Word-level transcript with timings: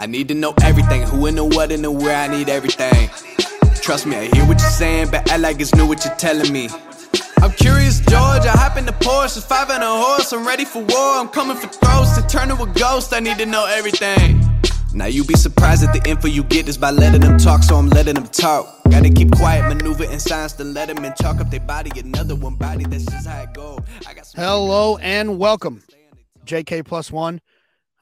I 0.00 0.06
need 0.06 0.28
to 0.28 0.34
know 0.34 0.54
everything, 0.62 1.02
who 1.02 1.26
and 1.26 1.36
the 1.36 1.44
what 1.44 1.72
and 1.72 1.82
the 1.82 1.90
where, 1.90 2.14
I 2.14 2.28
need 2.28 2.48
everything. 2.48 3.10
Trust 3.82 4.06
me, 4.06 4.14
I 4.14 4.26
hear 4.26 4.46
what 4.46 4.60
you're 4.60 4.70
saying, 4.70 5.10
but 5.10 5.28
act 5.28 5.40
like 5.40 5.60
it's 5.60 5.74
new 5.74 5.88
what 5.88 6.04
you're 6.04 6.14
telling 6.14 6.52
me. 6.52 6.68
I'm 7.38 7.50
curious, 7.50 7.98
George. 7.98 8.46
I 8.46 8.54
hop 8.54 8.76
in 8.76 8.86
the 8.86 8.92
Porsche, 8.92 9.42
five 9.42 9.70
and 9.70 9.82
a 9.82 9.88
horse. 9.88 10.32
I'm 10.32 10.46
ready 10.46 10.64
for 10.64 10.84
war. 10.84 11.18
I'm 11.18 11.26
coming 11.26 11.56
for 11.56 11.66
throats 11.66 12.16
to 12.16 12.24
turn 12.28 12.46
to 12.46 12.62
a 12.62 12.66
ghost. 12.74 13.12
I 13.12 13.18
need 13.18 13.38
to 13.38 13.46
know 13.46 13.66
everything. 13.66 14.40
Now 14.94 15.06
you 15.06 15.24
be 15.24 15.34
surprised 15.34 15.82
at 15.82 15.92
the 15.92 16.08
info 16.08 16.28
you 16.28 16.44
get 16.44 16.68
is 16.68 16.78
by 16.78 16.92
letting 16.92 17.22
them 17.22 17.36
talk, 17.36 17.64
so 17.64 17.74
I'm 17.74 17.88
letting 17.88 18.14
them 18.14 18.28
talk. 18.28 18.84
Gotta 18.90 19.10
keep 19.10 19.32
quiet, 19.32 19.66
maneuver 19.66 20.04
in 20.04 20.20
silence 20.20 20.52
to 20.54 20.64
let 20.64 20.94
them 20.94 21.04
in 21.04 21.12
chalk 21.20 21.40
up 21.40 21.50
their 21.50 21.58
body. 21.58 21.90
Another 21.98 22.36
one 22.36 22.54
body, 22.54 22.84
that's 22.84 23.04
just 23.04 23.26
how 23.26 23.42
it 23.42 23.52
go. 23.52 23.80
Hello 24.36 24.96
and 24.98 25.40
welcome, 25.40 25.82
JK 26.46 26.84
plus 26.86 27.10
one. 27.10 27.40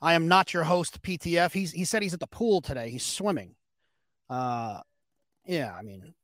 I 0.00 0.14
am 0.14 0.28
not 0.28 0.52
your 0.52 0.64
host, 0.64 1.02
PTF. 1.02 1.52
He's 1.52 1.72
he 1.72 1.84
said 1.84 2.02
he's 2.02 2.14
at 2.14 2.20
the 2.20 2.26
pool 2.26 2.60
today. 2.60 2.90
He's 2.90 3.04
swimming. 3.04 3.54
Uh, 4.28 4.80
yeah. 5.46 5.74
I 5.76 5.82
mean, 5.82 6.14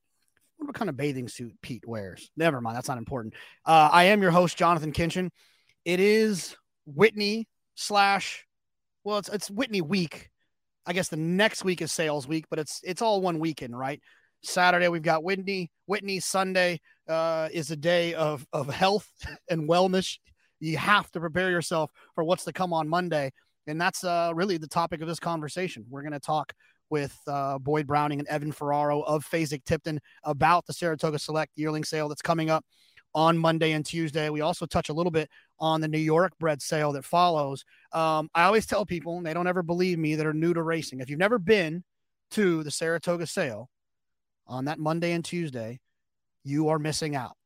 what 0.58 0.74
kind 0.74 0.90
of 0.90 0.96
bathing 0.96 1.28
suit 1.28 1.54
Pete 1.62 1.86
wears? 1.86 2.30
Never 2.36 2.60
mind. 2.60 2.76
That's 2.76 2.88
not 2.88 2.98
important. 2.98 3.34
Uh, 3.64 3.88
I 3.92 4.04
am 4.04 4.22
your 4.22 4.30
host, 4.30 4.56
Jonathan 4.56 4.92
Kinchen. 4.92 5.30
It 5.84 6.00
is 6.00 6.56
Whitney 6.86 7.48
slash. 7.74 8.46
Well, 9.04 9.18
it's 9.18 9.28
it's 9.28 9.50
Whitney 9.50 9.80
week. 9.80 10.30
I 10.84 10.92
guess 10.92 11.08
the 11.08 11.16
next 11.16 11.64
week 11.64 11.80
is 11.80 11.92
sales 11.92 12.26
week, 12.26 12.46
but 12.50 12.58
it's 12.58 12.80
it's 12.84 13.02
all 13.02 13.20
one 13.20 13.38
weekend, 13.38 13.78
right? 13.78 14.00
Saturday 14.42 14.88
we've 14.88 15.02
got 15.02 15.24
Whitney. 15.24 15.70
Whitney 15.86 16.20
Sunday 16.20 16.80
uh, 17.08 17.48
is 17.52 17.70
a 17.70 17.76
day 17.76 18.14
of 18.14 18.46
of 18.52 18.68
health 18.68 19.08
and 19.48 19.68
wellness. 19.68 20.18
You 20.60 20.76
have 20.78 21.10
to 21.12 21.20
prepare 21.20 21.50
yourself 21.50 21.90
for 22.14 22.22
what's 22.22 22.44
to 22.44 22.52
come 22.52 22.72
on 22.72 22.88
Monday, 22.88 23.32
and 23.66 23.80
that's 23.80 24.04
uh, 24.04 24.32
really 24.34 24.56
the 24.56 24.68
topic 24.68 25.00
of 25.00 25.08
this 25.08 25.20
conversation. 25.20 25.84
We're 25.88 26.02
going 26.02 26.12
to 26.12 26.20
talk 26.20 26.52
with 26.90 27.16
uh, 27.26 27.58
Boyd 27.58 27.86
Browning 27.86 28.18
and 28.18 28.28
Evan 28.28 28.52
Ferraro 28.52 29.00
of 29.00 29.24
Fasig-Tipton 29.24 29.98
about 30.24 30.66
the 30.66 30.72
Saratoga 30.72 31.18
Select 31.18 31.52
yearling 31.56 31.84
sale 31.84 32.08
that's 32.08 32.22
coming 32.22 32.50
up 32.50 32.64
on 33.14 33.36
Monday 33.38 33.72
and 33.72 33.84
Tuesday. 33.84 34.30
We 34.30 34.40
also 34.40 34.66
touch 34.66 34.88
a 34.88 34.92
little 34.92 35.10
bit 35.10 35.30
on 35.58 35.80
the 35.80 35.88
New 35.88 35.98
York 35.98 36.32
bred 36.38 36.60
sale 36.60 36.92
that 36.92 37.04
follows. 37.04 37.64
Um, 37.92 38.28
I 38.34 38.44
always 38.44 38.66
tell 38.66 38.84
people, 38.84 39.16
and 39.16 39.26
they 39.26 39.34
don't 39.34 39.46
ever 39.46 39.62
believe 39.62 39.98
me, 39.98 40.16
that 40.16 40.26
are 40.26 40.34
new 40.34 40.54
to 40.54 40.62
racing. 40.62 41.00
If 41.00 41.08
you've 41.08 41.18
never 41.18 41.38
been 41.38 41.84
to 42.32 42.62
the 42.62 42.70
Saratoga 42.70 43.26
sale 43.26 43.68
on 44.46 44.64
that 44.64 44.78
Monday 44.78 45.12
and 45.12 45.24
Tuesday, 45.24 45.80
you 46.44 46.68
are 46.68 46.78
missing 46.78 47.14
out. 47.14 47.36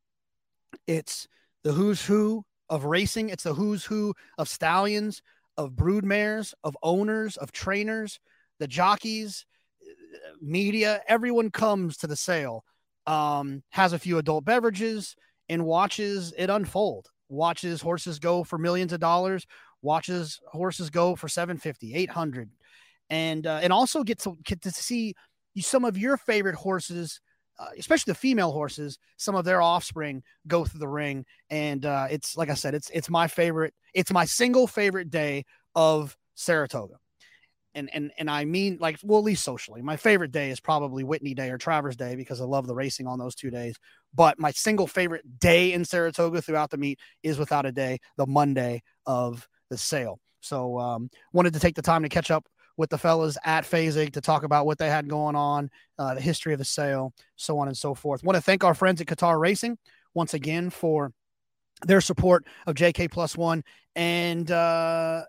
It's 0.86 1.28
the 1.62 1.72
who's 1.72 2.04
who 2.04 2.44
of 2.68 2.84
racing, 2.84 3.28
it's 3.28 3.44
the 3.44 3.54
who's 3.54 3.84
who 3.84 4.14
of 4.38 4.48
stallions, 4.48 5.22
of 5.56 5.76
brood 5.76 6.04
mares, 6.04 6.54
of 6.64 6.76
owners, 6.82 7.36
of 7.36 7.52
trainers, 7.52 8.20
the 8.58 8.66
jockeys, 8.66 9.46
media. 10.40 11.02
Everyone 11.08 11.50
comes 11.50 11.96
to 11.98 12.06
the 12.06 12.16
sale, 12.16 12.64
um, 13.06 13.62
has 13.70 13.92
a 13.92 13.98
few 13.98 14.18
adult 14.18 14.44
beverages, 14.44 15.16
and 15.48 15.64
watches 15.64 16.32
it 16.36 16.50
unfold. 16.50 17.08
Watches 17.28 17.80
horses 17.80 18.18
go 18.18 18.44
for 18.44 18.58
millions 18.58 18.92
of 18.92 19.00
dollars, 19.00 19.46
watches 19.82 20.40
horses 20.46 20.90
go 20.90 21.16
for 21.16 21.28
750, 21.28 21.94
800 21.94 22.50
and 23.10 23.46
uh, 23.46 23.60
and 23.62 23.72
also 23.72 24.02
get 24.02 24.18
to 24.20 24.36
get 24.44 24.62
to 24.62 24.70
see 24.70 25.14
some 25.58 25.84
of 25.84 25.96
your 25.96 26.16
favorite 26.16 26.54
horses, 26.54 27.20
uh, 27.58 27.68
especially 27.78 28.10
the 28.10 28.18
female 28.18 28.52
horses, 28.52 28.98
some 29.16 29.34
of 29.34 29.44
their 29.44 29.62
offspring 29.62 30.22
go 30.46 30.64
through 30.64 30.80
the 30.80 30.88
ring, 30.88 31.24
and 31.50 31.86
uh, 31.86 32.06
it's 32.10 32.36
like 32.36 32.50
I 32.50 32.54
said, 32.54 32.74
it's 32.74 32.90
it's 32.90 33.08
my 33.10 33.28
favorite, 33.28 33.74
it's 33.94 34.12
my 34.12 34.24
single 34.24 34.66
favorite 34.66 35.10
day 35.10 35.44
of 35.74 36.16
Saratoga, 36.34 36.96
and 37.74 37.88
and 37.94 38.12
and 38.18 38.30
I 38.30 38.44
mean 38.44 38.78
like 38.80 38.98
well 39.02 39.18
at 39.18 39.24
least 39.24 39.44
socially, 39.44 39.82
my 39.82 39.96
favorite 39.96 40.32
day 40.32 40.50
is 40.50 40.60
probably 40.60 41.04
Whitney 41.04 41.34
Day 41.34 41.50
or 41.50 41.58
Travers 41.58 41.96
Day 41.96 42.14
because 42.14 42.40
I 42.40 42.44
love 42.44 42.66
the 42.66 42.74
racing 42.74 43.06
on 43.06 43.18
those 43.18 43.34
two 43.34 43.50
days. 43.50 43.76
But 44.14 44.38
my 44.38 44.50
single 44.50 44.86
favorite 44.86 45.38
day 45.38 45.72
in 45.72 45.84
Saratoga 45.84 46.42
throughout 46.42 46.70
the 46.70 46.78
meet 46.78 46.98
is 47.22 47.38
without 47.38 47.66
a 47.66 47.72
day 47.72 47.98
the 48.16 48.26
Monday 48.26 48.82
of 49.06 49.48
the 49.70 49.78
sale. 49.78 50.20
So 50.40 50.78
um, 50.78 51.10
wanted 51.32 51.54
to 51.54 51.60
take 51.60 51.74
the 51.74 51.82
time 51.82 52.02
to 52.02 52.08
catch 52.08 52.30
up 52.30 52.46
with 52.76 52.90
the 52.90 52.98
fellas 52.98 53.38
at 53.44 53.64
Fasig 53.64 54.12
to 54.12 54.20
talk 54.20 54.42
about 54.42 54.66
what 54.66 54.78
they 54.78 54.90
had 54.90 55.08
going 55.08 55.34
on, 55.34 55.70
uh, 55.98 56.14
the 56.14 56.20
history 56.20 56.52
of 56.52 56.58
the 56.58 56.64
sale, 56.64 57.12
so 57.36 57.58
on 57.58 57.68
and 57.68 57.76
so 57.76 57.94
forth. 57.94 58.22
Want 58.22 58.36
to 58.36 58.42
thank 58.42 58.64
our 58.64 58.74
friends 58.74 59.00
at 59.00 59.06
Qatar 59.06 59.38
Racing 59.38 59.78
once 60.14 60.34
again 60.34 60.70
for 60.70 61.12
their 61.86 62.00
support 62.00 62.44
of 62.66 62.74
JK 62.74 63.10
Plus 63.10 63.36
One 63.36 63.62
and 63.94 64.50
uh, 64.50 65.24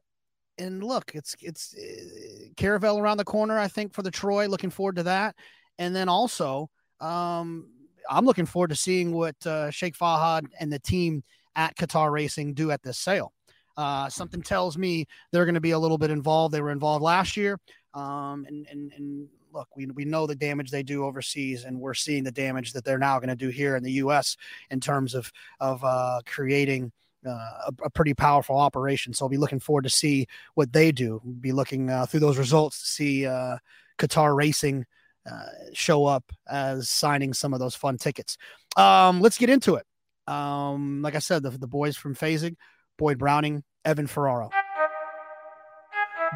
and 0.57 0.83
look, 0.83 1.11
it's 1.13 1.35
it's 1.41 1.75
uh, 1.75 2.49
Caravel 2.57 2.99
around 2.99 3.17
the 3.17 3.23
corner. 3.23 3.57
I 3.57 3.67
think 3.67 3.93
for 3.93 4.01
the 4.01 4.11
Troy, 4.11 4.47
looking 4.47 4.69
forward 4.69 4.97
to 4.97 5.03
that, 5.03 5.35
and 5.77 5.95
then 5.95 6.09
also 6.09 6.69
um, 6.99 7.69
I'm 8.09 8.25
looking 8.25 8.45
forward 8.45 8.69
to 8.69 8.75
seeing 8.75 9.11
what 9.11 9.35
uh, 9.45 9.71
Sheikh 9.71 9.97
Fahad 9.97 10.47
and 10.59 10.71
the 10.71 10.79
team 10.79 11.23
at 11.55 11.75
Qatar 11.75 12.11
Racing 12.11 12.53
do 12.53 12.71
at 12.71 12.83
this 12.83 12.97
sale. 12.97 13.33
Uh, 13.77 14.09
something 14.09 14.41
tells 14.41 14.77
me 14.77 15.05
they're 15.31 15.45
going 15.45 15.55
to 15.55 15.61
be 15.61 15.71
a 15.71 15.79
little 15.79 15.97
bit 15.97 16.09
involved. 16.09 16.53
They 16.53 16.61
were 16.61 16.71
involved 16.71 17.03
last 17.03 17.37
year. 17.37 17.59
Um, 17.93 18.45
and, 18.47 18.67
and, 18.69 18.91
and 18.93 19.27
look, 19.53 19.67
we, 19.75 19.85
we 19.87 20.03
know 20.03 20.27
the 20.27 20.35
damage 20.35 20.71
they 20.71 20.83
do 20.83 21.05
overseas, 21.05 21.63
and 21.63 21.79
we're 21.79 21.93
seeing 21.93 22.23
the 22.23 22.31
damage 22.31 22.73
that 22.73 22.83
they're 22.83 22.97
now 22.97 23.19
going 23.19 23.29
to 23.29 23.35
do 23.35 23.49
here 23.49 23.75
in 23.75 23.83
the 23.83 23.93
U.S. 23.93 24.35
in 24.69 24.79
terms 24.79 25.13
of, 25.13 25.31
of 25.59 25.83
uh, 25.83 26.21
creating 26.25 26.91
uh, 27.25 27.29
a, 27.29 27.73
a, 27.85 27.89
pretty 27.89 28.13
powerful 28.13 28.57
operation. 28.57 29.13
So 29.13 29.25
I'll 29.25 29.29
be 29.29 29.37
looking 29.37 29.59
forward 29.59 29.83
to 29.83 29.89
see 29.89 30.27
what 30.53 30.71
they 30.71 30.91
do. 30.91 31.21
Be 31.41 31.51
looking 31.51 31.89
uh, 31.89 32.05
through 32.05 32.19
those 32.21 32.37
results 32.37 32.79
to 32.79 32.85
see 32.85 33.25
uh, 33.25 33.57
Qatar 33.97 34.35
Racing 34.35 34.85
uh, 35.29 35.45
show 35.73 36.05
up 36.05 36.31
as 36.49 36.89
signing 36.89 37.33
some 37.33 37.53
of 37.53 37.59
those 37.59 37.75
fun 37.75 37.97
tickets. 37.97 38.37
Um, 38.77 39.21
let's 39.21 39.37
get 39.37 39.49
into 39.49 39.75
it. 39.75 39.85
Um, 40.31 41.01
like 41.01 41.15
I 41.15 41.19
said, 41.19 41.43
the, 41.43 41.49
the 41.49 41.67
boys 41.67 41.97
from 41.97 42.15
Fasig, 42.15 42.55
Boyd 42.97 43.17
Browning, 43.17 43.63
Evan 43.85 44.07
Ferraro. 44.07 44.49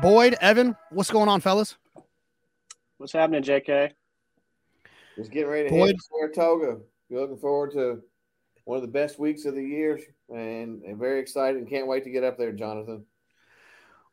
Boyd, 0.01 0.35
Evan, 0.41 0.75
what's 0.91 1.11
going 1.11 1.27
on, 1.27 1.41
fellas? 1.41 1.77
What's 2.97 3.13
happening, 3.13 3.43
JK? 3.43 3.91
Just 5.15 5.31
getting 5.31 5.49
ready 5.49 5.69
to 5.69 5.69
Boyd. 5.69 5.87
head 5.87 5.95
to 5.95 6.03
Saratoga. 6.03 6.77
We're 7.09 7.21
looking 7.21 7.37
forward 7.37 7.71
to 7.73 8.01
one 8.65 8.77
of 8.77 8.83
the 8.83 8.87
best 8.87 9.19
weeks 9.19 9.45
of 9.45 9.55
the 9.55 9.63
year 9.63 9.99
and, 10.29 10.81
and 10.83 10.97
very 10.97 11.19
excited 11.19 11.57
and 11.57 11.69
can't 11.69 11.87
wait 11.87 12.03
to 12.05 12.09
get 12.09 12.23
up 12.23 12.37
there, 12.37 12.51
Jonathan. 12.51 13.05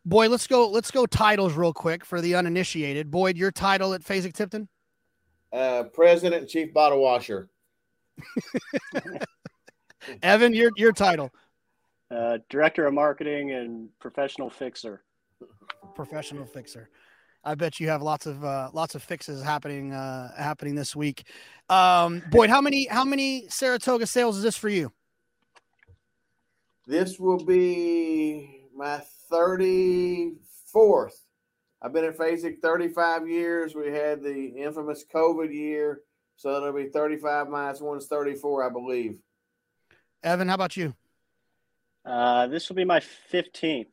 Boyd, 0.04 0.30
let's 0.30 0.47
go. 0.47 0.69
Let's 0.69 0.91
go 0.91 1.06
titles 1.06 1.54
real 1.54 1.72
quick 1.72 2.04
for 2.04 2.20
the 2.20 2.34
uninitiated. 2.34 3.10
Boyd, 3.10 3.36
your 3.36 3.53
title 3.53 3.92
at 3.92 4.03
Fasig-Tipton? 4.03 4.69
Uh, 5.53 5.84
President 5.84 6.42
and 6.42 6.48
Chief 6.48 6.72
Bottle 6.72 7.00
Washer. 7.00 7.48
Evan, 10.22 10.54
your 10.54 10.70
your 10.76 10.92
title? 10.92 11.30
Uh, 12.10 12.38
Director 12.48 12.86
of 12.86 12.94
Marketing 12.94 13.52
and 13.52 13.88
Professional 14.00 14.48
Fixer. 14.48 15.02
Professional 15.94 16.46
fixer. 16.46 16.88
I 17.44 17.54
bet 17.54 17.80
you 17.80 17.88
have 17.88 18.02
lots 18.02 18.26
of 18.26 18.44
uh, 18.44 18.70
lots 18.72 18.94
of 18.94 19.02
fixes 19.02 19.42
happening 19.42 19.92
uh, 19.92 20.34
happening 20.36 20.74
this 20.74 20.97
week. 20.97 21.24
Um, 21.68 22.22
Boyd, 22.30 22.50
how 22.50 22.60
many 22.60 22.86
how 22.86 23.04
many 23.04 23.47
Saratoga 23.48 24.06
sales 24.06 24.36
is 24.36 24.42
this 24.42 24.56
for 24.56 24.68
you? 24.68 24.92
This 26.86 27.18
will 27.18 27.44
be 27.44 28.64
my 28.74 29.02
34th. 29.30 31.12
I've 31.82 31.92
been 31.92 32.04
at 32.04 32.16
Fasig 32.16 32.60
35 32.60 33.28
years. 33.28 33.74
We 33.74 33.88
had 33.88 34.22
the 34.22 34.54
infamous 34.56 35.04
COVID 35.14 35.52
year. 35.52 36.00
So 36.36 36.56
it'll 36.56 36.72
be 36.72 36.88
35 36.88 37.48
minus 37.48 37.80
one 37.80 37.98
is 37.98 38.06
34, 38.06 38.64
I 38.64 38.70
believe. 38.70 39.18
Evan, 40.22 40.48
how 40.48 40.54
about 40.54 40.76
you? 40.76 40.94
Uh, 42.04 42.47
this 42.47 42.68
will 42.68 42.77
be 42.77 42.84
my 42.84 43.00
15th. 43.33 43.92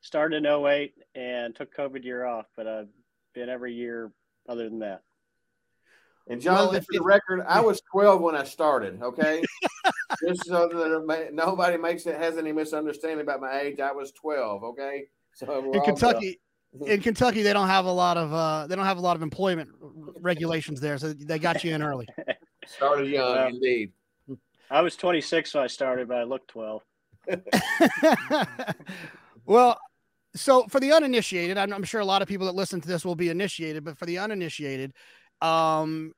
Started 0.00 0.44
in 0.44 0.46
08 0.46 0.94
and 1.14 1.54
took 1.54 1.76
COVID 1.76 2.04
year 2.04 2.24
off, 2.24 2.46
but 2.56 2.66
I've 2.66 2.88
been 3.34 3.48
every 3.48 3.74
year 3.74 4.12
other 4.48 4.68
than 4.68 4.78
that. 4.80 5.02
And 6.28 6.40
Jonathan, 6.40 6.72
Well, 6.72 6.80
for 6.80 6.92
the 6.92 7.02
record, 7.02 7.44
I 7.48 7.60
was 7.60 7.80
12 7.90 8.20
when 8.20 8.36
I 8.36 8.44
started. 8.44 9.02
Okay, 9.02 9.42
just 10.22 10.44
so 10.46 10.68
that 10.68 11.30
nobody 11.32 11.78
makes 11.78 12.06
it 12.06 12.16
has 12.16 12.36
any 12.36 12.52
misunderstanding 12.52 13.20
about 13.20 13.40
my 13.40 13.60
age. 13.60 13.80
I 13.80 13.92
was 13.92 14.12
12. 14.12 14.62
Okay, 14.62 15.04
so 15.34 15.72
In 15.72 15.80
Kentucky, 15.80 16.38
done. 16.78 16.88
in 16.90 17.00
Kentucky, 17.00 17.42
they 17.42 17.54
don't 17.54 17.68
have 17.68 17.86
a 17.86 17.92
lot 17.92 18.18
of 18.18 18.32
uh, 18.32 18.66
they 18.66 18.76
don't 18.76 18.84
have 18.84 18.98
a 18.98 19.02
lot 19.02 19.16
of 19.16 19.22
employment 19.22 19.70
regulations 20.20 20.80
there, 20.80 20.98
so 20.98 21.14
they 21.14 21.38
got 21.38 21.64
you 21.64 21.74
in 21.74 21.82
early. 21.82 22.06
started 22.66 23.08
young, 23.08 23.34
Well, 23.34 23.48
indeed. 23.48 23.92
I 24.70 24.82
was 24.82 24.96
26 24.96 25.54
when 25.54 25.64
I 25.64 25.66
started, 25.66 26.08
but 26.08 26.18
I 26.18 26.24
looked 26.24 26.48
12. 26.48 26.82
well, 29.46 29.78
so 30.34 30.64
for 30.68 30.80
the 30.80 30.92
uninitiated, 30.92 31.58
I'm, 31.58 31.72
I'm 31.72 31.84
sure 31.84 32.00
a 32.00 32.04
lot 32.04 32.22
of 32.22 32.28
people 32.28 32.46
that 32.46 32.54
listen 32.54 32.80
to 32.80 32.88
this 32.88 33.04
will 33.04 33.16
be 33.16 33.28
initiated, 33.28 33.84
but 33.84 33.98
for 33.98 34.06
the 34.06 34.18
uninitiated, 34.18 34.92
um, 35.40 36.12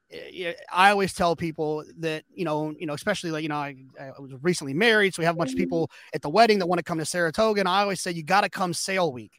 I 0.73 0.91
always 0.91 1.13
tell 1.13 1.37
people 1.37 1.85
that 1.99 2.25
you 2.33 2.45
know, 2.45 2.75
you 2.79 2.87
know, 2.87 2.95
especially 2.95 3.31
like 3.31 3.43
you 3.43 3.51
know, 3.51 3.57
I, 3.57 3.77
I 4.01 4.13
was 4.19 4.33
recently 4.41 4.73
married, 4.73 5.15
so 5.15 5.21
we 5.21 5.27
have 5.27 5.35
a 5.35 5.39
bunch 5.39 5.53
of 5.53 5.59
people 5.59 5.91
at 6.15 6.23
the 6.23 6.31
wedding 6.31 6.59
that 6.59 6.67
want 6.67 6.79
to 6.79 6.85
come 6.85 6.99
to 6.99 7.05
Saratoga, 7.05 7.61
and 7.61 7.69
I 7.69 7.83
always 7.83 8.01
say 8.01 8.13
you 8.13 8.23
got 8.23 8.43
to 8.43 8.49
come 8.49 8.73
sale 8.73 9.13
week, 9.13 9.33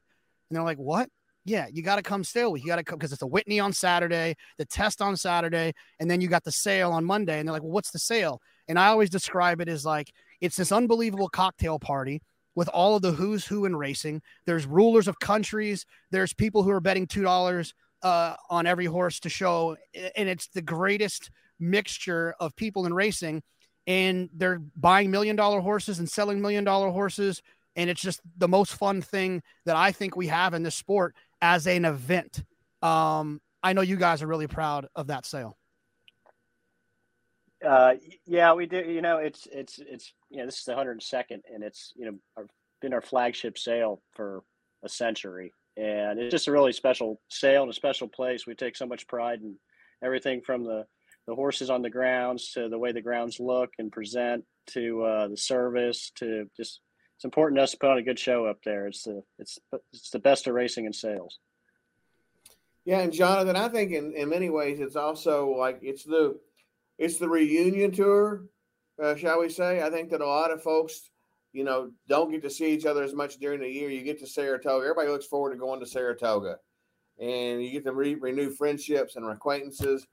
and 0.49 0.55
they're 0.55 0.63
like, 0.63 0.77
what? 0.77 1.09
Yeah, 1.43 1.65
you 1.71 1.81
got 1.81 1.95
to 1.95 2.03
come 2.03 2.23
sale 2.23 2.51
week. 2.51 2.63
You 2.63 2.67
got 2.67 2.75
to 2.75 2.83
come 2.83 2.99
because 2.99 3.11
it's 3.11 3.23
a 3.23 3.27
Whitney 3.27 3.59
on 3.59 3.73
Saturday, 3.73 4.35
the 4.59 4.65
test 4.65 5.01
on 5.01 5.17
Saturday, 5.17 5.73
and 5.99 6.09
then 6.09 6.21
you 6.21 6.27
got 6.27 6.43
the 6.43 6.51
sale 6.51 6.91
on 6.91 7.03
Monday. 7.03 7.39
And 7.39 7.47
they're 7.47 7.53
like, 7.53 7.63
well, 7.63 7.71
what's 7.71 7.89
the 7.89 7.97
sale? 7.97 8.39
And 8.67 8.77
I 8.77 8.87
always 8.87 9.09
describe 9.09 9.59
it 9.59 9.67
as 9.67 9.83
like 9.83 10.11
it's 10.41 10.57
this 10.57 10.71
unbelievable 10.71 11.29
cocktail 11.29 11.79
party 11.79 12.21
with 12.55 12.67
all 12.69 12.95
of 12.95 13.01
the 13.01 13.13
who's 13.13 13.45
who 13.45 13.65
in 13.65 13.75
racing. 13.75 14.21
There's 14.45 14.65
rulers 14.65 15.07
of 15.07 15.19
countries. 15.19 15.85
There's 16.09 16.33
people 16.33 16.63
who 16.63 16.71
are 16.71 16.81
betting 16.81 17.07
two 17.07 17.21
dollars 17.21 17.73
uh, 18.03 18.35
on 18.49 18.65
every 18.65 18.85
horse 18.85 19.19
to 19.21 19.29
show, 19.29 19.77
and 20.15 20.27
it's 20.27 20.47
the 20.47 20.61
greatest 20.61 21.29
mixture 21.59 22.35
of 22.39 22.55
people 22.55 22.85
in 22.85 22.93
racing. 22.93 23.43
And 23.87 24.29
they're 24.33 24.61
buying 24.75 25.09
million 25.11 25.35
dollar 25.35 25.59
horses 25.59 25.99
and 25.99 26.09
selling 26.09 26.41
million 26.41 26.63
dollar 26.63 26.89
horses, 26.89 27.41
and 27.75 27.89
it's 27.89 28.01
just 28.01 28.21
the 28.37 28.47
most 28.47 28.73
fun 28.73 29.01
thing 29.01 29.41
that 29.65 29.75
I 29.75 29.91
think 29.91 30.15
we 30.15 30.27
have 30.27 30.53
in 30.53 30.63
this 30.63 30.75
sport 30.75 31.15
as 31.41 31.67
an 31.67 31.85
event. 31.85 32.43
Um, 32.81 33.41
I 33.63 33.73
know 33.73 33.81
you 33.81 33.95
guys 33.95 34.21
are 34.21 34.27
really 34.27 34.47
proud 34.47 34.87
of 34.95 35.07
that 35.07 35.25
sale. 35.25 35.57
Uh, 37.65 37.93
yeah, 38.25 38.53
we 38.53 38.65
do. 38.65 38.77
You 38.77 39.01
know, 39.01 39.17
it's 39.17 39.47
it's 39.51 39.79
it's 39.79 40.13
you 40.29 40.37
know 40.37 40.45
this 40.45 40.59
is 40.59 40.65
the 40.65 40.73
102nd, 40.73 41.41
and 41.53 41.63
it's 41.63 41.93
you 41.95 42.05
know 42.05 42.17
our, 42.37 42.47
been 42.81 42.93
our 42.93 43.01
flagship 43.01 43.57
sale 43.57 44.01
for 44.13 44.43
a 44.83 44.89
century, 44.89 45.53
and 45.77 46.19
it's 46.19 46.31
just 46.31 46.47
a 46.47 46.51
really 46.51 46.73
special 46.73 47.21
sale 47.29 47.61
and 47.63 47.71
a 47.71 47.75
special 47.75 48.07
place. 48.07 48.47
We 48.47 48.55
take 48.55 48.75
so 48.75 48.87
much 48.87 49.07
pride 49.07 49.41
in 49.41 49.55
everything 50.03 50.41
from 50.41 50.63
the 50.63 50.85
the 51.27 51.35
horses 51.35 51.69
on 51.69 51.83
the 51.83 51.89
grounds 51.89 52.51
to 52.53 52.67
the 52.67 52.79
way 52.79 52.91
the 52.91 53.01
grounds 53.01 53.39
look 53.39 53.69
and 53.77 53.91
present 53.91 54.43
to 54.67 55.03
uh, 55.03 55.27
the 55.27 55.37
service 55.37 56.11
to 56.15 56.49
just 56.57 56.81
it's 57.15 57.25
important 57.25 57.59
to 57.59 57.63
us 57.63 57.71
to 57.71 57.77
put 57.77 57.91
on 57.91 57.99
a 57.99 58.03
good 58.03 58.17
show 58.17 58.47
up 58.47 58.57
there. 58.65 58.87
It's 58.87 59.03
the 59.03 59.21
it's 59.37 59.59
it's 59.93 60.09
the 60.09 60.19
best 60.19 60.47
of 60.47 60.55
racing 60.55 60.87
and 60.87 60.95
sales. 60.95 61.37
Yeah, 62.83 63.01
and 63.01 63.13
Jonathan, 63.13 63.55
I 63.55 63.69
think 63.69 63.91
in, 63.91 64.13
in 64.15 64.29
many 64.29 64.49
ways 64.49 64.79
it's 64.79 64.95
also 64.95 65.49
like 65.51 65.79
it's 65.83 66.03
the 66.03 66.39
it's 67.01 67.17
the 67.17 67.27
reunion 67.27 67.91
tour, 67.91 68.43
uh, 69.01 69.15
shall 69.15 69.41
we 69.41 69.49
say? 69.49 69.81
I 69.81 69.89
think 69.89 70.11
that 70.11 70.21
a 70.21 70.25
lot 70.25 70.51
of 70.51 70.61
folks, 70.61 71.09
you 71.51 71.63
know, 71.63 71.89
don't 72.07 72.29
get 72.29 72.43
to 72.43 72.49
see 72.49 72.71
each 72.71 72.85
other 72.85 73.01
as 73.01 73.15
much 73.15 73.37
during 73.37 73.59
the 73.59 73.67
year. 73.67 73.89
You 73.89 74.03
get 74.03 74.19
to 74.19 74.27
Saratoga. 74.27 74.85
Everybody 74.85 75.09
looks 75.09 75.25
forward 75.25 75.51
to 75.51 75.57
going 75.57 75.79
to 75.79 75.87
Saratoga, 75.87 76.57
and 77.19 77.63
you 77.63 77.71
get 77.71 77.83
to 77.85 77.91
re- 77.91 78.13
renew 78.13 78.51
friendships 78.51 79.15
and 79.15 79.27
acquaintances. 79.27 80.05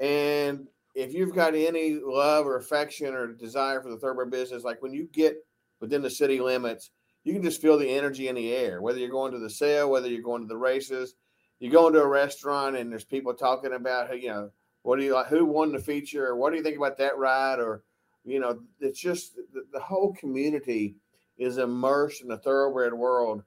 And 0.00 0.66
if 0.94 1.12
you've 1.12 1.34
got 1.34 1.54
any 1.54 2.00
love 2.02 2.46
or 2.46 2.56
affection 2.56 3.14
or 3.14 3.34
desire 3.34 3.82
for 3.82 3.90
the 3.90 3.98
thoroughbred 3.98 4.30
business, 4.30 4.64
like 4.64 4.82
when 4.82 4.94
you 4.94 5.10
get 5.12 5.36
within 5.80 6.00
the 6.00 6.08
city 6.08 6.40
limits, 6.40 6.92
you 7.24 7.34
can 7.34 7.42
just 7.42 7.60
feel 7.60 7.76
the 7.76 7.90
energy 7.90 8.28
in 8.28 8.36
the 8.36 8.54
air. 8.54 8.80
Whether 8.80 9.00
you're 9.00 9.10
going 9.10 9.32
to 9.32 9.38
the 9.38 9.50
sale, 9.50 9.90
whether 9.90 10.08
you're 10.08 10.22
going 10.22 10.40
to 10.40 10.48
the 10.48 10.56
races, 10.56 11.14
you 11.60 11.70
go 11.70 11.88
into 11.88 12.00
a 12.00 12.08
restaurant 12.08 12.74
and 12.76 12.90
there's 12.90 13.04
people 13.04 13.34
talking 13.34 13.74
about, 13.74 14.18
you 14.18 14.28
know, 14.28 14.50
what 14.86 15.00
do 15.00 15.04
you 15.04 15.14
like? 15.14 15.26
Who 15.26 15.44
won 15.44 15.72
the 15.72 15.80
feature? 15.80 16.36
What 16.36 16.50
do 16.50 16.58
you 16.58 16.62
think 16.62 16.76
about 16.76 16.98
that 16.98 17.18
ride? 17.18 17.58
Or, 17.58 17.82
you 18.24 18.38
know, 18.38 18.60
it's 18.78 19.00
just 19.00 19.34
the, 19.34 19.64
the 19.72 19.80
whole 19.80 20.14
community 20.14 20.94
is 21.36 21.58
immersed 21.58 22.22
in 22.22 22.28
the 22.28 22.38
thoroughbred 22.38 22.94
world 22.94 23.42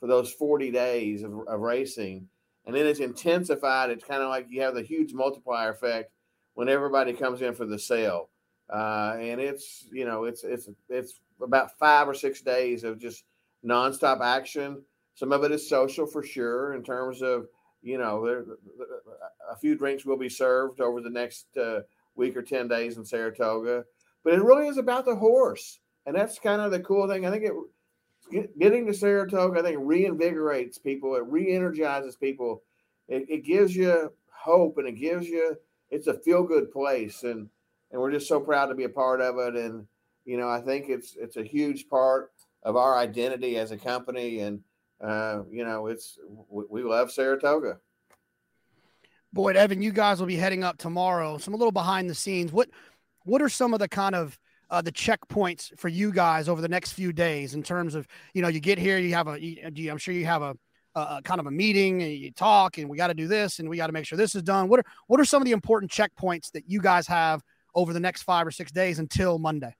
for 0.00 0.08
those 0.08 0.32
40 0.32 0.72
days 0.72 1.22
of, 1.22 1.32
of 1.46 1.60
racing. 1.60 2.26
And 2.66 2.74
then 2.74 2.88
it's 2.88 2.98
intensified. 2.98 3.90
It's 3.90 4.02
kind 4.02 4.20
of 4.20 4.30
like 4.30 4.46
you 4.50 4.62
have 4.62 4.74
the 4.74 4.82
huge 4.82 5.12
multiplier 5.12 5.70
effect 5.70 6.10
when 6.54 6.68
everybody 6.68 7.12
comes 7.12 7.40
in 7.40 7.54
for 7.54 7.66
the 7.66 7.78
sale. 7.78 8.28
Uh, 8.68 9.14
and 9.16 9.40
it's, 9.40 9.86
you 9.92 10.04
know, 10.04 10.24
it's, 10.24 10.42
it's, 10.42 10.68
it's 10.88 11.20
about 11.40 11.78
five 11.78 12.08
or 12.08 12.14
six 12.14 12.40
days 12.40 12.82
of 12.82 12.98
just 12.98 13.22
nonstop 13.64 14.22
action. 14.22 14.82
Some 15.14 15.30
of 15.30 15.44
it 15.44 15.52
is 15.52 15.68
social 15.68 16.08
for 16.08 16.24
sure, 16.24 16.74
in 16.74 16.82
terms 16.82 17.22
of 17.22 17.46
you 17.82 17.98
know, 17.98 18.24
there, 18.24 18.44
a 19.50 19.56
few 19.56 19.76
drinks 19.76 20.04
will 20.04 20.18
be 20.18 20.28
served 20.28 20.80
over 20.80 21.00
the 21.00 21.10
next 21.10 21.46
uh, 21.56 21.80
week 22.14 22.36
or 22.36 22.42
ten 22.42 22.68
days 22.68 22.96
in 22.96 23.04
Saratoga. 23.04 23.84
But 24.22 24.34
it 24.34 24.42
really 24.42 24.68
is 24.68 24.76
about 24.76 25.06
the 25.06 25.16
horse, 25.16 25.80
and 26.04 26.14
that's 26.14 26.38
kind 26.38 26.60
of 26.60 26.70
the 26.70 26.80
cool 26.80 27.08
thing. 27.08 27.26
I 27.26 27.30
think 27.30 27.44
it 27.44 27.52
getting 28.58 28.86
to 28.86 28.94
Saratoga, 28.94 29.60
I 29.60 29.62
think 29.62 29.78
reinvigorates 29.78 30.82
people. 30.82 31.16
It 31.16 31.24
re-energizes 31.26 32.16
people. 32.16 32.62
It, 33.08 33.26
it 33.28 33.44
gives 33.44 33.74
you 33.74 34.12
hope, 34.30 34.78
and 34.78 34.86
it 34.86 34.92
gives 34.92 35.26
you 35.26 35.56
it's 35.90 36.06
a 36.06 36.14
feel 36.14 36.44
good 36.44 36.70
place, 36.70 37.22
and 37.22 37.48
and 37.90 38.00
we're 38.00 38.12
just 38.12 38.28
so 38.28 38.40
proud 38.40 38.66
to 38.66 38.74
be 38.74 38.84
a 38.84 38.88
part 38.88 39.20
of 39.20 39.38
it. 39.38 39.56
And 39.56 39.86
you 40.24 40.36
know, 40.36 40.48
I 40.48 40.60
think 40.60 40.88
it's 40.88 41.16
it's 41.18 41.36
a 41.36 41.42
huge 41.42 41.88
part 41.88 42.30
of 42.62 42.76
our 42.76 42.96
identity 42.98 43.56
as 43.56 43.70
a 43.70 43.76
company, 43.76 44.40
and 44.40 44.60
uh, 45.02 45.42
you 45.50 45.64
know, 45.64 45.86
it's 45.86 46.18
we, 46.48 46.64
we 46.70 46.82
love 46.82 47.10
Saratoga. 47.10 47.78
Boyd, 49.32 49.56
Evan, 49.56 49.80
you 49.80 49.92
guys 49.92 50.18
will 50.18 50.26
be 50.26 50.36
heading 50.36 50.64
up 50.64 50.76
tomorrow. 50.76 51.38
Some 51.38 51.54
a 51.54 51.56
little 51.56 51.72
behind 51.72 52.10
the 52.10 52.14
scenes. 52.14 52.52
What 52.52 52.68
what 53.24 53.40
are 53.40 53.48
some 53.48 53.72
of 53.72 53.80
the 53.80 53.88
kind 53.88 54.14
of 54.14 54.38
uh, 54.70 54.82
the 54.82 54.92
checkpoints 54.92 55.76
for 55.78 55.88
you 55.88 56.12
guys 56.12 56.48
over 56.48 56.60
the 56.60 56.68
next 56.68 56.92
few 56.92 57.12
days 57.12 57.54
in 57.54 57.62
terms 57.62 57.94
of 57.94 58.06
you 58.34 58.42
know 58.42 58.48
you 58.48 58.60
get 58.60 58.78
here, 58.78 58.98
you 58.98 59.14
have 59.14 59.28
a, 59.28 59.42
you, 59.42 59.90
I'm 59.90 59.98
sure 59.98 60.14
you 60.14 60.26
have 60.26 60.42
a, 60.42 60.56
a, 60.94 61.20
kind 61.22 61.40
of 61.40 61.46
a 61.46 61.50
meeting 61.50 62.02
and 62.02 62.12
you 62.12 62.32
talk, 62.32 62.78
and 62.78 62.88
we 62.88 62.96
got 62.96 63.08
to 63.08 63.14
do 63.14 63.28
this, 63.28 63.58
and 63.58 63.68
we 63.68 63.76
got 63.76 63.86
to 63.86 63.92
make 63.92 64.06
sure 64.06 64.18
this 64.18 64.34
is 64.34 64.42
done. 64.42 64.68
What 64.68 64.80
are 64.80 64.84
what 65.06 65.20
are 65.20 65.24
some 65.24 65.42
of 65.42 65.46
the 65.46 65.52
important 65.52 65.90
checkpoints 65.90 66.50
that 66.52 66.64
you 66.68 66.80
guys 66.80 67.06
have 67.06 67.42
over 67.74 67.92
the 67.92 68.00
next 68.00 68.22
five 68.22 68.46
or 68.46 68.50
six 68.50 68.72
days 68.72 68.98
until 68.98 69.38
Monday? 69.38 69.74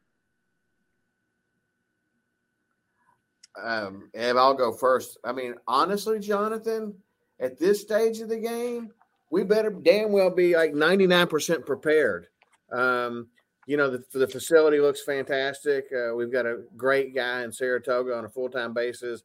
Um, 3.62 4.10
and 4.14 4.38
I'll 4.38 4.54
go 4.54 4.72
first. 4.72 5.18
I 5.24 5.32
mean, 5.32 5.54
honestly, 5.66 6.18
Jonathan, 6.18 6.94
at 7.40 7.58
this 7.58 7.80
stage 7.80 8.20
of 8.20 8.28
the 8.28 8.38
game, 8.38 8.92
we 9.30 9.44
better 9.44 9.70
damn 9.70 10.12
well 10.12 10.30
be 10.30 10.54
like 10.56 10.72
99% 10.72 11.64
prepared. 11.64 12.26
Um, 12.72 13.28
you 13.66 13.76
know, 13.76 13.90
the, 13.90 14.04
the 14.12 14.26
facility 14.26 14.80
looks 14.80 15.02
fantastic. 15.02 15.86
Uh, 15.92 16.14
we've 16.14 16.32
got 16.32 16.46
a 16.46 16.62
great 16.76 17.14
guy 17.14 17.42
in 17.42 17.52
Saratoga 17.52 18.16
on 18.16 18.24
a 18.24 18.28
full 18.28 18.48
time 18.48 18.74
basis, 18.74 19.22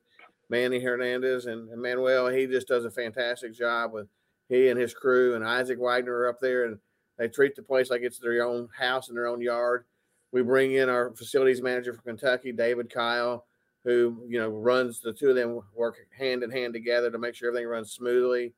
Manny 0.50 0.80
Hernandez, 0.80 1.45
and, 1.48 1.69
and 1.69 1.81
Manuel. 1.81 2.27
He 2.27 2.45
just 2.45 2.68
does 2.68 2.86
a 2.86 2.92
fantastic 2.92 3.56
job 3.56 3.94
with 3.94 4.07
he 4.48 4.69
and 4.69 4.80
his 4.80 4.94
crew, 4.94 5.36
and 5.36 5.44
Isaac 5.44 5.80
Wagner 5.80 6.13
are 6.13 6.30
up 6.30 6.39
there, 6.39 6.66
and 6.66 6.77
they 7.18 7.27
treat 7.27 7.56
the 7.56 7.63
place 7.63 7.89
like 7.89 8.01
it's 8.01 8.19
their 8.19 8.44
own 8.45 8.69
house 8.77 9.07
and 9.07 9.18
their 9.18 9.27
own 9.27 9.42
yard. 9.42 9.86
We 10.31 10.44
bring 10.44 10.74
in 10.74 10.89
our 10.89 11.12
facilities 11.16 11.62
manager 11.62 11.94
from 11.94 12.04
Kentucky, 12.04 12.51
David 12.51 12.94
Kyle 12.94 13.46
who 13.86 14.24
you 14.27 14.39
know 14.39 14.50
runs 14.50 15.00
the 15.00 15.13
two 15.13 15.30
of 15.30 15.36
them 15.36 15.62
work 15.75 15.98
hand 16.18 16.44
in 16.44 16.50
hand 16.50 16.74
together 16.74 17.12
to 17.12 17.20
make 17.20 17.36
sure 17.36 17.48
everything 17.48 17.70
runs 17.70 17.92
smoothly. 17.92 18.54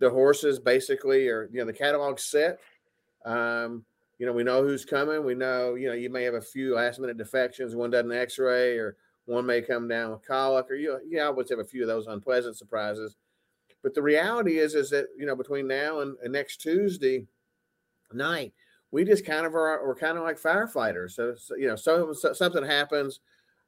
The 0.00 0.10
horses 0.10 0.58
basically 0.58 1.28
are 1.28 1.48
you 1.52 1.60
know 1.60 1.66
the 1.66 1.72
catalog 1.72 2.18
set. 2.18 2.58
Um, 3.24 3.84
you 4.18 4.26
know 4.26 4.32
we 4.32 4.42
know 4.42 4.62
who's 4.62 4.84
coming. 4.84 5.24
We 5.24 5.34
know 5.34 5.74
you 5.74 5.88
know 5.88 5.94
you 5.94 6.10
may 6.10 6.24
have 6.24 6.34
a 6.34 6.40
few 6.40 6.74
last 6.74 6.98
minute 6.98 7.18
defections. 7.18 7.76
One 7.76 7.90
doesn't 7.90 8.10
X-ray, 8.10 8.78
or 8.78 8.96
one 9.26 9.44
may 9.44 9.60
come 9.60 9.86
down 9.86 10.10
with 10.10 10.26
colic, 10.26 10.70
or 10.70 10.74
you 10.74 10.98
I 11.14 11.24
always 11.26 11.50
have 11.50 11.58
a 11.58 11.64
few 11.64 11.82
of 11.82 11.88
those 11.88 12.06
unpleasant 12.06 12.56
surprises. 12.56 13.16
But 13.82 13.94
the 13.94 14.02
reality 14.02 14.58
is 14.58 14.74
is 14.74 14.88
that 14.90 15.08
you 15.16 15.26
know 15.26 15.36
between 15.36 15.68
now 15.68 16.00
and, 16.00 16.16
and 16.22 16.32
next 16.32 16.62
Tuesday 16.62 17.26
night, 18.14 18.54
we 18.92 19.04
just 19.04 19.26
kind 19.26 19.44
of 19.44 19.54
are 19.54 19.86
we're 19.86 19.94
kind 19.94 20.16
of 20.16 20.24
like 20.24 20.40
firefighters. 20.40 21.10
So, 21.10 21.34
so 21.36 21.54
you 21.54 21.66
know 21.66 21.76
so, 21.76 22.14
so 22.14 22.32
something 22.32 22.64
happens 22.64 23.20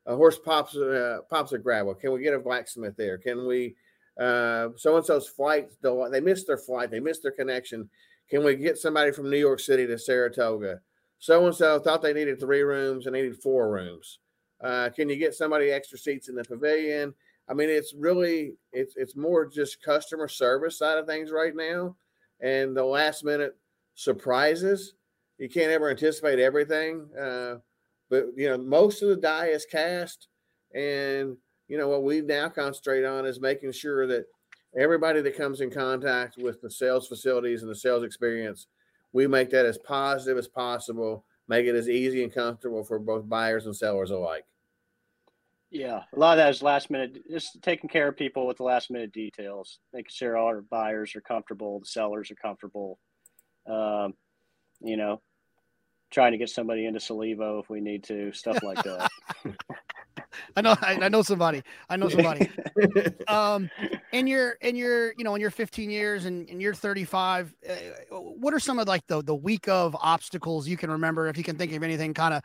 a 0.06 0.16
horse 0.16 0.38
pops 0.38 0.76
uh, 0.76 1.18
pops 1.28 1.52
a 1.52 1.58
gravel. 1.58 1.94
Can 1.94 2.12
we 2.12 2.22
get 2.22 2.34
a 2.34 2.38
blacksmith 2.38 2.96
there? 2.96 3.18
Can 3.18 3.46
we 3.46 3.76
uh, 4.18 4.68
so 4.76 4.96
and 4.96 5.04
so's 5.04 5.28
flight 5.28 5.68
they 5.82 6.20
missed 6.20 6.46
their 6.46 6.58
flight, 6.58 6.90
they 6.90 7.00
missed 7.00 7.22
their 7.22 7.32
connection. 7.32 7.88
Can 8.28 8.42
we 8.44 8.56
get 8.56 8.78
somebody 8.78 9.12
from 9.12 9.30
New 9.30 9.38
York 9.38 9.60
City 9.60 9.86
to 9.86 9.98
Saratoga? 9.98 10.80
So 11.18 11.46
and 11.46 11.54
so 11.54 11.78
thought 11.78 12.02
they 12.02 12.12
needed 12.12 12.40
three 12.40 12.62
rooms 12.62 13.06
and 13.06 13.14
needed 13.14 13.36
four 13.36 13.70
rooms. 13.70 14.18
Uh, 14.62 14.88
can 14.94 15.08
you 15.08 15.16
get 15.16 15.34
somebody 15.34 15.70
extra 15.70 15.98
seats 15.98 16.28
in 16.28 16.34
the 16.34 16.44
pavilion? 16.44 17.14
I 17.48 17.54
mean, 17.54 17.68
it's 17.68 17.94
really 17.94 18.54
it's 18.72 18.94
it's 18.96 19.16
more 19.16 19.46
just 19.46 19.82
customer 19.82 20.28
service 20.28 20.78
side 20.78 20.98
of 20.98 21.06
things 21.06 21.30
right 21.30 21.54
now, 21.54 21.96
and 22.40 22.76
the 22.76 22.84
last 22.84 23.24
minute 23.24 23.56
surprises. 23.94 24.94
You 25.38 25.50
can't 25.50 25.70
ever 25.70 25.90
anticipate 25.90 26.38
everything. 26.38 27.08
Uh, 27.18 27.56
but 28.10 28.26
you 28.36 28.48
know, 28.48 28.58
most 28.58 29.02
of 29.02 29.08
the 29.08 29.16
die 29.16 29.46
is 29.46 29.66
cast, 29.66 30.28
and 30.74 31.36
you 31.68 31.78
know 31.78 31.88
what 31.88 32.02
we 32.02 32.20
now 32.20 32.48
concentrate 32.48 33.04
on 33.04 33.26
is 33.26 33.40
making 33.40 33.72
sure 33.72 34.06
that 34.06 34.26
everybody 34.76 35.20
that 35.22 35.36
comes 35.36 35.60
in 35.60 35.70
contact 35.70 36.36
with 36.38 36.60
the 36.60 36.70
sales 36.70 37.08
facilities 37.08 37.62
and 37.62 37.70
the 37.70 37.74
sales 37.74 38.04
experience, 38.04 38.66
we 39.12 39.26
make 39.26 39.50
that 39.50 39.66
as 39.66 39.78
positive 39.78 40.36
as 40.36 40.48
possible, 40.48 41.24
make 41.48 41.66
it 41.66 41.74
as 41.74 41.88
easy 41.88 42.22
and 42.22 42.34
comfortable 42.34 42.84
for 42.84 42.98
both 42.98 43.28
buyers 43.28 43.66
and 43.66 43.74
sellers 43.74 44.10
alike. 44.10 44.44
Yeah, 45.70 46.02
a 46.14 46.18
lot 46.18 46.38
of 46.38 46.44
that 46.44 46.50
is 46.50 46.62
last 46.62 46.90
minute, 46.90 47.18
just 47.28 47.60
taking 47.60 47.88
care 47.88 48.08
of 48.08 48.16
people 48.16 48.46
with 48.46 48.58
the 48.58 48.62
last 48.62 48.90
minute 48.90 49.12
details, 49.12 49.80
making 49.92 50.10
sure 50.12 50.36
all 50.36 50.46
our 50.46 50.62
buyers 50.62 51.16
are 51.16 51.20
comfortable, 51.20 51.80
the 51.80 51.86
sellers 51.86 52.30
are 52.30 52.36
comfortable. 52.36 52.98
Um, 53.68 54.14
you 54.80 54.96
know, 54.96 55.20
trying 56.10 56.32
to 56.32 56.38
get 56.38 56.50
somebody 56.50 56.86
into 56.86 56.98
Salivo 56.98 57.60
if 57.60 57.68
we 57.68 57.80
need 57.80 58.04
to, 58.04 58.32
stuff 58.32 58.62
like 58.62 58.82
that. 58.84 59.10
I 60.56 60.60
know, 60.60 60.76
I, 60.82 60.98
I, 61.02 61.08
know 61.08 61.22
somebody. 61.22 61.62
I 61.88 61.96
know 61.96 62.08
somebody. 62.08 62.48
um, 63.28 63.70
in 64.12 64.26
your 64.26 64.52
in 64.60 64.76
your 64.76 65.12
you 65.16 65.24
know 65.24 65.34
in 65.34 65.40
your 65.40 65.50
15 65.50 65.90
years 65.90 66.24
and, 66.24 66.48
and 66.48 66.60
you're 66.60 66.74
35 66.74 67.54
uh, 67.68 67.72
what 68.16 68.54
are 68.54 68.60
some 68.60 68.78
of 68.78 68.88
like 68.88 69.06
the 69.06 69.22
the 69.22 69.34
week 69.34 69.68
of 69.68 69.96
obstacles 70.00 70.66
you 70.68 70.76
can 70.76 70.90
remember 70.90 71.28
if 71.28 71.36
you 71.36 71.44
can 71.44 71.56
think 71.56 71.72
of 71.72 71.82
anything 71.82 72.14
kind 72.14 72.34
of 72.34 72.42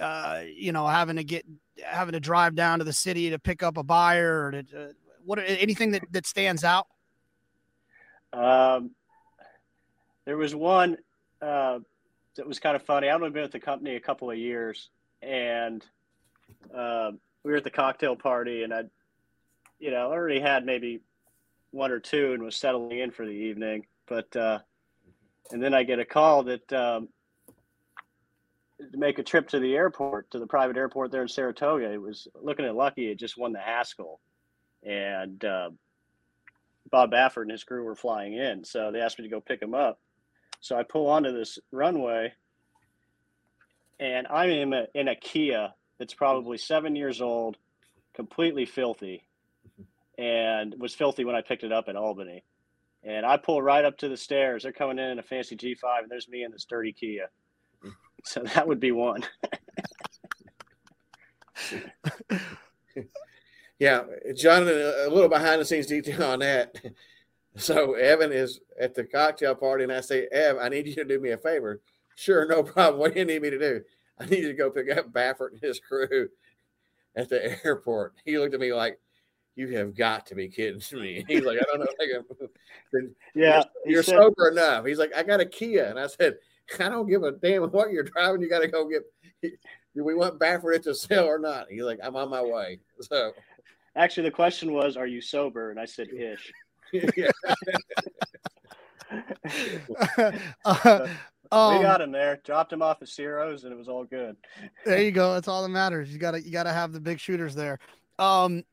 uh 0.00 0.42
you 0.54 0.72
know 0.72 0.86
having 0.86 1.16
to 1.16 1.24
get 1.24 1.44
having 1.84 2.12
to 2.12 2.20
drive 2.20 2.54
down 2.54 2.78
to 2.78 2.84
the 2.84 2.92
city 2.92 3.30
to 3.30 3.38
pick 3.38 3.62
up 3.62 3.76
a 3.76 3.82
buyer 3.82 4.46
or 4.46 4.50
to, 4.50 4.58
uh, 4.58 4.88
what 5.24 5.38
anything 5.38 5.92
that 5.92 6.02
that 6.10 6.26
stands 6.26 6.64
out 6.64 6.86
um 8.32 8.90
there 10.24 10.36
was 10.36 10.54
one 10.54 10.96
uh 11.42 11.78
that 12.36 12.46
was 12.46 12.58
kind 12.58 12.76
of 12.76 12.82
funny 12.82 13.08
i've 13.08 13.16
only 13.16 13.30
been 13.30 13.42
with 13.42 13.52
the 13.52 13.60
company 13.60 13.96
a 13.96 14.00
couple 14.00 14.30
of 14.30 14.38
years 14.38 14.90
and 15.22 15.84
uh, 16.74 17.10
we 17.42 17.50
were 17.50 17.58
at 17.58 17.64
the 17.64 17.70
cocktail 17.70 18.16
party 18.16 18.62
and 18.62 18.72
i 18.72 18.84
you 19.78 19.90
know, 19.90 20.10
already 20.10 20.40
had 20.40 20.64
maybe 20.64 21.00
one 21.70 21.90
or 21.90 22.00
two 22.00 22.32
and 22.32 22.42
was 22.42 22.56
settling 22.56 22.98
in 22.98 23.10
for 23.10 23.26
the 23.26 23.32
evening. 23.32 23.84
But 24.06 24.34
uh, 24.34 24.60
and 25.50 25.62
then 25.62 25.74
I 25.74 25.82
get 25.82 25.98
a 25.98 26.04
call 26.04 26.44
that 26.44 26.72
um, 26.72 27.08
to 28.78 28.96
make 28.96 29.18
a 29.18 29.22
trip 29.22 29.48
to 29.50 29.58
the 29.58 29.74
airport, 29.74 30.30
to 30.30 30.38
the 30.38 30.46
private 30.46 30.76
airport 30.76 31.10
there 31.10 31.22
in 31.22 31.28
Saratoga. 31.28 31.92
It 31.92 32.00
was 32.00 32.28
Lookin 32.42 32.66
At 32.66 32.74
Lucky. 32.74 33.10
It 33.10 33.18
just 33.18 33.36
won 33.36 33.52
the 33.52 33.60
Haskell, 33.60 34.20
and 34.82 35.44
uh, 35.44 35.70
Bob 36.90 37.12
Baffert 37.12 37.42
and 37.42 37.50
his 37.50 37.64
crew 37.64 37.84
were 37.84 37.96
flying 37.96 38.34
in. 38.34 38.64
So 38.64 38.90
they 38.90 39.00
asked 39.00 39.18
me 39.18 39.24
to 39.24 39.30
go 39.30 39.40
pick 39.40 39.60
him 39.60 39.74
up. 39.74 39.98
So 40.64 40.76
I 40.78 40.82
pull 40.82 41.08
onto 41.08 41.30
this 41.30 41.58
runway, 41.72 42.32
and 44.00 44.26
I'm 44.26 44.48
in 44.48 44.72
a, 44.72 44.86
in 44.94 45.08
a 45.08 45.14
Kia 45.14 45.74
that's 45.98 46.14
probably 46.14 46.56
seven 46.56 46.96
years 46.96 47.20
old, 47.20 47.58
completely 48.14 48.64
filthy 48.64 49.26
and 50.16 50.74
was 50.78 50.94
filthy 50.94 51.26
when 51.26 51.34
I 51.34 51.42
picked 51.42 51.64
it 51.64 51.72
up 51.72 51.90
in 51.90 51.98
Albany. 51.98 52.44
And 53.02 53.26
I 53.26 53.36
pull 53.36 53.60
right 53.60 53.84
up 53.84 53.98
to 53.98 54.08
the 54.08 54.16
stairs. 54.16 54.62
They're 54.62 54.72
coming 54.72 54.98
in 54.98 55.10
in 55.10 55.18
a 55.18 55.22
fancy 55.22 55.54
G5, 55.54 56.00
and 56.00 56.10
there's 56.10 56.30
me 56.30 56.44
in 56.44 56.50
this 56.50 56.64
dirty 56.64 56.94
Kia. 56.94 57.28
So 58.26 58.40
that 58.54 58.66
would 58.66 58.80
be 58.80 58.90
one. 58.90 59.22
yeah, 63.78 64.04
Jonathan, 64.34 64.80
a 64.80 65.10
little 65.10 65.28
behind 65.28 65.60
the 65.60 65.66
scenes 65.66 65.88
detail 65.88 66.22
on 66.22 66.38
that. 66.38 66.74
So 67.58 67.94
Evan 67.94 68.32
is 68.32 68.60
at 68.80 68.94
the 68.94 69.04
cocktail 69.04 69.54
party, 69.54 69.84
and 69.84 69.92
I 69.92 70.00
say, 70.00 70.26
Ev, 70.32 70.56
I 70.60 70.68
need 70.68 70.88
you 70.88 70.94
to 70.96 71.04
do 71.04 71.20
me 71.20 71.30
a 71.30 71.38
favor. 71.38 71.80
Sure, 72.16 72.46
no 72.46 72.62
problem. 72.64 72.98
What 72.98 73.14
do 73.14 73.20
you 73.20 73.24
need 73.24 73.42
me 73.42 73.50
to 73.50 73.58
do? 73.58 73.82
I 74.18 74.26
need 74.26 74.40
you 74.40 74.48
to 74.48 74.54
go 74.54 74.70
pick 74.70 74.90
up 74.90 75.12
Baffert 75.12 75.52
and 75.52 75.60
his 75.60 75.80
crew 75.80 76.28
at 77.16 77.28
the 77.28 77.64
airport. 77.64 78.14
He 78.24 78.38
looked 78.38 78.54
at 78.54 78.60
me 78.60 78.72
like, 78.72 78.98
you 79.56 79.68
have 79.76 79.96
got 79.96 80.26
to 80.26 80.34
be 80.34 80.48
kidding 80.48 80.80
me. 81.00 81.24
He's 81.28 81.44
like, 81.44 81.58
I 81.58 81.64
don't 81.66 81.78
know. 81.78 81.86
Like, 82.00 83.04
yeah, 83.36 83.62
you're, 83.84 83.92
you're 83.92 84.02
said, 84.02 84.16
sober 84.16 84.48
enough. 84.48 84.84
He's 84.84 84.98
like, 84.98 85.14
I 85.16 85.22
got 85.22 85.40
a 85.40 85.46
Kia, 85.46 85.88
and 85.88 85.98
I 85.98 86.08
said, 86.08 86.38
I 86.80 86.88
don't 86.88 87.08
give 87.08 87.22
a 87.22 87.32
damn 87.32 87.62
what 87.70 87.92
you're 87.92 88.02
driving. 88.02 88.40
You 88.40 88.48
got 88.48 88.60
to 88.60 88.68
go 88.68 88.88
get. 88.88 89.04
Do 89.94 90.02
we 90.02 90.14
want 90.14 90.40
Baffert 90.40 90.82
to 90.84 90.94
sell 90.94 91.26
or 91.26 91.38
not? 91.38 91.68
He's 91.70 91.84
like, 91.84 92.00
I'm 92.02 92.16
on 92.16 92.30
my 92.30 92.42
way. 92.42 92.80
So, 93.00 93.30
actually, 93.94 94.24
the 94.24 94.34
question 94.34 94.72
was, 94.72 94.96
are 94.96 95.06
you 95.06 95.20
sober? 95.20 95.70
And 95.70 95.78
I 95.78 95.84
said, 95.84 96.08
ish. 96.08 96.52
Uh, 100.64 101.06
um, 101.52 101.76
we 101.76 101.82
got 101.82 102.00
him 102.00 102.12
there. 102.12 102.40
Dropped 102.44 102.72
him 102.72 102.82
off 102.82 103.02
at 103.02 103.08
Siro's, 103.08 103.64
and 103.64 103.72
it 103.72 103.76
was 103.76 103.88
all 103.88 104.04
good. 104.04 104.36
There 104.84 105.02
you 105.02 105.12
go. 105.12 105.34
That's 105.34 105.48
all 105.48 105.62
that 105.62 105.68
matters. 105.68 106.12
You 106.12 106.18
gotta 106.18 106.42
you 106.42 106.50
gotta 106.50 106.72
have 106.72 106.92
the 106.92 107.00
big 107.00 107.20
shooters 107.20 107.54
there. 107.54 107.78
Um, 108.18 108.64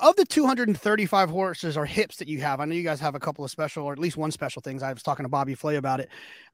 of 0.00 0.16
the 0.16 0.24
235 0.24 1.30
horses 1.30 1.76
or 1.76 1.84
hips 1.84 2.16
that 2.16 2.28
you 2.28 2.40
have, 2.40 2.60
I 2.60 2.64
know 2.64 2.74
you 2.74 2.84
guys 2.84 3.00
have 3.00 3.14
a 3.14 3.20
couple 3.20 3.44
of 3.44 3.50
special 3.50 3.84
or 3.84 3.92
at 3.92 3.98
least 3.98 4.16
one 4.16 4.30
special 4.30 4.62
things. 4.62 4.82
I 4.82 4.92
was 4.92 5.02
talking 5.02 5.24
to 5.24 5.28
Bobby 5.28 5.54
Flay 5.54 5.76
about 5.76 6.00
it. 6.00 6.08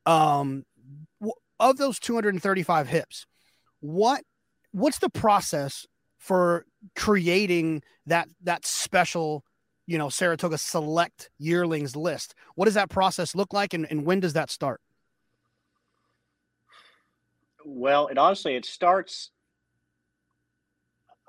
Um, 0.07 0.65
of 1.61 1.77
those 1.77 1.99
235 1.99 2.89
hips, 2.89 3.27
what 3.81 4.23
what's 4.73 4.99
the 4.99 5.11
process 5.11 5.87
for 6.19 6.65
creating 6.97 7.83
that 8.07 8.29
that 8.43 8.65
special, 8.67 9.45
you 9.89 9.97
know, 9.97 10.11
Saratoga 10.11 10.59
select 10.59 11.31
yearlings 11.39 11.97
list? 11.97 12.35
What 12.55 12.67
does 12.67 12.75
that 12.75 12.91
process 12.91 13.35
look 13.35 13.55
like, 13.55 13.73
and, 13.73 13.87
and 13.91 14.05
when 14.05 14.21
does 14.21 14.35
that 14.35 14.51
start? 14.51 14.83
Well, 17.65 18.09
it 18.09 18.19
honestly 18.19 18.55
it 18.55 18.65
starts 18.65 19.31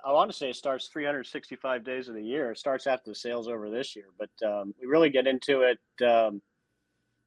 I 0.05 0.11
want 0.11 0.31
to 0.31 0.37
say 0.37 0.49
it 0.49 0.55
starts 0.55 0.87
365 0.87 1.83
days 1.83 2.07
of 2.07 2.15
the 2.15 2.23
year. 2.23 2.51
It 2.51 2.57
starts 2.57 2.87
after 2.87 3.11
the 3.11 3.15
sales 3.15 3.47
over 3.47 3.69
this 3.69 3.95
year, 3.95 4.05
but 4.17 4.47
um, 4.47 4.73
we 4.79 4.87
really 4.87 5.09
get 5.09 5.27
into 5.27 5.61
it 5.61 5.79
um, 6.05 6.41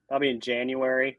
probably 0.08 0.30
in 0.30 0.40
January, 0.40 1.18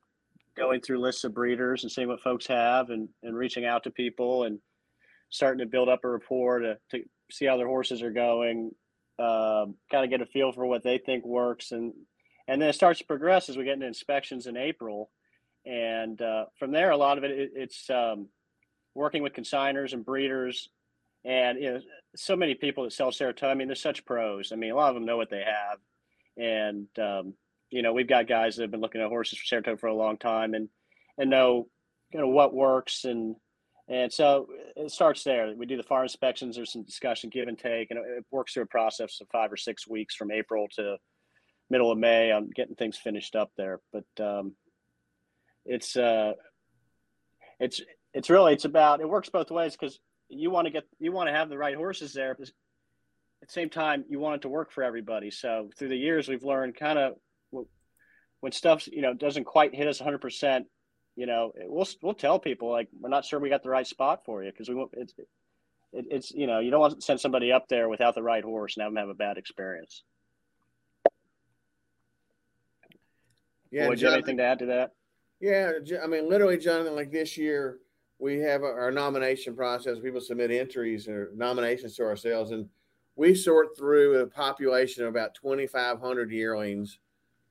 going 0.56 0.82
through 0.82 1.00
lists 1.00 1.24
of 1.24 1.34
breeders 1.34 1.84
and 1.84 1.92
seeing 1.92 2.08
what 2.08 2.22
folks 2.22 2.48
have 2.48 2.90
and, 2.90 3.08
and 3.22 3.36
reaching 3.36 3.66
out 3.66 3.84
to 3.84 3.92
people 3.92 4.44
and 4.44 4.60
starting 5.30 5.60
to 5.60 5.70
build 5.70 5.90
up 5.90 6.04
a 6.04 6.10
rapport 6.10 6.60
to, 6.60 6.78
to 6.92 7.04
see 7.32 7.46
how 7.46 7.58
their 7.58 7.68
horses 7.68 8.02
are 8.02 8.12
going, 8.12 8.72
um, 9.20 9.76
kind 9.92 10.04
of 10.04 10.10
get 10.10 10.22
a 10.22 10.26
feel 10.26 10.52
for 10.52 10.66
what 10.66 10.84
they 10.84 10.98
think 10.98 11.26
works. 11.26 11.72
And, 11.72 11.94
and 12.48 12.62
then 12.62 12.70
it 12.70 12.74
starts 12.74 13.00
to 13.00 13.06
progress 13.06 13.50
as 13.50 13.58
we 13.58 13.64
get 13.64 13.74
into 13.74 13.88
inspections 13.88 14.48
in 14.48 14.58
April. 14.58 15.10
And 15.66 16.22
uh, 16.22 16.46
from 16.60 16.72
there, 16.72 16.92
a 16.92 16.98
lot 16.98 17.18
of 17.18 17.24
it, 17.24 17.32
it 17.32 17.52
it's 17.56 17.90
um, 17.90 18.28
working 18.96 19.24
with 19.24 19.34
consigners 19.34 19.94
and 19.94 20.06
breeders 20.06 20.70
and 21.26 21.60
you 21.60 21.72
know 21.72 21.80
so 22.16 22.36
many 22.36 22.54
people 22.54 22.84
that 22.84 22.94
sell 22.94 23.12
Saratoga. 23.12 23.52
I 23.52 23.56
mean, 23.56 23.68
they're 23.68 23.76
such 23.76 24.06
pros. 24.06 24.52
I 24.52 24.56
mean, 24.56 24.72
a 24.72 24.76
lot 24.76 24.90
of 24.90 24.96
them 24.96 25.06
know 25.06 25.18
what 25.18 25.30
they 25.30 25.44
have, 25.44 25.80
and 26.38 26.88
um, 27.00 27.34
you 27.70 27.82
know, 27.82 27.94
we've 27.94 28.08
got 28.08 28.28
guys 28.28 28.56
that 28.56 28.64
have 28.64 28.72
been 28.72 28.82
looking 28.82 29.02
at 29.02 29.08
horses 29.08 29.40
for 29.40 29.46
Saratoga 29.46 29.78
for 29.78 29.88
a 29.88 29.96
long 29.96 30.18
time 30.18 30.54
and 30.54 30.70
and 31.18 31.30
know 31.30 31.68
you 32.14 32.20
know 32.20 32.28
what 32.28 32.54
works 32.54 33.06
and 33.06 33.36
and 33.90 34.12
so 34.12 34.48
it 34.76 34.92
starts 34.92 35.24
there. 35.24 35.54
We 35.56 35.66
do 35.66 35.78
the 35.78 35.84
farm 35.84 36.04
inspections. 36.04 36.56
There's 36.56 36.72
some 36.72 36.84
discussion, 36.84 37.30
give 37.30 37.48
and 37.48 37.58
take, 37.58 37.92
and 37.92 38.00
it 38.00 38.26
works 38.32 38.54
through 38.54 38.64
a 38.64 38.68
process 38.68 39.20
of 39.20 39.28
five 39.32 39.52
or 39.52 39.58
six 39.58 39.88
weeks 39.88 40.16
from 40.16 40.32
April 40.32 40.68
to 40.76 40.98
middle 41.70 41.92
of 41.92 41.98
May 41.98 42.32
on 42.32 42.50
getting 42.56 42.76
things 42.76 42.98
finished 42.98 43.36
up 43.36 43.52
there. 43.58 43.82
But 43.92 44.24
um, 44.24 44.56
it's 45.66 45.98
uh, 45.98 46.34
it's 47.60 47.82
it's 48.14 48.30
really 48.30 48.54
it's 48.54 48.66
about 48.66 49.02
it 49.02 49.10
works 49.10 49.30
both 49.30 49.52
ways 49.52 49.76
because 49.76 50.00
you 50.30 50.50
want 50.50 50.66
to 50.66 50.72
get 50.72 50.84
you 51.00 51.12
want 51.12 51.28
to 51.28 51.34
have 51.34 51.50
the 51.50 51.58
right 51.58 51.76
horses 51.76 52.14
there. 52.14 52.36
But 52.38 52.50
at 53.42 53.50
the 53.50 53.54
same 53.54 53.70
time, 53.70 54.06
you 54.08 54.20
want 54.20 54.38
it 54.38 54.42
to 54.44 54.50
work 54.50 54.72
for 54.72 54.84
everybody. 54.84 55.30
So 55.30 55.70
through 55.78 55.90
the 55.90 55.98
years, 55.98 56.30
we've 56.30 56.44
learned 56.44 56.78
kind 56.78 56.98
of 56.98 57.14
when 58.40 58.52
stuff 58.52 58.88
you 58.88 59.02
know 59.02 59.14
doesn't 59.14 59.46
quite 59.46 59.76
hit 59.76 59.88
us 59.88 60.00
100 60.00 60.20
percent. 60.20 60.68
You 61.16 61.28
know, 61.28 61.52
we'll 61.56 61.88
we'll 62.02 62.14
tell 62.14 62.40
people 62.40 62.72
like 62.72 62.88
we're 63.00 63.10
not 63.10 63.26
sure 63.26 63.40
we 63.40 63.50
got 63.50 63.64
the 63.64 63.70
right 63.70 63.86
spot 63.86 64.26
for 64.26 64.44
you 64.44 64.52
because 64.52 64.70
we 64.70 64.84
it's 64.94 65.14
it, 65.94 66.06
it's 66.10 66.32
you 66.32 66.48
know 66.48 66.60
you 66.60 66.72
don't 66.72 66.80
want 66.80 66.96
to 66.96 67.02
send 67.02 67.20
somebody 67.20 67.52
up 67.52 67.68
there 67.68 67.88
without 67.88 68.16
the 68.16 68.24
right 68.24 68.44
horse 68.44 68.76
and 68.76 68.84
have 68.84 68.92
them 68.92 68.98
have 68.98 69.10
a 69.10 69.14
bad 69.14 69.38
experience. 69.38 70.04
Yeah, 73.70 73.90
do 73.90 74.00
you 74.00 74.06
have 74.06 74.14
anything 74.16 74.38
to 74.38 74.44
add 74.44 74.60
to 74.60 74.66
that? 74.68 74.92
Yeah, 75.40 75.72
I 76.02 76.08
mean, 76.08 76.30
literally, 76.30 76.58
Jonathan, 76.58 76.96
like 76.96 77.12
this 77.12 77.38
year, 77.38 77.80
we 78.20 78.40
have 78.40 78.64
our 78.64 78.92
nomination 78.92 79.56
process. 79.56 80.00
People 80.00 80.22
submit 80.22 80.52
entries 80.52 81.08
or 81.08 81.32
nominations 81.36 81.96
to 81.96 82.04
ourselves, 82.04 82.52
and 82.52 82.70
we 83.16 83.36
sort 83.36 83.78
through 83.78 84.20
a 84.20 84.28
population 84.28 85.04
of 85.04 85.10
about 85.10 85.36
2,500 85.36 86.32
yearlings 86.32 87.00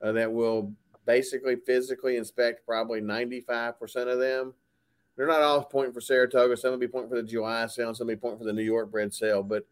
uh, 0.01 0.13
that 0.13 0.33
will 0.33 0.73
basically 1.07 1.57
physically 1.57 2.17
inspect 2.17 2.67
probably 2.67 3.01
95% 3.01 3.75
of 4.09 4.19
them. 4.19 4.55
They're 5.17 5.27
not 5.27 5.43
all 5.43 5.65
pointing 5.65 5.93
for 5.93 6.01
Saratoga. 6.01 6.57
Some 6.57 6.71
will 6.71 6.79
be 6.79 6.89
pointing 6.89 7.11
for 7.11 7.17
the 7.17 7.29
July 7.29 7.67
sale, 7.67 7.95
some 7.95 8.07
will 8.07 8.15
be 8.15 8.21
pointing 8.21 8.39
for 8.39 8.45
the 8.45 8.53
New 8.53 8.63
York 8.63 8.91
bred 8.91 9.13
sale. 9.13 9.43
But 9.43 9.67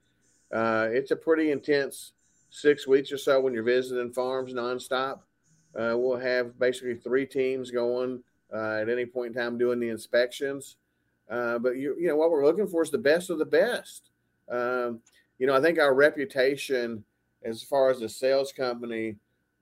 uh, 0.53 0.89
it's 0.91 1.11
a 1.11 1.17
pretty 1.17 1.51
intense 1.51 2.13
six 2.51 2.87
weeks 2.87 3.13
or 3.13 3.19
so 3.19 3.41
when 3.41 3.55
you're 3.55 3.63
visiting 3.63 4.13
farms 4.13 4.53
nonstop. 4.53 5.21
Uh, 5.75 5.95
we'll 5.97 6.19
have 6.19 6.59
basically 6.59 6.97
three 6.97 7.25
teams 7.25 7.71
going 7.71 8.23
uh, 8.53 8.79
at 8.81 8.89
any 8.89 9.07
point 9.07 9.35
in 9.37 9.43
time 9.43 9.57
doing 9.57 9.79
the 9.79 9.89
inspections. 9.89 10.77
Uh, 11.31 11.59
but 11.59 11.77
you, 11.77 11.95
you 11.99 12.09
know 12.09 12.17
what 12.17 12.31
we're 12.31 12.45
looking 12.45 12.67
for 12.67 12.83
is 12.83 12.91
the 12.91 12.99
best 12.99 13.31
of 13.31 13.39
the 13.39 13.45
best. 13.45 14.11
Um, 14.51 15.01
you 15.39 15.47
know, 15.47 15.55
I 15.55 15.61
think 15.61 15.79
our 15.79 15.95
reputation 15.95 17.05
as 17.45 17.63
far 17.63 17.91
as 17.91 18.03
a 18.03 18.09
sales 18.09 18.53
company 18.53 19.17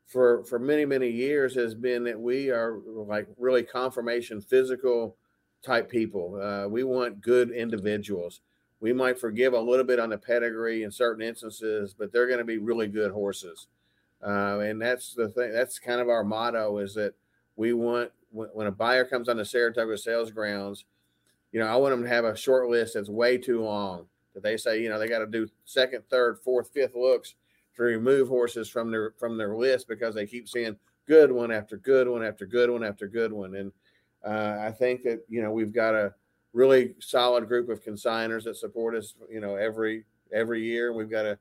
for 0.09 0.43
for 0.45 0.59
many 0.59 0.85
many 0.85 1.09
years 1.09 1.55
has 1.55 1.75
been 1.75 2.03
that 2.05 2.19
we 2.19 2.51
are 2.51 2.79
like 2.87 3.29
really 3.39 3.63
conformation 3.63 4.41
physical 4.41 5.17
type 5.63 5.89
people. 5.89 6.41
Uh, 6.41 6.69
we 6.69 6.83
want 6.83 7.21
good 7.21 7.51
individuals. 7.51 8.41
We 8.81 8.93
might 8.93 9.21
forgive 9.21 9.53
a 9.53 9.61
little 9.61 9.85
bit 9.85 10.01
on 10.01 10.11
the 10.11 10.19
pedigree 10.19 10.83
in 10.83 10.91
certain 10.91 11.23
instances, 11.23 11.95
but 11.97 12.13
they're 12.13 12.29
going 12.29 12.39
to 12.39 12.45
be 12.45 12.59
really 12.59 12.87
good 12.87 13.13
horses. 13.13 13.67
Uh, 14.25 14.61
and 14.61 14.83
that's 14.83 15.15
the 15.15 15.29
thing. 15.29 15.53
That's 15.53 15.79
kind 15.79 16.01
of 16.01 16.09
our 16.09 16.25
motto: 16.25 16.79
is 16.79 16.95
that 16.95 17.15
we 17.57 17.73
want 17.73 18.11
when, 18.33 18.49
when 18.55 18.67
a 18.67 18.73
buyer 18.73 19.05
comes 19.05 19.29
on 19.29 19.37
the 19.37 19.45
Saratoga 19.45 19.97
sales 19.97 20.33
grounds 20.33 20.85
you 21.53 21.61
know, 21.61 21.67
I 21.67 21.77
want 21.77 21.93
them 21.93 22.03
to 22.03 22.09
have 22.09 22.25
a 22.25 22.37
short 22.37 22.69
list 22.69 22.95
that's 22.95 23.09
way 23.09 23.39
too 23.39 23.63
long 23.63 24.07
that 24.35 24.43
they 24.43 24.57
say, 24.57 24.83
you 24.83 24.89
know, 24.89 24.99
they 24.99 25.09
got 25.09 25.21
to 25.21 25.27
do 25.27 25.49
second, 25.65 26.05
third, 26.11 26.39
fourth, 26.45 26.71
fifth 26.73 26.95
looks 26.95 27.35
to 27.79 27.85
remove 27.85 28.29
horses 28.29 28.69
from 28.69 28.91
their 28.91 29.13
from 29.19 29.37
their 29.37 29.57
list 29.57 29.89
because 29.89 30.15
they 30.15 30.27
keep 30.27 30.49
seeing 30.49 30.77
good 31.07 31.33
one 31.33 31.51
after 31.51 31.77
good 31.77 32.09
one 32.09 32.25
after 32.25 32.47
good 32.47 32.71
one 32.71 32.85
after 32.85 33.09
good 33.09 33.33
one. 33.33 33.55
And 33.55 33.73
uh, 34.25 34.59
I 34.61 34.71
think 34.73 35.03
that 35.05 35.21
you 35.29 35.43
know 35.43 35.51
we've 35.51 35.73
got 35.73 35.95
a 35.95 36.15
really 36.53 36.95
solid 37.01 37.49
group 37.49 37.69
of 37.69 37.83
consigners 37.83 38.45
that 38.45 38.57
support 38.57 38.95
us. 38.95 39.15
You 39.31 39.41
know 39.41 39.57
every 39.57 40.05
every 40.33 40.63
year. 40.63 40.93
We've 40.93 41.11
got 41.11 41.27
a 41.27 41.39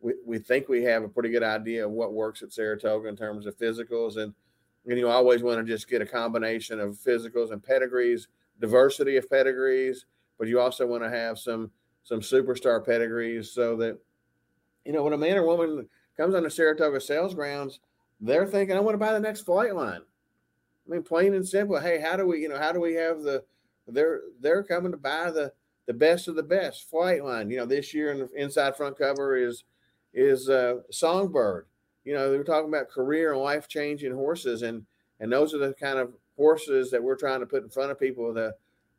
we, 0.00 0.14
we 0.24 0.38
think 0.38 0.68
we 0.68 0.82
have 0.84 1.02
a 1.02 1.08
pretty 1.08 1.30
good 1.30 1.42
idea 1.42 1.84
of 1.84 1.92
what 1.92 2.12
works 2.12 2.42
at 2.42 2.52
Saratoga 2.52 3.08
in 3.08 3.16
terms 3.16 3.46
of 3.46 3.58
physicals 3.58 4.16
and 4.16 4.34
and 4.86 4.98
you 4.98 5.08
always 5.08 5.42
want 5.42 5.58
to 5.58 5.72
just 5.72 5.88
get 5.88 6.00
a 6.00 6.06
combination 6.06 6.80
of 6.80 6.96
physicals 6.96 7.52
and 7.52 7.62
pedigrees, 7.62 8.28
diversity 8.60 9.16
of 9.18 9.28
pedigrees, 9.28 10.06
but 10.38 10.48
you 10.48 10.58
also 10.58 10.86
want 10.86 11.02
to 11.02 11.10
have 11.10 11.38
some 11.38 11.70
some 12.02 12.20
superstar 12.20 12.84
pedigrees 12.84 13.50
so 13.52 13.76
that 13.76 13.98
you 14.84 14.92
know 14.92 15.02
when 15.02 15.12
a 15.12 15.18
man 15.18 15.36
or 15.36 15.44
woman 15.44 15.88
comes 16.16 16.34
on 16.34 16.42
the 16.42 16.50
Saratoga 16.50 17.00
sales 17.00 17.34
grounds, 17.34 17.80
they're 18.20 18.46
thinking, 18.46 18.76
I 18.76 18.80
want 18.80 18.94
to 18.94 18.98
buy 18.98 19.12
the 19.12 19.20
next 19.20 19.46
Flightline. 19.46 20.00
I 20.00 20.92
mean, 20.92 21.02
plain 21.02 21.34
and 21.34 21.46
simple. 21.46 21.78
Hey, 21.78 22.00
how 22.00 22.16
do 22.16 22.26
we, 22.26 22.40
you 22.40 22.48
know, 22.48 22.58
how 22.58 22.72
do 22.72 22.80
we 22.80 22.94
have 22.94 23.22
the 23.22 23.44
they're 23.88 24.20
they're 24.40 24.62
coming 24.62 24.92
to 24.92 24.98
buy 24.98 25.30
the 25.30 25.52
the 25.86 25.94
best 25.94 26.28
of 26.28 26.36
the 26.36 26.42
best 26.42 26.90
Flightline. 26.90 27.50
You 27.50 27.58
know, 27.58 27.66
this 27.66 27.94
year 27.94 28.12
in 28.12 28.18
the 28.20 28.28
inside 28.36 28.76
front 28.76 28.98
cover 28.98 29.36
is 29.36 29.64
is 30.12 30.48
uh, 30.48 30.80
Songbird 30.90 31.66
you 32.04 32.14
know, 32.14 32.30
they 32.30 32.38
were 32.38 32.44
talking 32.44 32.68
about 32.68 32.88
career 32.88 33.32
and 33.32 33.42
life 33.42 33.68
changing 33.68 34.12
horses, 34.12 34.62
and 34.62 34.84
and 35.20 35.30
those 35.30 35.54
are 35.54 35.58
the 35.58 35.74
kind 35.74 35.98
of 35.98 36.12
horses 36.36 36.90
that 36.90 37.02
we're 37.02 37.16
trying 37.16 37.40
to 37.40 37.46
put 37.46 37.62
in 37.62 37.68
front 37.68 37.90
of 37.90 38.00
people 38.00 38.34
to, 38.34 38.54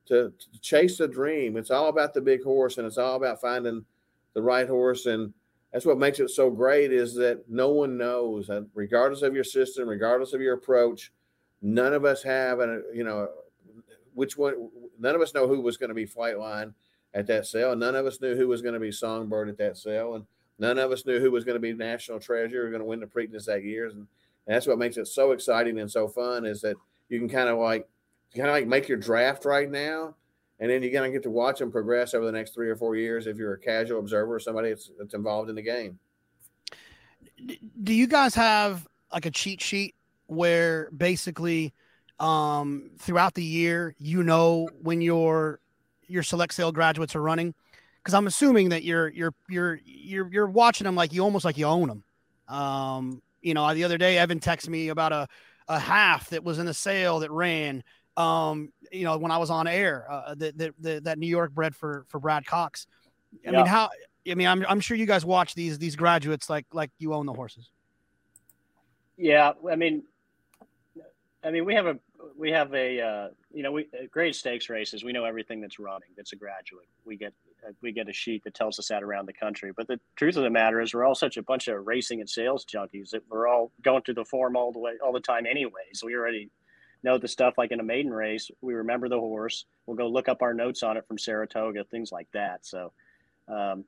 to 0.07 0.31
to 0.37 0.61
chase 0.61 0.99
a 0.99 1.07
dream. 1.07 1.57
It's 1.57 1.71
all 1.71 1.89
about 1.89 2.13
the 2.13 2.21
big 2.21 2.43
horse, 2.43 2.77
and 2.77 2.85
it's 2.85 2.97
all 2.97 3.15
about 3.15 3.41
finding 3.41 3.85
the 4.33 4.41
right 4.41 4.67
horse, 4.67 5.07
and 5.07 5.33
that's 5.71 5.85
what 5.85 5.97
makes 5.97 6.19
it 6.19 6.29
so 6.29 6.49
great 6.49 6.91
is 6.91 7.15
that 7.15 7.43
no 7.49 7.69
one 7.69 7.97
knows, 7.97 8.47
that 8.47 8.67
regardless 8.73 9.21
of 9.21 9.33
your 9.33 9.43
system, 9.43 9.87
regardless 9.87 10.33
of 10.33 10.41
your 10.41 10.55
approach, 10.55 11.11
none 11.61 11.93
of 11.93 12.05
us 12.05 12.23
have, 12.23 12.59
and 12.59 12.83
you 12.93 13.03
know, 13.03 13.29
which 14.13 14.37
one. 14.37 14.69
None 14.99 15.15
of 15.15 15.21
us 15.21 15.33
know 15.33 15.47
who 15.47 15.61
was 15.61 15.77
going 15.77 15.89
to 15.89 15.95
be 15.95 16.05
Flightline 16.05 16.73
at 17.13 17.25
that 17.27 17.47
sale. 17.47 17.75
None 17.75 17.95
of 17.95 18.05
us 18.05 18.21
knew 18.21 18.35
who 18.35 18.47
was 18.47 18.61
going 18.61 18.73
to 18.73 18.79
be 18.79 18.91
Songbird 18.91 19.49
at 19.49 19.57
that 19.57 19.77
sale, 19.77 20.15
and 20.15 20.25
None 20.61 20.77
of 20.77 20.91
us 20.91 21.07
knew 21.07 21.19
who 21.19 21.31
was 21.31 21.43
going 21.43 21.55
to 21.55 21.59
be 21.59 21.73
National 21.73 22.19
Treasure 22.19 22.67
or 22.67 22.69
going 22.69 22.81
to 22.81 22.85
win 22.85 22.99
the 22.99 23.07
Preakness 23.07 23.45
that 23.45 23.63
year. 23.63 23.87
And, 23.87 23.97
and 23.97 24.07
that's 24.45 24.67
what 24.67 24.77
makes 24.77 24.95
it 24.95 25.07
so 25.07 25.31
exciting 25.31 25.79
and 25.79 25.89
so 25.89 26.07
fun 26.07 26.45
is 26.45 26.61
that 26.61 26.75
you 27.09 27.17
can 27.17 27.27
kind 27.27 27.49
of 27.49 27.57
like 27.57 27.89
kind 28.35 28.47
of 28.47 28.53
like 28.53 28.67
make 28.67 28.87
your 28.87 28.99
draft 28.99 29.43
right 29.43 29.69
now, 29.69 30.15
and 30.61 30.69
then 30.69 30.81
you're 30.81 30.91
going 30.91 31.11
to 31.11 31.13
get 31.13 31.23
to 31.23 31.29
watch 31.29 31.59
them 31.59 31.71
progress 31.71 32.13
over 32.13 32.25
the 32.25 32.31
next 32.31 32.53
three 32.53 32.69
or 32.69 32.77
four 32.77 32.95
years 32.95 33.27
if 33.27 33.37
you're 33.37 33.53
a 33.53 33.59
casual 33.59 33.99
observer 33.99 34.35
or 34.35 34.39
somebody 34.39 34.69
that's, 34.69 34.89
that's 34.97 35.13
involved 35.13 35.49
in 35.49 35.55
the 35.55 35.61
game. 35.61 35.99
Do 37.83 37.93
you 37.93 38.07
guys 38.07 38.33
have 38.35 38.87
like 39.11 39.25
a 39.25 39.31
cheat 39.31 39.61
sheet 39.61 39.95
where 40.27 40.89
basically 40.95 41.73
um, 42.19 42.91
throughout 42.99 43.33
the 43.33 43.43
year 43.43 43.93
you 43.97 44.23
know 44.23 44.69
when 44.81 45.01
your 45.01 45.59
your 46.07 46.23
select 46.23 46.53
sale 46.53 46.71
graduates 46.71 47.15
are 47.15 47.21
running? 47.21 47.53
because 48.01 48.13
I'm 48.13 48.27
assuming 48.27 48.69
that 48.69 48.83
you're 48.83 49.09
you're 49.09 49.33
you're 49.47 49.79
you're 49.85 50.27
you're 50.31 50.47
watching 50.47 50.85
them 50.85 50.95
like 50.95 51.13
you 51.13 51.23
almost 51.23 51.45
like 51.45 51.57
you 51.57 51.65
own 51.65 51.87
them. 51.87 52.03
Um, 52.47 53.21
you 53.41 53.53
know, 53.53 53.73
the 53.73 53.83
other 53.83 53.97
day 53.97 54.17
Evan 54.17 54.39
texted 54.39 54.69
me 54.69 54.89
about 54.89 55.11
a 55.11 55.27
a 55.67 55.79
half 55.79 56.29
that 56.29 56.43
was 56.43 56.59
in 56.59 56.67
a 56.67 56.73
sale 56.73 57.19
that 57.19 57.31
ran. 57.31 57.83
Um, 58.17 58.71
you 58.91 59.05
know, 59.05 59.17
when 59.17 59.31
I 59.31 59.37
was 59.37 59.49
on 59.49 59.67
air, 59.67 60.05
uh, 60.09 60.35
that 60.35 60.57
that 60.57 61.03
that 61.05 61.19
New 61.19 61.27
York 61.27 61.53
bred 61.53 61.75
for 61.75 62.05
for 62.09 62.19
Brad 62.19 62.45
Cox. 62.45 62.87
I 63.33 63.51
yeah. 63.51 63.57
mean, 63.57 63.65
how? 63.65 63.89
I 64.29 64.35
mean, 64.35 64.47
I'm 64.47 64.65
I'm 64.67 64.79
sure 64.79 64.97
you 64.97 65.05
guys 65.05 65.25
watch 65.25 65.55
these 65.55 65.79
these 65.79 65.95
graduates 65.95 66.49
like 66.49 66.65
like 66.73 66.91
you 66.99 67.13
own 67.13 67.25
the 67.25 67.33
horses. 67.33 67.69
Yeah, 69.17 69.53
I 69.69 69.75
mean, 69.75 70.03
I 71.43 71.51
mean, 71.51 71.65
we 71.65 71.75
have 71.75 71.85
a 71.85 71.97
we 72.37 72.51
have 72.51 72.73
a 72.73 73.01
uh, 73.01 73.27
you 73.53 73.63
know 73.63 73.71
we 73.71 73.87
grade 74.11 74.35
stakes 74.35 74.69
races. 74.69 75.03
We 75.03 75.11
know 75.11 75.25
everything 75.25 75.61
that's 75.61 75.79
running. 75.79 76.09
That's 76.15 76.33
a 76.33 76.35
graduate. 76.35 76.87
We 77.05 77.17
get 77.17 77.33
we 77.81 77.91
get 77.91 78.09
a 78.09 78.13
sheet 78.13 78.43
that 78.43 78.53
tells 78.53 78.79
us 78.79 78.87
that 78.89 79.03
around 79.03 79.27
the 79.27 79.33
country. 79.33 79.71
But 79.75 79.87
the 79.87 79.99
truth 80.15 80.37
of 80.37 80.43
the 80.43 80.49
matter 80.49 80.81
is, 80.81 80.93
we're 80.93 81.05
all 81.05 81.15
such 81.15 81.37
a 81.37 81.43
bunch 81.43 81.67
of 81.67 81.85
racing 81.85 82.19
and 82.19 82.29
sales 82.29 82.65
junkies 82.65 83.11
that 83.11 83.23
we're 83.29 83.47
all 83.47 83.71
going 83.81 84.03
through 84.03 84.15
the 84.15 84.25
form 84.25 84.55
all 84.55 84.71
the 84.71 84.79
way, 84.79 84.93
all 85.03 85.13
the 85.13 85.19
time 85.19 85.45
anyway. 85.45 85.89
So 85.93 86.07
we 86.07 86.15
already 86.15 86.49
know 87.03 87.17
the 87.17 87.27
stuff. 87.27 87.55
Like 87.57 87.71
in 87.71 87.79
a 87.79 87.83
maiden 87.83 88.11
race, 88.11 88.49
we 88.61 88.73
remember 88.73 89.09
the 89.09 89.19
horse. 89.19 89.65
We'll 89.85 89.97
go 89.97 90.07
look 90.07 90.29
up 90.29 90.41
our 90.41 90.53
notes 90.53 90.83
on 90.83 90.97
it 90.97 91.07
from 91.07 91.17
Saratoga, 91.17 91.83
things 91.83 92.11
like 92.11 92.27
that. 92.33 92.65
So 92.65 92.91
um, 93.47 93.85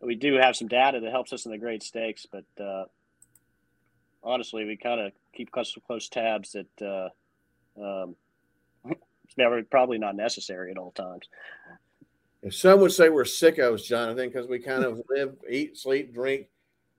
we 0.00 0.14
do 0.14 0.34
have 0.34 0.56
some 0.56 0.68
data 0.68 1.00
that 1.00 1.10
helps 1.10 1.32
us 1.32 1.46
in 1.46 1.52
the 1.52 1.58
grade 1.58 1.82
stakes, 1.82 2.26
but 2.30 2.62
uh, 2.62 2.84
honestly, 4.22 4.64
we 4.64 4.76
kind 4.76 5.00
of 5.00 5.12
keep 5.34 5.50
close, 5.50 5.76
close 5.86 6.08
tabs 6.08 6.52
that. 6.52 6.82
Uh, 6.82 7.08
um, 7.80 8.16
it's 8.90 9.36
never 9.36 9.62
probably 9.64 9.98
not 9.98 10.16
necessary 10.16 10.70
at 10.70 10.78
all 10.78 10.92
times. 10.92 11.28
If 12.42 12.54
some 12.54 12.80
would 12.80 12.92
say 12.92 13.08
we're 13.08 13.24
sickos, 13.24 13.84
Jonathan, 13.84 14.28
because 14.28 14.46
we 14.46 14.58
kind 14.60 14.84
of 14.84 15.02
live, 15.10 15.36
eat, 15.50 15.76
sleep, 15.76 16.14
drink, 16.14 16.48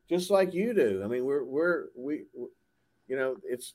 just 0.10 0.30
like 0.30 0.54
you 0.54 0.73
do. 0.73 1.02
I 1.04 1.08
mean, 1.08 1.26
we're 1.26 1.43
we're 1.43 1.86
we, 1.95 2.23
you 3.08 3.15
know, 3.15 3.38
it's 3.43 3.73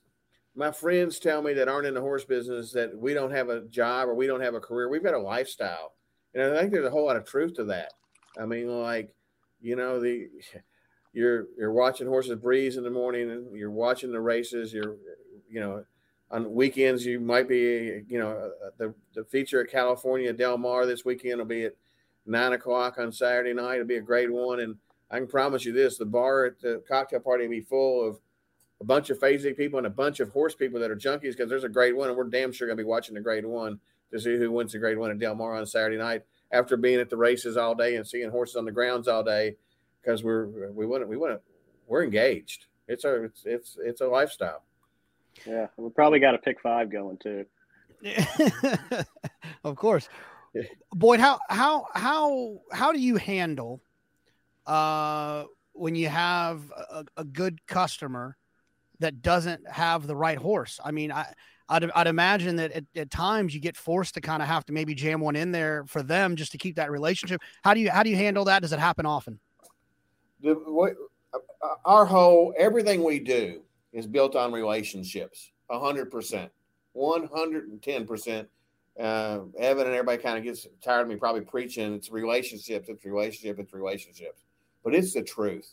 my 0.55 0.71
friends 0.71 1.19
tell 1.19 1.43
me 1.43 1.55
that 1.55 1.69
aren't 1.69 1.87
in 1.87 1.95
the 1.95 2.01
horse 2.01 2.25
business 2.25 2.73
that 2.73 2.97
we 2.97 3.15
don't 3.15 3.31
have 3.31 3.49
a 3.49 3.63
job 3.63 4.09
or 4.09 4.15
we 4.15 4.27
don't 4.27 4.43
have 4.43 4.55
a 4.55 4.61
career. 4.61 4.89
We've 4.89 5.03
got 5.03 5.15
a 5.15 5.19
lifestyle, 5.19 5.95
and 6.35 6.55
I 6.55 6.61
think 6.61 6.73
there's 6.73 6.87
a 6.87 6.91
whole 6.91 7.07
lot 7.07 7.17
of 7.17 7.25
truth 7.25 7.55
to 7.55 7.65
that. 7.65 7.93
I 8.39 8.47
mean, 8.47 8.69
like, 8.69 9.15
you 9.61 9.77
know, 9.77 10.01
the 10.01 10.29
you're 11.13 11.47
you're 11.59 11.73
watching 11.73 12.07
horses 12.07 12.37
breeze 12.37 12.77
in 12.77 12.85
the 12.85 12.91
morning, 12.91 13.31
and 13.31 13.57
you're 13.57 13.71
watching 13.71 14.13
the 14.13 14.21
races. 14.21 14.73
You're, 14.73 14.97
you 15.49 15.61
know, 15.61 15.85
on 16.33 16.51
weekends 16.51 17.05
you 17.05 17.21
might 17.21 17.47
be 17.47 18.03
you 18.09 18.19
know 18.19 18.31
uh, 18.31 18.71
the, 18.79 18.95
the 19.15 19.23
feature 19.25 19.61
at 19.61 19.71
california 19.71 20.33
del 20.33 20.57
mar 20.59 20.87
this 20.87 21.05
weekend 21.05 21.39
will 21.39 21.45
be 21.45 21.65
at 21.65 21.77
nine 22.25 22.55
o'clock 22.55 22.99
on 22.99 23.13
saturday 23.13 23.53
night 23.53 23.75
it'll 23.75 23.87
be 23.87 23.97
a 23.97 24.01
great 24.01 24.33
one 24.33 24.61
and 24.61 24.77
i 25.11 25.19
can 25.19 25.29
promise 25.29 25.65
you 25.65 25.73
this 25.73 25.99
the 25.99 26.05
bar 26.05 26.47
at 26.47 26.59
the 26.61 26.83
cocktail 26.89 27.21
party 27.21 27.45
will 27.45 27.51
be 27.51 27.61
full 27.61 28.09
of 28.09 28.19
a 28.83 28.85
bunch 28.85 29.09
of 29.09 29.19
Fasig 29.19 29.57
people 29.57 29.79
and 29.79 29.87
a 29.87 29.91
bunch 29.91 30.21
of 30.21 30.29
horse 30.31 30.55
people 30.55 30.79
that 30.81 30.91
are 30.91 30.97
junkies 30.97 31.33
because 31.33 31.49
there's 31.49 31.65
a 31.65 31.69
great 31.69 31.97
one 31.97 32.09
and 32.09 32.19
we're 32.19 32.25
damn 32.25 32.53
sure 32.53 32.67
going 32.67 32.77
to 32.77 32.83
be 32.83 32.87
watching 32.87 33.15
the 33.15 33.21
grade 33.21 33.47
one 33.47 33.81
to 34.11 34.21
see 34.21 34.37
who 34.37 34.51
wins 34.51 34.73
the 34.73 34.79
grade 34.79 34.99
one 34.99 35.11
at 35.11 35.19
del 35.19 35.35
mar 35.35 35.55
on 35.55 35.65
saturday 35.65 35.97
night 35.97 36.23
after 36.51 36.77
being 36.77 37.01
at 37.01 37.09
the 37.09 37.17
races 37.17 37.57
all 37.57 37.75
day 37.75 37.97
and 37.97 38.07
seeing 38.07 38.29
horses 38.29 38.57
on 38.57 38.65
the 38.65 38.73
grounds 38.73 39.09
all 39.09 39.23
day 39.23 39.57
because 40.03 40.23
we're 40.23 40.71
we 40.73 40.85
want 40.85 41.03
to 41.03 41.07
we 41.07 41.17
want 41.17 41.33
to 41.33 41.41
we're 41.87 42.05
engaged 42.05 42.67
it's 42.89 43.05
a 43.05 43.25
it's 43.25 43.43
it's 43.47 43.79
it's 43.83 44.01
a 44.01 44.07
lifestyle 44.07 44.63
yeah, 45.47 45.69
we 45.77 45.91
probably 45.91 46.21
got 46.21 46.35
a 46.35 46.39
pick 46.39 46.61
five 46.61 46.91
going 46.91 47.19
too. 47.19 47.47
of 49.65 49.77
course. 49.77 50.09
Boyd, 50.93 51.21
how 51.21 51.39
how 51.49 51.87
how 51.95 52.59
how 52.73 52.93
do 52.93 53.01
you 53.01 53.17
handle 53.17 53.81
uh 54.67 55.45
when 55.73 55.95
you 55.95 56.09
have 56.09 56.71
a, 56.71 57.05
a 57.17 57.25
good 57.25 57.67
customer 57.67 58.37
that 59.03 59.23
doesn't 59.23 59.69
have 59.69 60.07
the 60.07 60.17
right 60.17 60.39
horse? 60.39 60.81
I 60.85 60.91
mean, 60.91 61.13
I 61.13 61.33
I'd, 61.69 61.91
I'd 61.93 62.07
imagine 62.07 62.57
that 62.57 62.73
at, 62.73 62.85
at 62.97 63.11
times 63.11 63.55
you 63.55 63.61
get 63.61 63.77
forced 63.77 64.15
to 64.15 64.21
kind 64.21 64.43
of 64.43 64.49
have 64.49 64.65
to 64.67 64.73
maybe 64.73 64.95
jam 64.95 65.21
one 65.21 65.37
in 65.37 65.53
there 65.53 65.85
for 65.87 66.03
them 66.03 66.37
just 66.37 66.53
to 66.53 66.59
keep 66.59 66.77
that 66.77 66.91
relationship. 66.91 67.41
How 67.63 67.75
do 67.75 67.81
you 67.81 67.91
how 67.91 68.03
do 68.03 68.11
you 68.11 68.17
handle 68.17 68.45
that? 68.47 68.63
Does 68.63 68.73
it 68.73 68.79
happen 68.79 69.07
often? 69.07 69.39
Uh, 70.45 70.89
our 71.85 72.05
whole 72.05 72.53
everything 72.59 73.05
we 73.05 73.21
do 73.21 73.63
is 73.93 74.07
built 74.07 74.35
on 74.37 74.53
relationships. 74.53 75.53
hundred 75.71 76.11
percent, 76.11 76.51
one 76.93 77.29
hundred 77.33 77.69
and 77.69 77.83
ten 77.83 78.07
percent. 78.07 78.49
Uh, 78.99 79.41
Evan 79.59 79.87
and 79.87 79.95
everybody 79.95 80.23
kind 80.23 80.37
of 80.37 80.45
gets 80.45 80.67
tired 80.85 81.03
of 81.03 81.09
me 81.09 81.17
probably 81.17 81.41
preaching. 81.41 81.95
It's 81.95 82.11
relationships. 82.11 82.89
It's 82.89 83.05
relationship. 83.05 83.59
It's 83.59 83.73
relationships. 83.73 84.45
But 84.85 84.95
it's 84.95 85.15
the 85.15 85.23
truth. 85.23 85.73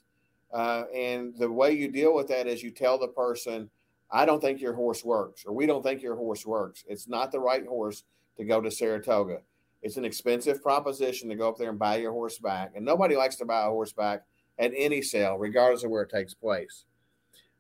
Uh, 0.53 0.83
and 0.93 1.33
the 1.38 1.51
way 1.51 1.71
you 1.71 1.89
deal 1.91 2.13
with 2.13 2.27
that 2.27 2.47
is 2.47 2.63
you 2.63 2.71
tell 2.71 2.97
the 2.97 3.07
person, 3.07 3.69
I 4.12 4.25
don't 4.25 4.41
think 4.41 4.62
your 4.62 4.73
horse 4.73 5.03
works, 5.03 5.45
or 5.45 5.53
we 5.53 5.65
don't 5.65 5.83
think 5.83 6.01
your 6.01 6.15
horse 6.15 6.45
works. 6.45 6.83
It's 6.88 7.07
not 7.07 7.31
the 7.31 7.39
right 7.39 7.65
horse 7.65 8.03
to 8.38 8.43
go 8.43 8.59
to 8.59 8.71
Saratoga. 8.71 9.41
It's 9.81 9.97
an 9.97 10.05
expensive 10.05 10.62
proposition 10.62 11.29
to 11.29 11.35
go 11.35 11.49
up 11.49 11.57
there 11.57 11.69
and 11.69 11.79
buy 11.79 11.97
your 11.97 12.12
horse 12.12 12.39
back. 12.39 12.71
And 12.75 12.83
nobody 12.83 13.15
likes 13.15 13.35
to 13.38 13.45
buy 13.45 13.65
a 13.65 13.69
horse 13.69 13.93
back 13.93 14.23
at 14.57 14.71
any 14.75 15.01
sale, 15.01 15.38
regardless 15.38 15.83
of 15.83 15.91
where 15.91 16.03
it 16.03 16.09
takes 16.09 16.33
place 16.33 16.85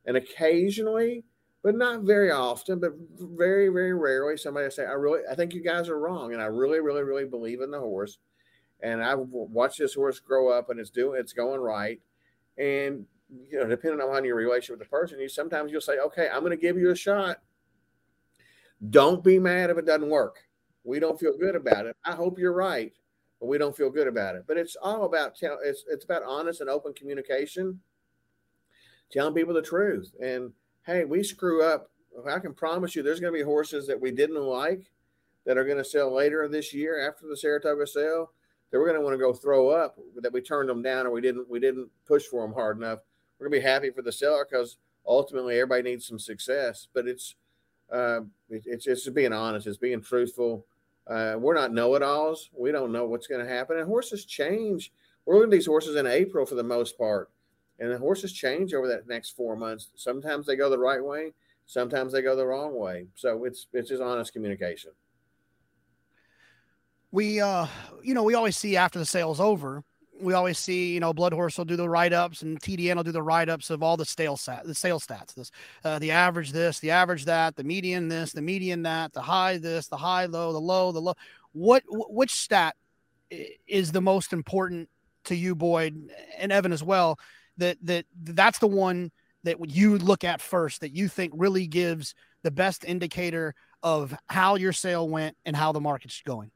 and 0.05 0.17
occasionally, 0.17 1.23
but 1.63 1.75
not 1.75 2.01
very 2.01 2.31
often, 2.31 2.79
but 2.79 2.93
very, 3.19 3.69
very 3.69 3.93
rarely, 3.93 4.37
somebody 4.37 4.65
will 4.65 4.71
say, 4.71 4.85
I 4.85 4.93
really, 4.93 5.21
I 5.29 5.35
think 5.35 5.53
you 5.53 5.61
guys 5.61 5.89
are 5.89 5.99
wrong. 5.99 6.33
And 6.33 6.41
I 6.41 6.45
really, 6.45 6.79
really, 6.79 7.03
really 7.03 7.25
believe 7.25 7.61
in 7.61 7.69
the 7.69 7.79
horse. 7.79 8.17
And 8.81 9.03
I've 9.03 9.19
watched 9.19 9.77
this 9.77 9.93
horse 9.93 10.19
grow 10.19 10.49
up 10.49 10.69
and 10.69 10.79
it's 10.79 10.89
doing, 10.89 11.19
it's 11.19 11.33
going 11.33 11.59
right. 11.59 11.99
And, 12.59 13.05
you 13.49 13.59
know, 13.59 13.67
depending 13.67 14.01
on 14.01 14.25
your 14.25 14.35
relationship 14.35 14.79
with 14.79 14.87
the 14.87 14.91
person, 14.91 15.19
you 15.19 15.29
sometimes 15.29 15.71
you'll 15.71 15.81
say, 15.81 15.97
okay, 15.99 16.29
I'm 16.31 16.41
going 16.41 16.51
to 16.51 16.57
give 16.57 16.77
you 16.77 16.91
a 16.91 16.95
shot. 16.95 17.37
Don't 18.89 19.23
be 19.23 19.39
mad 19.39 19.69
if 19.69 19.77
it 19.77 19.85
doesn't 19.85 20.09
work. 20.09 20.37
We 20.83 20.99
don't 20.99 21.19
feel 21.19 21.37
good 21.37 21.55
about 21.55 21.85
it. 21.85 21.95
I 22.03 22.13
hope 22.13 22.37
you're 22.37 22.53
right, 22.53 22.93
but 23.39 23.47
we 23.47 23.57
don't 23.57 23.75
feel 23.75 23.89
good 23.89 24.07
about 24.07 24.35
it. 24.35 24.43
But 24.47 24.57
it's 24.57 24.75
all 24.75 25.05
about, 25.05 25.35
tell, 25.35 25.57
it's, 25.63 25.85
it's 25.89 26.05
about 26.05 26.23
honest 26.23 26.61
and 26.61 26.69
open 26.69 26.93
communication 26.93 27.79
telling 29.11 29.33
people 29.33 29.53
the 29.53 29.61
truth. 29.61 30.13
And 30.21 30.51
hey, 30.85 31.05
we 31.05 31.23
screw 31.23 31.63
up. 31.63 31.91
I 32.27 32.39
can 32.39 32.53
promise 32.53 32.95
you, 32.95 33.03
there's 33.03 33.19
going 33.19 33.33
to 33.33 33.39
be 33.39 33.43
horses 33.43 33.87
that 33.87 33.99
we 33.99 34.11
didn't 34.11 34.41
like 34.41 34.91
that 35.45 35.57
are 35.57 35.65
going 35.65 35.77
to 35.77 35.83
sell 35.83 36.13
later 36.13 36.47
this 36.47 36.73
year 36.73 37.07
after 37.07 37.27
the 37.27 37.37
Saratoga 37.37 37.87
sale 37.87 38.31
that 38.71 38.79
we're 38.79 38.85
going 38.85 38.99
to 38.99 39.03
want 39.03 39.13
to 39.13 39.17
go 39.17 39.33
throw 39.33 39.69
up 39.69 39.97
that 40.21 40.33
we 40.33 40.41
turned 40.41 40.69
them 40.69 40.81
down 40.81 41.07
or 41.07 41.11
we 41.11 41.21
didn't 41.21 41.49
we 41.49 41.59
didn't 41.59 41.89
push 42.05 42.25
for 42.25 42.41
them 42.41 42.53
hard 42.53 42.77
enough. 42.77 42.99
We're 43.39 43.47
going 43.47 43.61
to 43.61 43.65
be 43.65 43.69
happy 43.71 43.89
for 43.89 44.01
the 44.01 44.11
seller 44.11 44.45
because 44.49 44.77
ultimately 45.07 45.55
everybody 45.55 45.83
needs 45.83 46.07
some 46.07 46.19
success. 46.19 46.87
But 46.93 47.07
it's 47.07 47.35
uh, 47.91 48.21
it, 48.49 48.63
it's 48.65 48.85
just 48.85 49.13
being 49.13 49.33
honest. 49.33 49.67
It's 49.67 49.77
being 49.77 50.01
truthful. 50.01 50.65
Uh, 51.07 51.35
we're 51.39 51.55
not 51.55 51.73
know-it-alls. 51.73 52.51
We 52.55 52.71
don't 52.71 52.91
know 52.91 53.05
what's 53.05 53.25
going 53.25 53.43
to 53.43 53.51
happen, 53.51 53.77
and 53.77 53.87
horses 53.87 54.25
change. 54.25 54.91
We're 55.25 55.35
looking 55.35 55.51
at 55.51 55.57
these 55.57 55.65
horses 55.65 55.95
in 55.95 56.05
April 56.05 56.45
for 56.45 56.53
the 56.53 56.63
most 56.63 56.99
part, 56.99 57.31
and 57.79 57.91
the 57.91 57.97
horses 57.97 58.31
change 58.31 58.75
over 58.75 58.87
that 58.87 59.07
next 59.07 59.31
four 59.31 59.55
months. 59.55 59.89
Sometimes 59.95 60.45
they 60.45 60.55
go 60.55 60.69
the 60.69 60.77
right 60.77 61.03
way, 61.03 61.33
sometimes 61.65 62.13
they 62.13 62.21
go 62.21 62.35
the 62.35 62.45
wrong 62.45 62.77
way. 62.77 63.07
So 63.15 63.45
it's 63.45 63.65
it's 63.73 63.89
just 63.89 64.03
honest 64.03 64.33
communication 64.33 64.91
we 67.11 67.41
uh 67.41 67.65
you 68.03 68.13
know 68.13 68.23
we 68.23 68.33
always 68.33 68.57
see 68.57 68.77
after 68.77 68.99
the 68.99 69.05
sale's 69.05 69.39
over 69.39 69.83
we 70.21 70.33
always 70.33 70.59
see 70.59 70.93
you 70.93 70.99
know 70.99 71.13
blood 71.13 71.33
horse 71.33 71.57
will 71.57 71.65
do 71.65 71.75
the 71.75 71.89
write-ups 71.89 72.41
and 72.41 72.59
tdn 72.59 72.95
will 72.95 73.03
do 73.03 73.11
the 73.11 73.21
write-ups 73.21 73.69
of 73.69 73.81
all 73.81 73.97
the 73.97 74.05
sales 74.05 74.41
stat 74.41 74.63
the 74.65 74.75
sales 74.75 75.05
stats 75.05 75.33
this 75.33 75.51
uh, 75.85 75.97
the 75.99 76.11
average 76.11 76.51
this 76.51 76.79
the 76.79 76.91
average 76.91 77.25
that 77.25 77.55
the 77.55 77.63
median 77.63 78.07
this 78.07 78.31
the 78.31 78.41
median 78.41 78.83
that 78.83 79.13
the 79.13 79.21
high 79.21 79.57
this 79.57 79.87
the 79.87 79.97
high 79.97 80.25
low 80.25 80.51
the 80.53 80.59
low 80.59 80.91
the 80.91 81.01
low. 81.01 81.13
What 81.51 81.83
which 81.87 82.31
stat 82.31 82.75
is 83.67 83.91
the 83.91 84.01
most 84.01 84.33
important 84.33 84.89
to 85.25 85.35
you 85.35 85.55
boyd 85.55 86.09
and 86.37 86.51
evan 86.51 86.71
as 86.71 86.83
well 86.83 87.19
that 87.57 87.77
that 87.83 88.05
that's 88.23 88.59
the 88.59 88.67
one 88.67 89.11
that 89.43 89.57
you 89.69 89.97
look 89.97 90.23
at 90.23 90.41
first 90.41 90.81
that 90.81 90.95
you 90.95 91.07
think 91.07 91.33
really 91.35 91.67
gives 91.67 92.13
the 92.43 92.51
best 92.51 92.83
indicator 92.83 93.53
of 93.83 94.13
how 94.27 94.55
your 94.55 94.73
sale 94.73 95.07
went 95.07 95.37
and 95.45 95.55
how 95.55 95.71
the 95.71 95.81
market's 95.81 96.21
going 96.25 96.51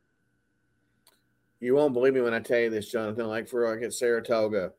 you 1.64 1.76
won't 1.76 1.94
believe 1.94 2.14
me 2.14 2.22
when 2.22 2.34
I 2.34 2.40
tell 2.40 2.60
you 2.60 2.70
this, 2.70 2.92
Jonathan. 2.92 3.28
Like 3.28 3.48
for 3.48 3.70
like 3.70 3.84
at 3.84 3.94
Saratoga, 3.94 4.74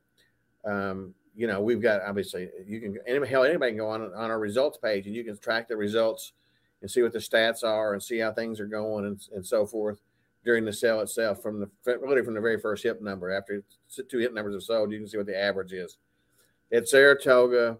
um, 0.64 1.14
you 1.34 1.46
know, 1.46 1.60
we've 1.60 1.80
got 1.80 2.02
obviously 2.02 2.48
you 2.66 2.80
can 2.80 2.98
anybody 3.06 3.30
hell 3.30 3.44
anybody 3.44 3.72
can 3.72 3.78
go 3.78 3.88
on 3.88 4.02
on 4.02 4.30
our 4.30 4.38
results 4.38 4.78
page 4.78 5.06
and 5.06 5.16
you 5.16 5.24
can 5.24 5.36
track 5.38 5.68
the 5.68 5.76
results 5.76 6.32
and 6.82 6.90
see 6.90 7.02
what 7.02 7.12
the 7.12 7.18
stats 7.18 7.64
are 7.64 7.94
and 7.94 8.02
see 8.02 8.18
how 8.18 8.30
things 8.30 8.60
are 8.60 8.66
going 8.66 9.06
and, 9.06 9.20
and 9.34 9.44
so 9.44 9.64
forth 9.64 10.00
during 10.44 10.64
the 10.64 10.72
sale 10.72 11.00
itself 11.00 11.42
from 11.42 11.58
the 11.58 11.70
really 11.86 12.22
from 12.22 12.34
the 12.34 12.40
very 12.40 12.60
first 12.60 12.82
hip 12.82 13.00
number 13.00 13.30
after 13.30 13.62
two 14.10 14.18
hip 14.18 14.34
numbers 14.34 14.54
are 14.54 14.60
sold 14.60 14.92
you 14.92 14.98
can 14.98 15.08
see 15.08 15.16
what 15.16 15.26
the 15.26 15.36
average 15.36 15.72
is 15.72 15.96
at 16.72 16.86
saratoga 16.86 17.78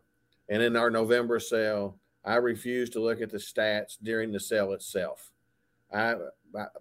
and 0.49 0.63
in 0.63 0.75
our 0.75 0.91
november 0.91 1.39
sale 1.39 1.99
i 2.25 2.37
refuse 2.37 2.89
to 2.89 3.01
look 3.01 3.21
at 3.21 3.31
the 3.31 3.37
stats 3.37 3.99
during 4.03 4.33
the 4.33 4.41
sale 4.41 4.73
itself 4.73 5.31
i 5.93 6.15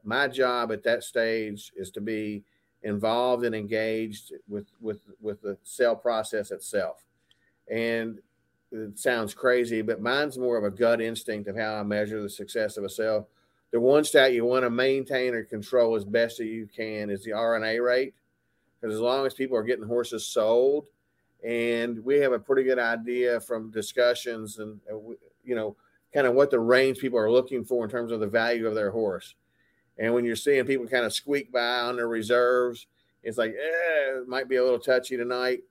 my 0.03 0.27
job 0.27 0.71
at 0.71 0.83
that 0.83 1.03
stage 1.03 1.71
is 1.75 1.91
to 1.91 2.01
be 2.01 2.43
involved 2.83 3.45
and 3.45 3.55
engaged 3.55 4.33
with 4.47 4.67
with 4.81 4.99
with 5.21 5.41
the 5.41 5.57
sale 5.63 5.95
process 5.95 6.51
itself. 6.51 7.03
And 7.69 8.19
it 8.71 8.97
sounds 8.97 9.33
crazy 9.33 9.81
but 9.81 10.01
mine's 10.01 10.37
more 10.37 10.57
of 10.57 10.63
a 10.63 10.75
gut 10.75 10.99
instinct 10.99 11.47
of 11.47 11.55
how 11.55 11.75
i 11.75 11.83
measure 11.83 12.21
the 12.21 12.29
success 12.29 12.77
of 12.77 12.83
a 12.83 12.89
sale. 12.89 13.27
The 13.71 13.79
one 13.79 14.03
stat 14.03 14.33
you 14.33 14.45
want 14.45 14.63
to 14.63 14.69
maintain 14.69 15.33
or 15.33 15.43
control 15.43 15.95
as 15.95 16.05
best 16.05 16.39
as 16.39 16.47
you 16.47 16.67
can 16.67 17.09
is 17.09 17.23
the 17.23 17.31
rna 17.31 17.83
rate 17.83 18.13
because 18.79 18.95
as 18.95 19.01
long 19.01 19.25
as 19.25 19.33
people 19.33 19.57
are 19.57 19.63
getting 19.63 19.85
horses 19.85 20.25
sold 20.25 20.87
and 21.43 22.03
we 22.03 22.17
have 22.17 22.33
a 22.33 22.39
pretty 22.39 22.63
good 22.63 22.79
idea 22.79 23.39
from 23.39 23.71
discussions 23.71 24.59
and 24.59 24.79
uh, 24.91 24.97
you 25.43 25.55
know 25.55 25.75
kind 26.13 26.27
of 26.27 26.33
what 26.33 26.51
the 26.51 26.59
range 26.59 26.99
people 26.99 27.17
are 27.17 27.31
looking 27.31 27.63
for 27.63 27.83
in 27.83 27.89
terms 27.89 28.11
of 28.11 28.19
the 28.19 28.27
value 28.27 28.67
of 28.67 28.75
their 28.75 28.91
horse 28.91 29.35
and 29.97 30.13
when 30.13 30.25
you're 30.25 30.35
seeing 30.35 30.65
people 30.65 30.87
kind 30.87 31.05
of 31.05 31.13
squeak 31.13 31.51
by 31.51 31.79
on 31.81 31.95
their 31.95 32.07
reserves, 32.07 32.87
it's 33.21 33.37
like, 33.37 33.51
eh, 33.51 34.19
it 34.19 34.27
might 34.27 34.49
be 34.49 34.57
a 34.57 34.63
little 34.63 34.79
touchy 34.79 35.17
tonight. 35.17 35.61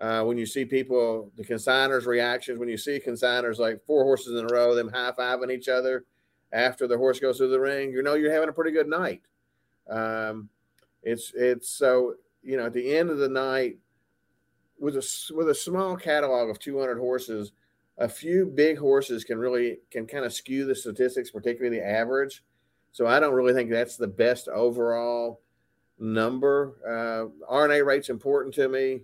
Uh, 0.00 0.24
when 0.24 0.36
you 0.36 0.44
see 0.44 0.64
people, 0.64 1.30
the 1.36 1.44
consigners' 1.44 2.06
reactions, 2.06 2.58
when 2.58 2.68
you 2.68 2.76
see 2.76 2.98
consigners 2.98 3.58
like 3.58 3.84
four 3.86 4.02
horses 4.02 4.38
in 4.38 4.44
a 4.44 4.54
row, 4.54 4.74
them 4.74 4.88
high 4.88 5.12
fiving 5.12 5.52
each 5.52 5.68
other 5.68 6.04
after 6.52 6.86
the 6.86 6.96
horse 6.96 7.20
goes 7.20 7.38
through 7.38 7.50
the 7.50 7.60
ring, 7.60 7.90
you 7.90 8.02
know 8.02 8.14
you're 8.14 8.32
having 8.32 8.48
a 8.48 8.52
pretty 8.52 8.70
good 8.70 8.88
night. 8.88 9.22
Um, 9.88 10.48
it's 11.02 11.32
it's 11.34 11.68
so 11.68 12.14
you 12.42 12.56
know 12.56 12.66
at 12.66 12.72
the 12.72 12.96
end 12.96 13.10
of 13.10 13.18
the 13.18 13.28
night 13.28 13.78
with 14.78 14.96
a 14.96 15.34
with 15.34 15.48
a 15.48 15.54
small 15.54 15.96
catalog 15.96 16.48
of 16.48 16.58
200 16.58 16.98
horses, 16.98 17.52
a 17.98 18.08
few 18.08 18.46
big 18.46 18.78
horses 18.78 19.24
can 19.24 19.38
really 19.38 19.78
can 19.90 20.06
kind 20.06 20.24
of 20.24 20.32
skew 20.32 20.64
the 20.64 20.74
statistics, 20.74 21.30
particularly 21.30 21.78
the 21.78 21.86
average. 21.86 22.42
So 22.94 23.08
I 23.08 23.18
don't 23.18 23.34
really 23.34 23.52
think 23.52 23.70
that's 23.70 23.96
the 23.96 24.06
best 24.06 24.46
overall 24.46 25.40
number. 25.98 26.76
Uh, 26.86 27.52
RNA 27.52 27.84
rate's 27.84 28.08
important 28.08 28.54
to 28.54 28.68
me. 28.68 29.00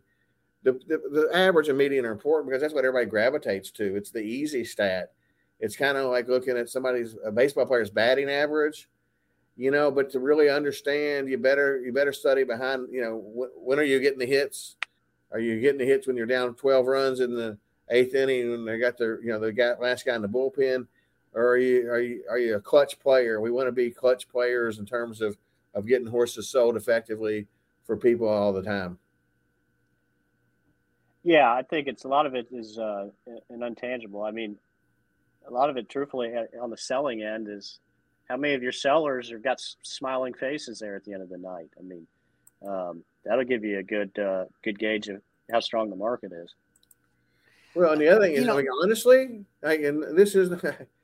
The, 0.62 0.74
the, 0.86 1.02
the, 1.10 1.30
average 1.36 1.68
and 1.68 1.76
median 1.76 2.06
are 2.06 2.12
important 2.12 2.48
because 2.48 2.62
that's 2.62 2.72
what 2.72 2.84
everybody 2.84 3.10
gravitates 3.10 3.72
to. 3.72 3.96
It's 3.96 4.12
the 4.12 4.20
easy 4.20 4.64
stat. 4.64 5.10
It's 5.58 5.74
kind 5.74 5.98
of 5.98 6.08
like 6.08 6.28
looking 6.28 6.56
at 6.56 6.68
somebody's 6.68 7.16
a 7.24 7.32
baseball 7.32 7.66
player's 7.66 7.90
batting 7.90 8.30
average, 8.30 8.88
you 9.56 9.72
know. 9.72 9.90
But 9.90 10.10
to 10.10 10.20
really 10.20 10.48
understand, 10.48 11.28
you 11.28 11.36
better 11.36 11.80
you 11.80 11.92
better 11.92 12.12
study 12.12 12.44
behind. 12.44 12.86
You 12.92 13.00
know, 13.00 13.18
wh- 13.18 13.60
when 13.60 13.80
are 13.80 13.84
you 13.84 13.98
getting 13.98 14.20
the 14.20 14.26
hits? 14.26 14.76
Are 15.32 15.40
you 15.40 15.60
getting 15.60 15.78
the 15.78 15.84
hits 15.84 16.06
when 16.06 16.16
you're 16.16 16.26
down 16.26 16.54
12 16.54 16.86
runs 16.86 17.18
in 17.18 17.34
the 17.34 17.58
eighth 17.88 18.14
inning 18.14 18.50
when 18.50 18.64
they 18.64 18.78
got 18.78 18.96
their 18.98 19.20
you 19.20 19.32
know 19.32 19.40
the 19.40 19.52
guy, 19.52 19.74
last 19.80 20.06
guy 20.06 20.14
in 20.14 20.22
the 20.22 20.28
bullpen? 20.28 20.86
Or 21.34 21.48
are 21.48 21.58
you 21.58 21.90
are 21.90 22.00
you 22.00 22.24
are 22.28 22.38
you 22.38 22.56
a 22.56 22.60
clutch 22.60 22.98
player? 22.98 23.40
We 23.40 23.50
want 23.50 23.68
to 23.68 23.72
be 23.72 23.90
clutch 23.90 24.28
players 24.28 24.78
in 24.78 24.86
terms 24.86 25.20
of 25.20 25.36
of 25.74 25.86
getting 25.86 26.06
horses 26.06 26.48
sold 26.48 26.76
effectively 26.76 27.46
for 27.84 27.96
people 27.96 28.28
all 28.28 28.52
the 28.52 28.62
time. 28.62 28.98
Yeah, 31.22 31.52
I 31.52 31.62
think 31.62 31.86
it's 31.86 32.04
a 32.04 32.08
lot 32.08 32.26
of 32.26 32.34
it 32.34 32.48
is 32.50 32.78
uh, 32.78 33.08
an 33.50 33.62
intangible. 33.62 34.22
I 34.22 34.30
mean, 34.30 34.56
a 35.46 35.52
lot 35.52 35.68
of 35.68 35.76
it, 35.76 35.88
truthfully, 35.88 36.32
on 36.60 36.70
the 36.70 36.76
selling 36.76 37.22
end 37.22 37.46
is 37.48 37.78
how 38.28 38.36
many 38.36 38.54
of 38.54 38.62
your 38.62 38.72
sellers 38.72 39.30
have 39.30 39.42
got 39.42 39.60
smiling 39.82 40.32
faces 40.32 40.78
there 40.78 40.96
at 40.96 41.04
the 41.04 41.12
end 41.12 41.22
of 41.22 41.28
the 41.28 41.36
night. 41.36 41.68
I 41.78 41.82
mean, 41.82 42.06
um, 42.66 43.04
that'll 43.24 43.44
give 43.44 43.64
you 43.64 43.78
a 43.78 43.82
good 43.82 44.18
uh, 44.18 44.44
good 44.62 44.78
gauge 44.78 45.08
of 45.08 45.20
how 45.50 45.60
strong 45.60 45.90
the 45.90 45.96
market 45.96 46.32
is. 46.32 46.54
Well, 47.74 47.92
and 47.92 48.00
the 48.00 48.08
other 48.08 48.22
thing 48.22 48.32
is, 48.32 48.40
you 48.40 48.46
know, 48.46 48.54
like, 48.54 48.66
honestly, 48.82 49.44
like, 49.62 49.80
and 49.80 50.16
this 50.16 50.34
is 50.34 50.50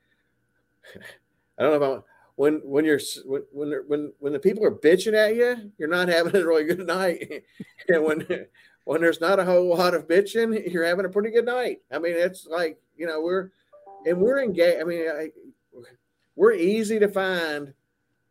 I 1.59 1.63
don't 1.63 1.71
know 1.71 1.77
about 1.77 2.05
when 2.37 2.61
when 2.65 2.85
you're 2.85 3.01
when 3.25 3.43
when 3.53 3.85
when 3.87 4.13
when 4.19 4.33
the 4.33 4.39
people 4.39 4.65
are 4.65 4.71
bitching 4.71 5.15
at 5.15 5.37
you, 5.37 5.73
you're 5.79 5.89
not 5.89 6.09
having 6.09 6.37
a 6.37 6.47
really 6.47 6.65
good 6.65 6.87
night, 6.87 7.45
and 7.89 8.05
when 8.05 8.47
when 8.85 9.01
there's 9.01 9.21
not 9.21 9.41
a 9.41 9.45
whole 9.45 9.69
lot 9.69 9.95
of 9.95 10.07
bitching, 10.07 10.73
you're 10.73 10.85
having 10.85 11.07
a 11.07 11.11
pretty 11.11 11.31
good 11.31 11.47
night. 11.47 11.83
I 11.91 11.99
mean, 11.99 12.15
it's 12.17 12.47
like 12.47 12.79
you 12.97 13.07
know 13.07 13.21
we're 13.21 13.51
and 14.07 14.19
we're 14.19 14.43
engaged. 14.43 14.81
I 14.81 14.85
mean, 14.85 15.09
I, 15.09 15.31
we're 16.37 16.55
easy 16.55 16.99
to 16.99 17.09
find 17.09 17.73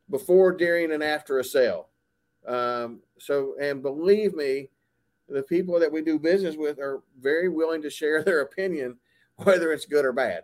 before, 0.10 0.52
during, 0.52 0.92
and 0.92 1.04
after 1.04 1.40
a 1.40 1.44
sale. 1.44 1.90
Um, 2.48 3.00
so, 3.18 3.56
and 3.60 3.82
believe 3.82 4.34
me, 4.34 4.70
the 5.28 5.44
people 5.44 5.80
that 5.80 5.92
we 5.92 6.02
do 6.02 6.20
business 6.20 6.56
with 6.56 6.80
are 6.80 7.02
very 7.20 7.50
willing 7.50 7.82
to 7.82 7.90
share 7.90 8.24
their 8.24 8.42
opinion, 8.42 8.98
whether 9.38 9.72
it's 9.74 9.86
good 9.86 10.06
or 10.06 10.14
bad. 10.14 10.44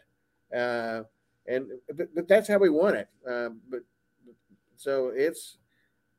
Uh, 0.56 1.04
and 1.48 1.68
but, 1.96 2.14
but 2.16 2.28
that's 2.28 2.48
how 2.48 2.58
we 2.58 2.70
want 2.70 2.96
it. 2.96 3.08
Uh, 3.28 3.50
but 3.70 3.82
so 4.78 5.12
it's 5.16 5.58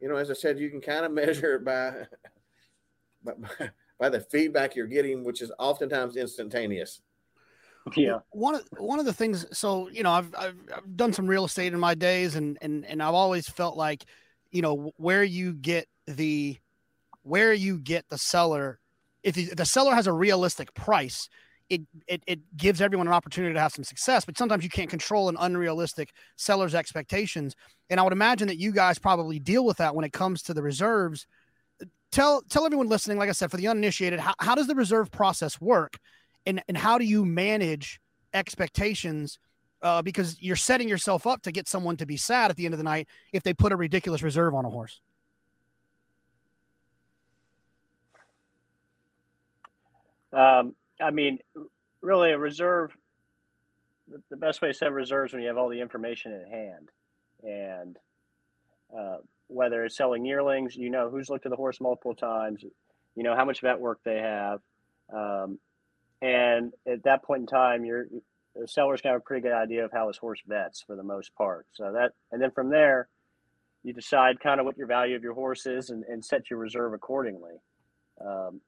you 0.01 0.09
know, 0.09 0.17
as 0.17 0.31
I 0.31 0.35
said, 0.35 0.59
you 0.59 0.71
can 0.71 0.81
kind 0.81 1.05
of 1.05 1.13
measure 1.13 1.57
it 1.57 1.65
by, 1.65 2.07
by 3.25 3.71
by 3.99 4.09
the 4.09 4.21
feedback 4.21 4.75
you're 4.75 4.87
getting, 4.87 5.25
which 5.25 5.43
is 5.43 5.53
oftentimes 5.59 6.17
instantaneous. 6.17 7.01
Yeah. 7.97 8.19
One 8.31 8.57
of 8.57 8.65
one 8.79 8.99
of 8.99 9.07
the 9.07 9.13
things. 9.13 9.47
So 9.57 9.89
you 9.89 10.03
know, 10.03 10.11
I've, 10.11 10.35
I've 10.37 10.57
I've 10.77 10.97
done 10.97 11.13
some 11.13 11.27
real 11.27 11.45
estate 11.45 11.73
in 11.73 11.81
my 11.81 11.95
days, 11.95 12.37
and 12.37 12.59
and 12.61 12.85
and 12.87 13.03
I've 13.03 13.15
always 13.15 13.49
felt 13.49 13.77
like, 13.77 14.05
you 14.51 14.63
know, 14.63 14.93
where 14.97 15.25
you 15.25 15.53
get 15.53 15.89
the 16.07 16.59
where 17.23 17.53
you 17.53 17.79
get 17.79 18.09
the 18.09 18.19
seller 18.19 18.81
if 19.23 19.57
the 19.57 19.65
seller 19.65 19.95
has 19.95 20.07
a 20.07 20.13
realistic 20.13 20.75
price 20.75 21.29
it, 21.69 21.83
it 22.07 22.23
it 22.27 22.57
gives 22.57 22.81
everyone 22.81 23.07
an 23.07 23.13
opportunity 23.13 23.55
to 23.55 23.61
have 23.61 23.73
some 23.73 23.85
success 23.85 24.25
but 24.25 24.37
sometimes 24.37 24.65
you 24.65 24.71
can't 24.71 24.91
control 24.91 25.29
an 25.29 25.37
unrealistic 25.41 26.13
seller's 26.37 26.75
expectations. 26.75 27.55
And 27.91 27.99
i 27.99 28.03
would 28.03 28.13
imagine 28.13 28.49
that 28.49 28.59
you 28.59 28.73
guys 28.73 28.99
probably 28.99 29.39
deal 29.39 29.65
with 29.65 29.79
that 29.79 29.95
when 29.95 30.05
it 30.05 30.13
comes 30.13 30.43
to 30.45 30.55
the 30.55 30.63
reserves. 30.63 31.27
Tell 32.11 32.43
tell 32.43 32.67
everyone 32.67 32.89
listening 32.89 33.19
like 33.19 33.29
i 33.29 33.33
said 33.33 33.51
for 33.51 33.57
the 33.57 33.69
uninitiated 33.69 34.21
how, 34.21 34.35
how 34.39 34.55
does 34.55 34.67
the 34.67 34.75
reserve 34.75 35.11
process 35.11 35.61
work? 35.61 35.99
And 36.47 36.63
and 36.69 36.77
how 36.77 36.99
do 36.99 37.05
you 37.05 37.25
manage 37.25 38.01
expectations 38.35 39.39
uh, 39.83 40.01
because 40.01 40.41
you're 40.41 40.57
setting 40.57 40.89
yourself 40.89 41.27
up 41.27 41.43
to 41.43 41.53
get 41.53 41.69
someone 41.69 41.97
to 41.97 42.07
be 42.07 42.17
sad 42.17 42.51
at 42.51 42.57
the 42.57 42.65
end 42.65 42.75
of 42.75 42.79
the 42.79 42.85
night 42.85 43.09
if 43.33 43.43
they 43.43 43.53
put 43.53 43.73
a 43.73 43.77
ridiculous 43.77 44.23
reserve 44.23 44.55
on 44.55 44.65
a 44.65 44.71
horse. 44.71 45.01
Um, 50.33 50.75
I 51.03 51.11
mean, 51.11 51.39
really, 52.01 52.33
a 52.33 52.39
reserve. 52.39 52.97
The 54.31 54.37
best 54.37 54.61
way 54.61 54.69
to 54.69 54.75
set 54.75 54.93
reserves 54.93 55.33
when 55.33 55.43
you 55.43 55.49
have 55.49 55.57
all 55.57 55.69
the 55.69 55.81
information 55.81 56.33
at 56.33 56.49
hand, 56.49 56.89
and 57.43 57.97
uh, 58.97 59.17
whether 59.47 59.85
it's 59.85 59.97
selling 59.97 60.25
yearlings, 60.27 60.77
you 60.77 60.91
know 60.91 61.09
who's 61.09 61.31
looked 61.31 61.47
at 61.47 61.51
the 61.51 61.57
horse 61.57 61.81
multiple 61.81 62.15
times, 62.15 62.63
you 63.15 63.23
know 63.23 63.35
how 63.35 63.45
much 63.45 63.61
vet 63.61 63.81
work 63.81 64.01
they 64.05 64.19
have, 64.19 64.61
um, 65.15 65.59
and 66.21 66.73
at 66.87 67.05
that 67.05 67.23
point 67.23 67.41
in 67.43 67.47
time, 67.47 67.85
you're 67.85 68.07
the 68.55 68.69
seller's 68.69 69.01
got 69.01 69.17
a 69.17 69.21
pretty 69.21 69.43
good 69.43 69.55
idea 69.55 69.85
of 69.85 69.93
how 69.93 70.09
his 70.09 70.19
horse 70.19 70.41
vets 70.47 70.83
for 70.87 70.97
the 70.97 71.03
most 71.03 71.35
part. 71.35 71.67
So 71.73 71.93
that, 71.93 72.13
and 72.31 72.43
then 72.43 72.51
from 72.51 72.69
there, 72.69 73.09
you 73.83 73.93
decide 73.93 74.41
kind 74.41 74.61
of 74.61 74.67
what 74.67 74.77
your 74.77 74.87
value 74.87 75.17
of 75.17 75.23
your 75.23 75.35
horse 75.35 75.67
is 75.67 75.91
and, 75.91 76.05
and 76.05 76.25
set 76.25 76.51
your 76.51 76.59
reserve 76.59 76.93
accordingly. 76.93 77.55
Um, 78.21 78.61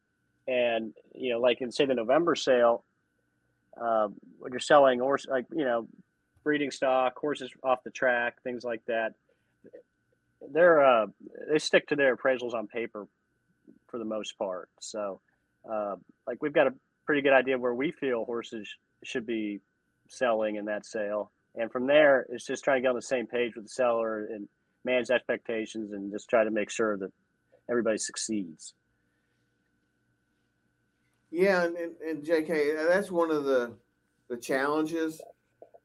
and 0.46 0.92
you 1.14 1.33
know, 1.33 1.40
like 1.40 1.61
in 1.61 1.72
say 1.72 1.87
the 1.87 1.94
November 1.94 2.35
sale, 2.35 2.85
um, 3.80 4.14
when 4.38 4.52
you're 4.52 4.61
selling 4.61 5.00
horse, 5.00 5.26
like 5.28 5.46
you 5.54 5.64
know, 5.64 5.88
breeding 6.42 6.70
stock, 6.70 7.18
horses 7.18 7.50
off 7.62 7.83
the 7.85 7.90
track, 7.90 8.42
things 8.42 8.64
like 8.64 8.83
that, 8.87 9.14
they're 10.52 10.85
uh, 10.85 11.07
they 11.50 11.59
stick 11.59 11.88
to 11.88 11.96
their 11.96 12.16
appraisals 12.16 12.54
on 12.54 12.66
paper 12.66 13.07
for 13.88 13.98
the 13.98 14.04
most 14.04 14.38
part. 14.38 14.68
So, 14.80 15.20
uh, 15.70 15.96
like 16.26 16.42
we've 16.42 16.52
got 16.52 16.66
a 16.66 16.74
pretty 17.07 17.22
good 17.22 17.33
idea 17.33 17.59
where 17.59 17.74
we 17.74 17.90
feel 17.90 18.24
horses 18.24 18.68
should 19.02 19.26
be 19.26 19.61
selling 20.09 20.57
in 20.57 20.66
that 20.66 20.85
sale, 20.85 21.30
and 21.57 21.70
from 21.70 21.87
there, 21.87 22.26
it's 22.30 22.46
just 22.46 22.64
trying 22.64 22.78
to 22.78 22.83
get 22.83 22.88
on 22.88 22.96
the 22.96 23.02
same 23.02 23.26
page 23.26 23.54
with 23.54 23.64
the 23.64 23.70
seller 23.70 24.26
and 24.26 24.48
manage 24.85 25.11
expectations 25.11 25.92
and 25.92 26.12
just 26.12 26.28
try 26.28 26.44
to 26.44 26.50
make 26.50 26.70
sure 26.70 26.96
that 26.98 27.11
everybody 27.70 27.98
succeeds. 27.98 28.74
Yeah, 31.34 31.64
and, 31.64 31.76
and, 31.76 31.96
and 32.08 32.22
JK, 32.24 32.86
that's 32.86 33.10
one 33.10 33.32
of 33.32 33.42
the 33.44 33.74
the 34.28 34.36
challenges 34.36 35.20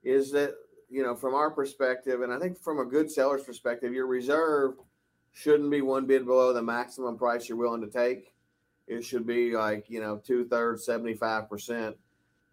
is 0.03 0.31
that 0.31 0.53
you 0.91 1.01
know 1.01 1.15
from 1.15 1.33
our 1.33 1.49
perspective, 1.49 2.21
and 2.21 2.31
I 2.31 2.37
think 2.37 2.61
from 2.61 2.77
a 2.77 2.85
good 2.85 3.09
seller's 3.09 3.43
perspective, 3.43 3.91
your 3.91 4.05
reserve 4.05 4.75
shouldn't 5.31 5.71
be 5.71 5.81
one 5.81 6.05
bid 6.05 6.27
below 6.27 6.53
the 6.53 6.61
maximum 6.61 7.17
price 7.17 7.49
you're 7.49 7.57
willing 7.57 7.81
to 7.81 7.87
take. 7.87 8.31
It 8.85 9.03
should 9.03 9.25
be 9.25 9.55
like 9.55 9.89
you 9.89 10.01
know 10.01 10.21
two 10.23 10.45
thirds, 10.45 10.85
seventy 10.85 11.15
five 11.15 11.49
percent, 11.49 11.97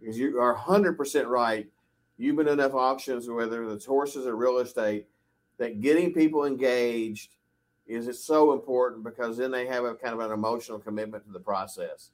because 0.00 0.18
you 0.18 0.40
are 0.40 0.54
hundred 0.54 0.96
percent 0.96 1.28
right. 1.28 1.68
You've 2.16 2.36
been 2.36 2.48
enough 2.48 2.72
auctions, 2.72 3.28
whether 3.28 3.70
it's 3.70 3.84
horses 3.84 4.26
or 4.26 4.36
real 4.36 4.56
estate, 4.56 5.06
that 5.58 5.82
getting 5.82 6.14
people 6.14 6.46
engaged 6.46 7.32
is 7.86 8.08
it's 8.08 8.24
so 8.24 8.54
important 8.54 9.04
because 9.04 9.36
then 9.36 9.50
they 9.50 9.66
have 9.66 9.84
a 9.84 9.94
kind 9.94 10.14
of 10.14 10.20
an 10.20 10.32
emotional 10.32 10.78
commitment 10.78 11.26
to 11.26 11.32
the 11.32 11.38
process. 11.38 12.12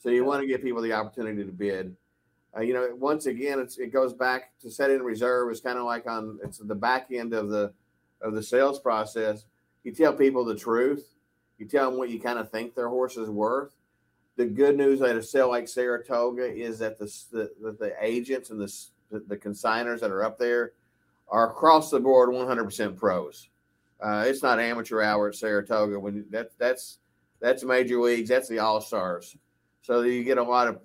So 0.00 0.08
you 0.08 0.24
want 0.24 0.40
to 0.40 0.46
give 0.46 0.62
people 0.62 0.80
the 0.80 0.94
opportunity 0.94 1.44
to 1.44 1.52
bid. 1.52 1.94
Uh, 2.56 2.62
you 2.62 2.72
know, 2.72 2.88
once 2.96 3.26
again, 3.26 3.64
it 3.78 3.92
goes 3.92 4.14
back 4.14 4.58
to 4.60 4.70
setting 4.70 5.02
reserve 5.02 5.52
is 5.52 5.60
kind 5.60 5.78
of 5.78 5.84
like 5.84 6.06
on 6.06 6.40
it's 6.42 6.58
the 6.58 6.74
back 6.74 7.08
end 7.12 7.34
of 7.34 7.50
the 7.50 7.72
of 8.22 8.34
the 8.34 8.42
sales 8.42 8.80
process. 8.80 9.44
You 9.84 9.92
tell 9.92 10.14
people 10.14 10.44
the 10.44 10.56
truth. 10.56 11.14
You 11.58 11.66
tell 11.66 11.90
them 11.90 11.98
what 11.98 12.08
you 12.08 12.18
kind 12.18 12.38
of 12.38 12.50
think 12.50 12.74
their 12.74 12.88
horse 12.88 13.18
is 13.18 13.28
worth. 13.28 13.74
The 14.36 14.46
good 14.46 14.76
news 14.76 15.02
at 15.02 15.16
a 15.16 15.22
sale 15.22 15.50
like 15.50 15.68
Saratoga 15.68 16.50
is 16.50 16.78
that 16.78 16.98
the 16.98 17.04
the, 17.30 17.76
the 17.78 17.92
agents 18.00 18.48
and 18.48 18.58
the, 18.58 18.74
the 19.10 19.20
the 19.28 19.36
consigners 19.36 20.00
that 20.00 20.10
are 20.10 20.24
up 20.24 20.38
there 20.38 20.72
are 21.28 21.50
across 21.50 21.90
the 21.90 22.00
board 22.00 22.30
100% 22.30 22.96
pros. 22.96 23.50
Uh, 24.00 24.24
it's 24.26 24.42
not 24.42 24.58
amateur 24.58 25.02
hour 25.02 25.28
at 25.28 25.34
Saratoga. 25.34 26.00
When 26.00 26.24
that 26.30 26.52
that's 26.58 26.98
that's 27.38 27.64
major 27.64 28.00
leagues. 28.00 28.30
That's 28.30 28.48
the 28.48 28.60
all 28.60 28.80
stars. 28.80 29.36
So 29.82 30.02
you 30.02 30.24
get 30.24 30.38
a 30.38 30.42
lot 30.42 30.68
of 30.68 30.80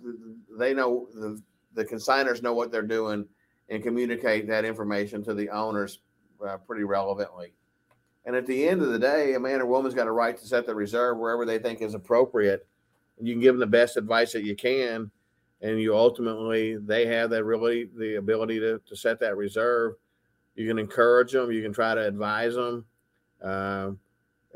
they 0.57 0.73
know 0.73 1.07
the 1.13 1.41
the 1.73 1.85
consigners 1.85 2.41
know 2.41 2.53
what 2.53 2.71
they're 2.71 2.81
doing 2.81 3.25
and 3.69 3.83
communicate 3.83 4.47
that 4.47 4.63
information 4.63 5.23
to 5.23 5.33
the 5.33 5.49
owners 5.49 5.99
uh, 6.47 6.57
pretty 6.57 6.83
relevantly. 6.83 7.53
And 8.25 8.35
at 8.35 8.47
the 8.47 8.67
end 8.67 8.81
of 8.81 8.89
the 8.89 8.99
day, 8.99 9.33
a 9.33 9.39
man 9.39 9.61
or 9.61 9.65
woman's 9.65 9.93
got 9.93 10.07
a 10.07 10.11
right 10.11 10.37
to 10.37 10.47
set 10.47 10.65
the 10.65 10.73
reserve 10.73 11.17
wherever 11.17 11.45
they 11.45 11.59
think 11.59 11.81
is 11.81 11.93
appropriate. 11.93 12.65
You 13.21 13.33
can 13.33 13.41
give 13.41 13.53
them 13.53 13.59
the 13.59 13.67
best 13.67 13.97
advice 13.97 14.33
that 14.33 14.43
you 14.43 14.55
can, 14.55 15.11
and 15.61 15.79
you 15.79 15.95
ultimately 15.95 16.77
they 16.77 17.05
have 17.07 17.29
that 17.31 17.43
really 17.43 17.89
the 17.97 18.15
ability 18.15 18.59
to 18.59 18.79
to 18.87 18.95
set 18.95 19.19
that 19.19 19.37
reserve 19.37 19.95
you 20.55 20.67
can 20.67 20.79
encourage 20.79 21.33
them. 21.33 21.51
You 21.51 21.61
can 21.61 21.73
try 21.73 21.93
to 21.93 22.07
advise 22.07 22.55
them. 22.55 22.85
Uh, 23.43 23.91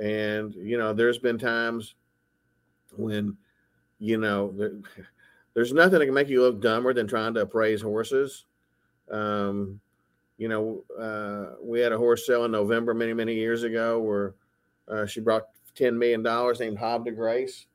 and, 0.01 0.53
you 0.55 0.77
know, 0.77 0.93
there's 0.93 1.19
been 1.19 1.37
times 1.37 1.95
when, 2.95 3.35
you 3.99 4.17
know, 4.17 4.53
there's 5.53 5.73
nothing 5.73 5.99
that 5.99 6.05
can 6.05 6.13
make 6.13 6.29
you 6.29 6.41
look 6.41 6.61
dumber 6.61 6.93
than 6.93 7.07
trying 7.07 7.33
to 7.35 7.41
appraise 7.41 7.81
horses. 7.81 8.45
Um, 9.11 9.79
you 10.37 10.47
know, 10.47 10.83
uh, 10.97 11.55
we 11.61 11.79
had 11.79 11.91
a 11.91 11.97
horse 11.97 12.25
sale 12.25 12.45
in 12.45 12.51
November 12.51 12.93
many, 12.93 13.13
many 13.13 13.35
years 13.35 13.63
ago 13.63 13.99
where 13.99 14.35
uh, 14.87 15.05
she 15.05 15.19
brought 15.19 15.47
$10 15.75 15.97
million 15.97 16.23
named 16.59 16.77
Havre 16.77 17.03
de 17.05 17.11
Grace. 17.11 17.65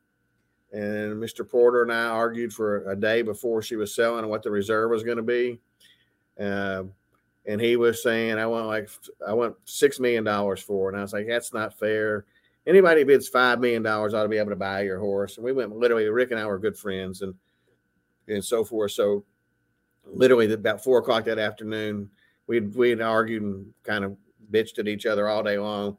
And 0.73 1.23
Mr. 1.23 1.49
Porter 1.49 1.83
and 1.83 1.93
I 1.93 2.07
argued 2.07 2.53
for 2.53 2.91
a 2.91 2.97
day 2.97 3.23
before 3.23 3.63
she 3.63 3.77
was 3.77 3.95
selling 3.95 4.27
what 4.29 4.43
the 4.43 4.51
reserve 4.51 4.91
was 4.91 5.05
going 5.05 5.19
to 5.19 5.23
be. 5.23 5.61
Uh, 6.41 6.85
and 7.47 7.61
he 7.61 7.77
was 7.77 8.03
saying 8.03 8.39
I 8.39 8.47
want 8.47 8.67
like 8.67 8.89
I 9.27 9.35
want 9.35 9.55
six 9.65 10.01
million 10.01 10.25
dollars 10.25 10.61
for 10.61 10.89
it. 10.89 10.95
And 10.95 11.01
I 11.01 11.03
was 11.03 11.13
like, 11.13 11.29
that's 11.29 11.53
not 11.53 11.79
fair. 11.79 12.25
Anybody 12.67 13.05
bids 13.05 13.29
five 13.29 13.61
million 13.61 13.83
dollars 13.83 14.15
ought 14.15 14.23
to 14.23 14.29
be 14.29 14.39
able 14.39 14.51
to 14.51 14.57
buy 14.57 14.83
your 14.83 14.99
horse. 14.99 15.37
And 15.37 15.45
we 15.45 15.53
went 15.53 15.77
literally. 15.77 16.09
Rick 16.09 16.31
and 16.31 16.41
I 16.41 16.47
were 16.47 16.59
good 16.59 16.77
friends, 16.77 17.23
and 17.23 17.35
and 18.29 18.45
so 18.45 18.65
forth. 18.65 18.93
So 18.93 19.25
literally 20.07 20.53
about 20.53 20.83
four 20.83 20.99
o'clock 20.99 21.25
that 21.25 21.39
afternoon, 21.39 22.11
we'd 22.47 22.75
we'd 22.75 23.01
argued 23.01 23.43
and 23.43 23.73
kind 23.83 24.05
of 24.05 24.17
bitched 24.51 24.79
at 24.79 24.89
each 24.89 25.07
other 25.07 25.29
all 25.29 25.43
day 25.43 25.59
long. 25.59 25.97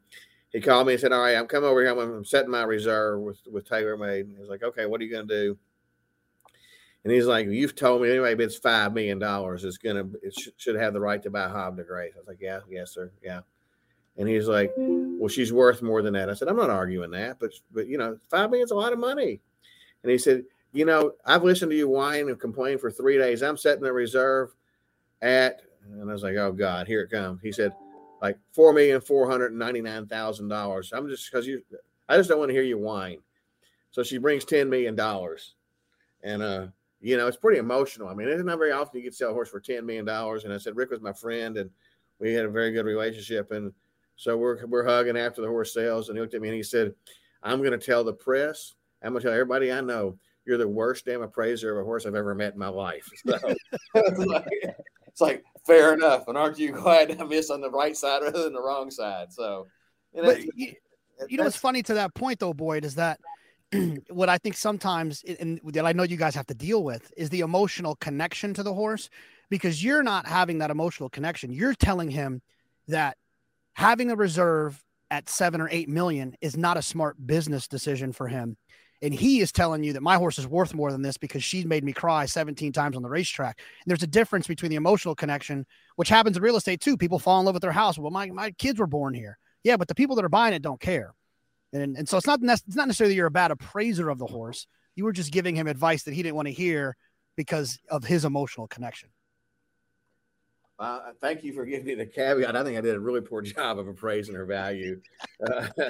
He 0.52 0.62
called 0.62 0.88
me 0.88 0.94
and 0.94 1.02
said, 1.02 1.12
"All 1.12 1.22
right, 1.22 1.36
I'm 1.36 1.48
coming 1.48 1.70
over 1.70 1.82
here. 1.82 1.92
I'm, 1.92 2.24
setting 2.24 2.52
my 2.52 2.64
reserve 2.64 3.20
with 3.20 3.40
with 3.52 3.68
TaylorMade." 3.68 4.34
He 4.34 4.40
was 4.40 4.50
like, 4.50 4.64
"Okay, 4.64 4.86
what 4.86 5.02
are 5.02 5.04
you 5.04 5.12
going 5.12 5.28
to 5.28 5.36
do?" 5.36 5.58
And 7.04 7.14
he's 7.14 7.26
like, 7.26 7.48
"You've 7.48 7.76
told 7.76 8.02
me 8.02 8.10
anybody 8.10 8.36
bids 8.36 8.56
five 8.56 8.94
million 8.94 9.20
dollars 9.20 9.64
is 9.64 9.78
gonna 9.78 10.06
it 10.24 10.34
sh- 10.38 10.50
should 10.58 10.76
have 10.76 10.94
the 10.94 11.00
right 11.00 11.22
to 11.24 11.30
buy 11.30 11.48
Havre 11.48 11.76
de 11.76 11.84
Grace." 11.84 12.14
I 12.16 12.20
was 12.20 12.28
like, 12.28 12.42
"Yeah, 12.42 12.62
yes, 12.70 12.94
sir, 12.94 13.12
yeah." 13.22 13.42
And 14.18 14.28
he's 14.30 14.48
like, 14.48 14.74
"Well, 14.78 15.28
she's 15.28 15.52
worth 15.52 15.82
more 15.82 16.02
than 16.02 16.14
that." 16.14 16.30
I 16.30 16.34
said, 16.34 16.48
"I'm 16.48 16.56
not 16.56 16.70
arguing 16.70 17.12
that, 17.12 17.40
but 17.40 17.52
but 17.72 17.88
you 17.88 17.98
know, 17.98 18.18
five 18.30 18.50
million's 18.50 18.72
a 18.72 18.76
lot 18.76 18.94
of 18.94 19.00
money." 19.00 19.42
And 20.04 20.12
he 20.12 20.18
said, 20.18 20.46
"You 20.72 20.86
know, 20.86 21.14
I've 21.26 21.44
listened 21.44 21.72
to 21.72 21.78
you 21.78 21.90
whine 21.90 22.30
and 22.30 22.40
complain 22.40 22.78
for 22.78 22.92
three 22.92 23.18
days. 23.18 23.44
I'm 23.44 23.58
setting 23.58 23.84
the 23.84 23.92
reserve 23.92 24.56
at," 25.22 25.62
and 25.84 26.10
I 26.10 26.14
was 26.14 26.24
like, 26.24 26.36
"Oh 26.38 26.52
God, 26.52 26.88
here 26.88 27.02
it 27.02 27.12
comes." 27.12 27.42
He 27.42 27.52
said, 27.52 27.74
"Like 28.22 28.38
four 28.54 28.72
million 28.74 29.02
four 29.02 29.30
hundred 29.30 29.54
ninety 29.54 29.82
nine 29.82 30.08
thousand 30.08 30.48
dollars." 30.48 30.94
I'm 30.94 31.10
just 31.10 31.30
because 31.30 31.46
you, 31.46 31.62
I 32.08 32.18
just 32.18 32.30
don't 32.30 32.40
want 32.40 32.50
to 32.50 32.56
hear 32.56 32.64
you 32.64 32.78
whine. 32.78 33.20
So 33.92 34.04
she 34.04 34.18
brings 34.18 34.46
ten 34.46 34.70
million 34.70 34.96
dollars, 34.96 35.56
and 36.24 36.42
uh 36.42 36.68
you 37.06 37.18
know, 37.18 37.28
it's 37.28 37.38
pretty 37.38 37.60
emotional. 37.60 38.08
I 38.08 38.16
mean, 38.16 38.28
it's 38.28 38.44
not 38.44 38.58
very 38.58 38.72
often 38.72 38.98
you 38.98 39.04
get 39.04 39.14
sell 39.14 39.30
a 39.30 39.34
horse 39.34 39.48
for 39.48 39.62
$10 39.62 39.84
million. 39.84 40.10
And 40.10 40.52
I 40.52 40.58
said, 40.58 40.76
Rick 40.76 40.90
was 40.90 41.02
my 41.02 41.14
friend 41.14 41.56
and 41.58 41.70
we 42.18 42.34
had 42.34 42.46
a 42.46 42.50
very 42.50 42.72
good 42.72 42.86
relationship. 42.86 43.52
And 43.52 43.72
so 44.16 44.38
we're, 44.38 44.66
we're 44.66 44.86
hugging 44.86 45.18
after 45.18 45.42
the 45.42 45.48
horse 45.48 45.74
sales. 45.74 46.10
And 46.10 46.18
he 46.18 46.22
looked 46.22 46.34
at 46.34 46.42
me 46.42 46.50
and 46.50 46.58
he 46.58 46.64
said, 46.64 46.94
I'm 47.44 47.60
going 47.60 47.78
to 47.78 47.86
tell 47.86 48.04
the 48.04 48.14
press, 48.14 48.74
I'm 49.04 49.12
going 49.12 49.22
to 49.22 49.28
tell 49.28 49.34
everybody 49.34 49.72
I 49.72 49.82
know, 49.82 50.18
you're 50.46 50.58
the 50.58 50.68
worst 50.68 51.06
damn 51.06 51.22
appraiser 51.22 51.72
of 51.72 51.82
a 51.82 51.86
horse 51.86 52.06
I've 52.06 52.16
ever 52.16 52.36
met 52.36 52.54
in 52.54 52.60
my 52.60 52.68
life. 52.68 53.08
So 53.26 53.40
it's, 53.96 54.20
like, 54.20 54.48
it's 55.08 55.22
like, 55.22 55.44
fair 55.66 55.94
enough. 55.94 56.28
And 56.28 56.38
aren't 56.38 56.60
you 56.60 56.72
glad 56.72 57.20
I 57.20 57.24
missed 57.24 57.52
on 57.52 57.62
the 57.62 57.72
right 57.72 57.98
side 57.98 58.22
rather 58.22 58.44
than 58.44 58.54
the 58.54 58.62
wrong 58.62 58.92
side? 58.92 59.34
So, 59.34 59.68
but, 60.14 60.44
you, 60.56 60.74
you 61.28 61.38
know, 61.38 61.44
what's 61.44 61.58
funny 61.58 61.84
to 61.84 61.94
that 61.96 62.14
point 62.14 62.40
though, 62.40 62.54
Boyd, 62.54 62.86
is 62.86 62.96
that– 62.96 63.20
what 64.10 64.30
I 64.30 64.38
think 64.38 64.56
sometimes, 64.56 65.24
and 65.40 65.60
that 65.66 65.86
I 65.86 65.94
know 65.94 66.04
you 66.04 66.18
guys 66.18 66.36
have 66.36 66.48
to 66.48 66.54
deal 66.54 66.84
with, 66.84 67.12
is 67.18 67.30
the 67.30 67.42
emotional 67.42 67.96
connection 67.96 68.54
to 68.54 68.64
the 68.64 68.74
horse 68.74 69.10
because 69.50 69.84
you're 69.84 70.04
not 70.04 70.28
having 70.28 70.60
that 70.60 70.72
emotional 70.72 71.10
connection. 71.10 71.52
You're 71.52 71.74
telling 71.74 72.10
him 72.10 72.42
that 72.88 73.18
having 73.76 74.10
a 74.10 74.16
reserve 74.16 74.82
at 75.12 75.30
seven 75.30 75.62
or 75.62 75.70
eight 75.70 75.88
million 75.88 76.36
is 76.42 76.58
not 76.58 76.78
a 76.78 76.82
smart 76.82 77.16
business 77.26 77.68
decision 77.68 78.12
for 78.12 78.28
him. 78.28 78.58
And 79.02 79.14
he 79.14 79.42
is 79.42 79.52
telling 79.52 79.84
you 79.84 79.94
that 79.94 80.02
my 80.02 80.16
horse 80.16 80.40
is 80.40 80.48
worth 80.48 80.74
more 80.74 80.92
than 80.92 81.02
this 81.02 81.18
because 81.18 81.44
she's 81.44 81.66
made 81.66 81.84
me 81.84 81.94
cry 81.94 82.26
17 82.26 82.72
times 82.72 82.96
on 82.96 83.04
the 83.04 83.10
racetrack. 83.10 83.60
And 83.60 83.90
there's 83.90 84.02
a 84.02 84.08
difference 84.08 84.48
between 84.48 84.70
the 84.70 84.78
emotional 84.78 85.14
connection, 85.14 85.66
which 85.98 86.10
happens 86.10 86.38
in 86.38 86.44
real 86.44 86.56
estate 86.56 86.82
too. 86.82 86.98
People 86.98 87.20
fall 87.20 87.40
in 87.40 87.46
love 87.46 87.54
with 87.54 87.62
their 87.62 87.72
house. 87.74 88.00
Well, 88.00 88.10
my, 88.10 88.28
my 88.28 88.52
kids 88.52 88.80
were 88.80 88.88
born 88.88 89.14
here. 89.14 89.38
Yeah, 89.64 89.78
but 89.78 89.90
the 89.90 89.96
people 89.96 90.16
that 90.16 90.26
are 90.26 90.30
buying 90.30 90.54
it 90.54 90.62
don't 90.62 90.80
care. 90.80 91.14
And, 91.74 91.98
and 91.98 92.08
so 92.08 92.18
it's 92.18 92.26
not, 92.26 92.40
it's 92.42 92.76
not 92.76 92.88
necessarily 92.88 93.16
you're 93.16 93.28
a 93.28 93.32
bad 93.32 93.52
appraiser 93.52 94.10
of 94.10 94.18
the 94.18 94.26
horse. 94.26 94.66
You 94.96 95.04
were 95.04 95.12
just 95.12 95.34
giving 95.34 95.56
him 95.56 95.68
advice 95.68 96.04
that 96.04 96.14
he 96.14 96.24
didn't 96.24 96.36
want 96.36 96.48
to 96.48 96.54
hear 96.54 96.96
because 97.36 97.78
of 97.90 98.06
his 98.06 98.24
emotional 98.24 98.68
connection. 98.68 99.10
Uh, 100.78 101.12
thank 101.22 101.44
you 101.44 101.54
for 101.54 101.66
giving 101.66 101.86
me 101.86 101.96
the 101.96 102.06
caveat. 102.06 102.56
I 102.56 102.64
think 102.64 102.78
I 102.78 102.82
did 102.82 102.96
a 102.96 103.00
really 103.00 103.22
poor 103.22 103.42
job 103.44 103.80
of 103.80 103.88
appraising 103.88 104.36
her 104.36 104.46
value. 104.46 105.02
Uh, 105.46 105.68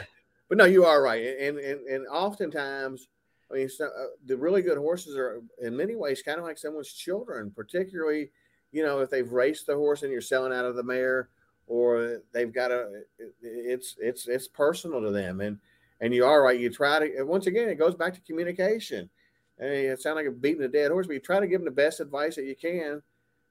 but 0.50 0.58
no, 0.58 0.65
you 0.65 0.86
are 0.86 1.04
right. 1.04 1.24
And, 1.39 1.60
and, 1.60 1.86
and 1.86 2.08
oftentimes 2.08 3.08
I 3.52 3.56
mean, 3.56 3.69
so, 3.69 3.86
uh, 3.86 4.08
the 4.26 4.38
really 4.38 4.62
good 4.62 4.78
horses 4.78 5.15
are 5.15 5.41
in 5.62 5.78
many 5.78 5.95
ways 5.95 6.21
kind 6.21 6.39
of 6.39 6.45
like 6.45 6.58
someone's 6.58 6.91
children, 6.91 7.52
particularly, 7.56 8.32
you 8.71 8.84
know, 8.84 9.00
if 9.00 9.10
they've 9.10 9.32
raced 9.32 9.67
the 9.67 9.76
horse 9.76 10.04
and 10.04 10.12
you're 10.12 10.21
selling 10.21 10.54
out 10.54 10.65
of 10.65 10.76
the 10.76 10.84
mare, 10.84 11.30
or 11.67 12.21
they've 12.34 12.54
got 12.54 12.71
a, 12.71 13.04
it's 13.41 13.95
it's 14.00 14.28
it's 14.28 14.48
personal 14.48 15.02
to 15.02 15.12
them, 15.12 15.41
and 15.41 15.60
and 16.02 16.13
you 16.13 16.26
are 16.26 16.43
right. 16.43 16.60
You 16.60 16.69
try 16.69 17.00
to 17.00 17.24
once 17.24 17.48
again, 17.48 17.69
it 17.69 17.76
goes 17.76 17.95
back 17.95 18.13
to 18.13 18.21
communication. 18.21 19.10
And 19.58 19.71
it 19.71 20.02
sounds 20.02 20.15
like 20.15 20.26
a 20.26 20.32
beating 20.32 20.63
a 20.63 20.67
dead 20.67 20.91
horse, 20.91 21.08
but 21.08 21.13
you 21.13 21.21
try 21.21 21.39
to 21.39 21.48
give 21.48 21.62
them 21.62 21.65
the 21.65 21.71
best 21.71 22.02
advice 22.02 22.36
that 22.36 22.43
you 22.43 22.58
can, 22.58 23.02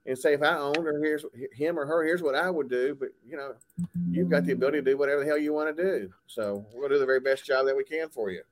and 0.07 0.19
say, 0.19 0.35
if 0.35 0.43
I 0.43 0.57
owned 0.57 0.87
or 0.87 0.99
here's 1.03 1.25
him 1.53 1.79
or 1.79 1.87
her, 1.87 2.05
here's 2.05 2.23
what 2.23 2.35
I 2.35 2.51
would 2.51 2.69
do. 2.69 2.97
But 2.99 3.09
you 3.27 3.37
know, 3.37 3.55
you've 4.11 4.29
got 4.29 4.45
the 4.45 4.53
ability 4.53 4.79
to 4.79 4.83
do 4.83 4.97
whatever 4.97 5.21
the 5.21 5.27
hell 5.27 5.39
you 5.39 5.53
want 5.53 5.75
to 5.75 5.83
do. 5.83 6.11
So 6.27 6.67
we'll 6.75 6.89
do 6.89 6.99
the 6.99 7.07
very 7.07 7.21
best 7.21 7.47
job 7.47 7.67
that 7.67 7.77
we 7.77 7.85
can 7.85 8.09
for 8.09 8.31
you. 8.31 8.43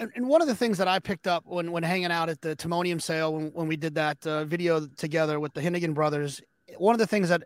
And, 0.00 0.10
and 0.14 0.28
one 0.28 0.42
of 0.42 0.48
the 0.48 0.54
things 0.54 0.78
that 0.78 0.88
I 0.88 0.98
picked 0.98 1.26
up 1.26 1.44
when 1.46 1.72
when 1.72 1.82
hanging 1.82 2.10
out 2.10 2.28
at 2.28 2.40
the 2.40 2.56
Timonium 2.56 3.00
sale 3.00 3.32
when, 3.32 3.48
when 3.52 3.68
we 3.68 3.76
did 3.76 3.94
that 3.94 4.26
uh, 4.26 4.44
video 4.44 4.86
together 4.86 5.40
with 5.40 5.54
the 5.54 5.60
Hennigan 5.60 5.94
brothers, 5.94 6.40
one 6.76 6.94
of 6.94 6.98
the 6.98 7.06
things 7.06 7.28
that 7.28 7.42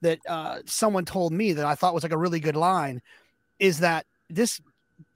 that 0.00 0.18
uh, 0.28 0.58
someone 0.66 1.04
told 1.04 1.32
me 1.32 1.52
that 1.52 1.66
I 1.66 1.74
thought 1.74 1.94
was 1.94 2.02
like 2.02 2.12
a 2.12 2.18
really 2.18 2.40
good 2.40 2.56
line 2.56 3.00
is 3.58 3.80
that 3.80 4.06
this 4.28 4.60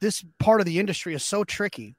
this 0.01 0.25
part 0.39 0.61
of 0.61 0.67
the 0.67 0.79
industry 0.79 1.15
is 1.15 1.23
so 1.23 1.45
tricky 1.45 1.95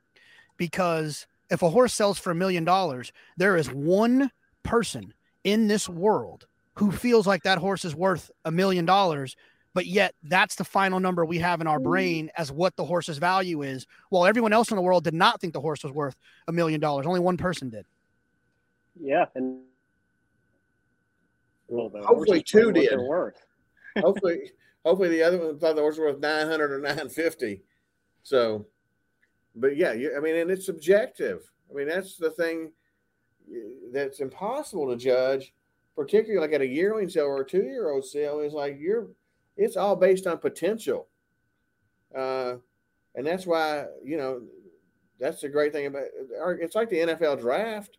because 0.58 1.28
if 1.50 1.62
a 1.62 1.70
horse 1.70 1.94
sells 1.94 2.20
for 2.20 2.32
a 2.32 2.36
million 2.36 2.64
dollars, 2.64 3.12
there 3.38 3.58
is 3.58 3.72
one 3.72 4.32
person 4.64 5.14
in 5.44 5.68
this 5.68 5.88
world 5.88 6.48
who 6.76 6.92
feels 6.92 7.28
like 7.28 7.44
that 7.44 7.58
horse 7.58 7.86
is 7.86 7.96
worth 7.96 8.32
a 8.46 8.52
million 8.52 8.86
dollars 8.86 9.36
but 9.74 9.86
yet 9.86 10.14
that's 10.24 10.56
the 10.56 10.64
final 10.64 11.00
number 11.00 11.24
we 11.26 11.38
have 11.38 11.62
in 11.62 11.68
our 11.68 11.80
brain 11.80 12.32
as 12.38 12.52
what 12.52 12.76
the 12.76 12.84
horse's 12.84 13.18
value 13.18 13.62
is. 13.62 13.86
While 14.10 14.26
everyone 14.26 14.52
else 14.52 14.72
in 14.72 14.76
the 14.76 14.82
world 14.82 15.04
did 15.04 15.14
not 15.14 15.40
think 15.40 15.54
the 15.54 15.62
horse 15.62 15.84
was 15.84 15.94
worth 15.94 16.16
a 16.48 16.52
million 16.52 16.80
dollars, 16.80 17.06
only 17.06 17.20
one 17.20 17.38
person 17.38 17.70
did. 17.70 17.86
Yeah, 19.00 19.26
and 19.36 19.62
well, 21.68 21.92
hopefully 22.04 22.42
two 22.42 22.72
did. 22.72 23.00
Worth. 23.00 23.46
hopefully, 23.98 24.52
hopefully 24.84 25.10
the 25.10 25.24
other 25.24 25.38
one 25.38 25.60
thought 25.60 25.76
the 25.76 25.82
horse 25.82 25.98
was 25.98 26.14
worth 26.14 26.20
nine 26.20 26.48
hundred 26.48 26.72
or 26.72 26.80
nine 26.80 27.10
fifty. 27.10 27.62
So, 28.24 28.66
but 29.56 29.78
yeah, 29.78 29.94
you, 29.94 30.16
I 30.18 30.20
mean, 30.20 30.36
and 30.36 30.52
it's 30.52 30.66
subjective. 30.66 31.50
I 31.70 31.74
mean, 31.76 31.88
that's 31.88 32.18
the 32.18 32.32
thing 32.32 32.72
that's 33.92 34.20
impossible 34.20 34.90
to 34.90 34.96
judge, 34.96 35.54
particularly 35.96 36.46
like 36.46 36.54
at 36.54 36.62
a 36.62 36.68
yearling 36.68 37.10
sale 37.10 37.26
or 37.26 37.42
a 37.42 37.48
two 37.48 37.64
year 37.64 37.90
old 37.90 38.06
sale. 38.06 38.40
Is 38.40 38.54
like 38.54 38.78
you're 38.80 39.08
it's 39.58 39.78
all 39.78 39.96
based 39.96 40.28
on 40.28 40.38
potential. 40.38 41.08
Uh, 42.16 42.56
and 43.16 43.28
that's 43.28 43.46
why, 43.46 43.86
you 44.04 44.18
know, 44.18 44.42
that's 45.20 45.42
the 45.42 45.50
great 45.50 45.74
thing 45.74 45.88
about 45.88 46.06
it's 46.62 46.76
like 46.76 46.90
the 46.90 47.00
NFL 47.00 47.42
draft. 47.42 47.98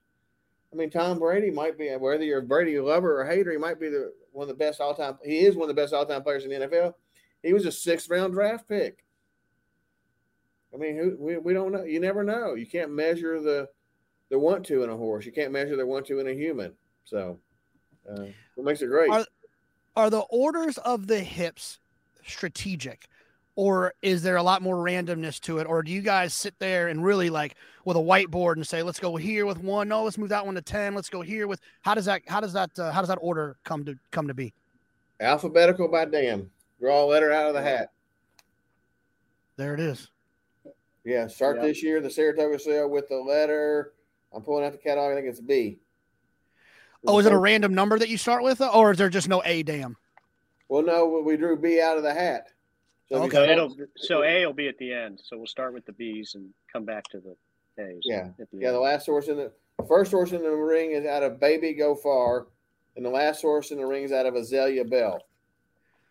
I 0.72 0.76
mean, 0.76 0.90
Tom 0.90 1.18
Brady 1.18 1.50
might 1.50 1.76
be 1.76 1.90
whether 1.90 2.24
you're 2.24 2.38
a 2.38 2.42
Brady 2.42 2.78
lover 2.78 3.20
or 3.20 3.24
hater, 3.24 3.50
he 3.50 3.58
might 3.58 3.80
be 3.80 3.88
the 3.88 4.12
one 4.32 4.44
of 4.44 4.48
the 4.48 4.54
best 4.64 4.80
all 4.80 4.94
time. 4.94 5.18
He 5.24 5.40
is 5.40 5.56
one 5.56 5.68
of 5.68 5.76
the 5.76 5.80
best 5.80 5.92
all 5.92 6.06
time 6.06 6.22
players 6.22 6.44
in 6.44 6.50
the 6.50 6.66
NFL. 6.66 6.94
He 7.42 7.52
was 7.52 7.66
a 7.66 7.72
sixth 7.72 8.08
round 8.08 8.32
draft 8.32 8.68
pick. 8.68 9.04
I 10.72 10.76
mean, 10.76 10.96
who, 10.96 11.16
we, 11.18 11.36
we 11.38 11.52
don't 11.52 11.72
know. 11.72 11.82
You 11.82 12.00
never 12.00 12.22
know. 12.22 12.54
You 12.54 12.66
can't 12.66 12.92
measure 12.92 13.40
the 13.40 13.68
the 14.30 14.38
want 14.38 14.64
to 14.66 14.82
in 14.82 14.90
a 14.90 14.96
horse. 14.96 15.26
You 15.26 15.32
can't 15.32 15.52
measure 15.52 15.76
the 15.76 15.86
want 15.86 16.06
to 16.06 16.20
in 16.20 16.28
a 16.28 16.32
human. 16.32 16.72
So, 17.04 17.38
uh, 18.08 18.26
what 18.54 18.64
makes 18.64 18.80
it 18.80 18.86
great? 18.86 19.10
Are, 19.10 19.26
are 19.96 20.10
the 20.10 20.20
orders 20.20 20.78
of 20.78 21.06
the 21.06 21.20
hips 21.20 21.78
strategic 22.24 23.08
or 23.56 23.92
is 24.02 24.22
there 24.22 24.36
a 24.36 24.42
lot 24.42 24.62
more 24.62 24.76
randomness 24.76 25.40
to 25.40 25.58
it 25.58 25.66
or 25.66 25.82
do 25.82 25.90
you 25.90 26.00
guys 26.00 26.32
sit 26.32 26.58
there 26.58 26.88
and 26.88 27.04
really 27.04 27.30
like 27.30 27.56
with 27.84 27.96
a 27.96 28.00
whiteboard 28.00 28.54
and 28.54 28.66
say 28.66 28.82
let's 28.82 29.00
go 29.00 29.16
here 29.16 29.46
with 29.46 29.58
one 29.58 29.88
no 29.88 30.04
let's 30.04 30.18
move 30.18 30.28
that 30.28 30.44
one 30.44 30.54
to 30.54 30.62
10 30.62 30.94
let's 30.94 31.08
go 31.08 31.20
here 31.20 31.46
with 31.46 31.60
how 31.82 31.94
does 31.94 32.04
that 32.04 32.22
how 32.26 32.40
does 32.40 32.52
that 32.52 32.70
uh, 32.78 32.90
how 32.92 33.00
does 33.00 33.08
that 33.08 33.18
order 33.20 33.56
come 33.64 33.84
to 33.84 33.98
come 34.10 34.28
to 34.28 34.34
be 34.34 34.52
alphabetical 35.20 35.88
by 35.88 36.04
damn 36.04 36.50
draw 36.78 37.04
a 37.04 37.06
letter 37.06 37.32
out 37.32 37.46
of 37.46 37.54
the 37.54 37.62
hat 37.62 37.90
there 39.56 39.74
it 39.74 39.80
is 39.80 40.08
yeah 41.04 41.26
start 41.26 41.56
yep. 41.56 41.66
this 41.66 41.82
year 41.82 42.00
the 42.00 42.10
saratoga 42.10 42.58
sale 42.58 42.88
with 42.88 43.08
the 43.08 43.16
letter 43.16 43.92
i'm 44.34 44.42
pulling 44.42 44.64
out 44.64 44.72
the 44.72 44.78
catalog 44.78 45.12
i 45.12 45.14
think 45.14 45.26
it's 45.26 45.40
b 45.40 45.78
Oh, 47.06 47.18
is 47.18 47.26
it 47.26 47.32
a 47.32 47.38
random 47.38 47.74
number 47.74 47.98
that 47.98 48.08
you 48.08 48.18
start 48.18 48.42
with, 48.42 48.60
or 48.60 48.90
is 48.92 48.98
there 48.98 49.08
just 49.08 49.28
no 49.28 49.42
A 49.44 49.62
dam? 49.62 49.96
Well, 50.68 50.82
no, 50.82 51.22
we 51.24 51.36
drew 51.36 51.56
B 51.58 51.80
out 51.80 51.96
of 51.96 52.02
the 52.02 52.12
hat. 52.12 52.48
So 53.08 53.22
okay. 53.24 53.50
It'll, 53.50 53.74
so 53.96 54.22
A 54.22 54.46
will 54.46 54.52
be 54.52 54.68
at 54.68 54.78
the 54.78 54.92
end. 54.92 55.20
So 55.24 55.36
we'll 55.36 55.46
start 55.46 55.72
with 55.72 55.84
the 55.86 55.92
B's 55.92 56.34
and 56.34 56.50
come 56.72 56.84
back 56.84 57.04
to 57.04 57.20
the 57.20 57.82
A's. 57.82 58.02
Yeah. 58.04 58.28
The 58.38 58.46
yeah. 58.52 58.68
End. 58.68 58.76
The 58.76 58.80
last 58.80 59.06
horse 59.06 59.28
in 59.28 59.36
the 59.36 59.50
first 59.88 60.12
horse 60.12 60.32
in 60.32 60.42
the 60.42 60.50
ring 60.50 60.92
is 60.92 61.06
out 61.06 61.22
of 61.22 61.40
Baby 61.40 61.72
Go 61.74 61.96
Far, 61.96 62.46
and 62.96 63.04
the 63.04 63.10
last 63.10 63.40
horse 63.40 63.70
in 63.70 63.78
the 63.78 63.86
ring 63.86 64.04
is 64.04 64.12
out 64.12 64.26
of 64.26 64.34
Azalea 64.34 64.84
Bell. 64.84 65.20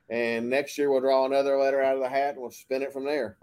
And 0.10 0.50
next 0.50 0.78
year 0.78 0.92
we'll 0.92 1.02
draw 1.02 1.26
another 1.26 1.58
letter 1.58 1.82
out 1.82 1.96
of 1.96 2.02
the 2.02 2.10
hat 2.10 2.34
and 2.34 2.42
we'll 2.42 2.50
spin 2.50 2.82
it 2.82 2.92
from 2.92 3.06
there. 3.06 3.38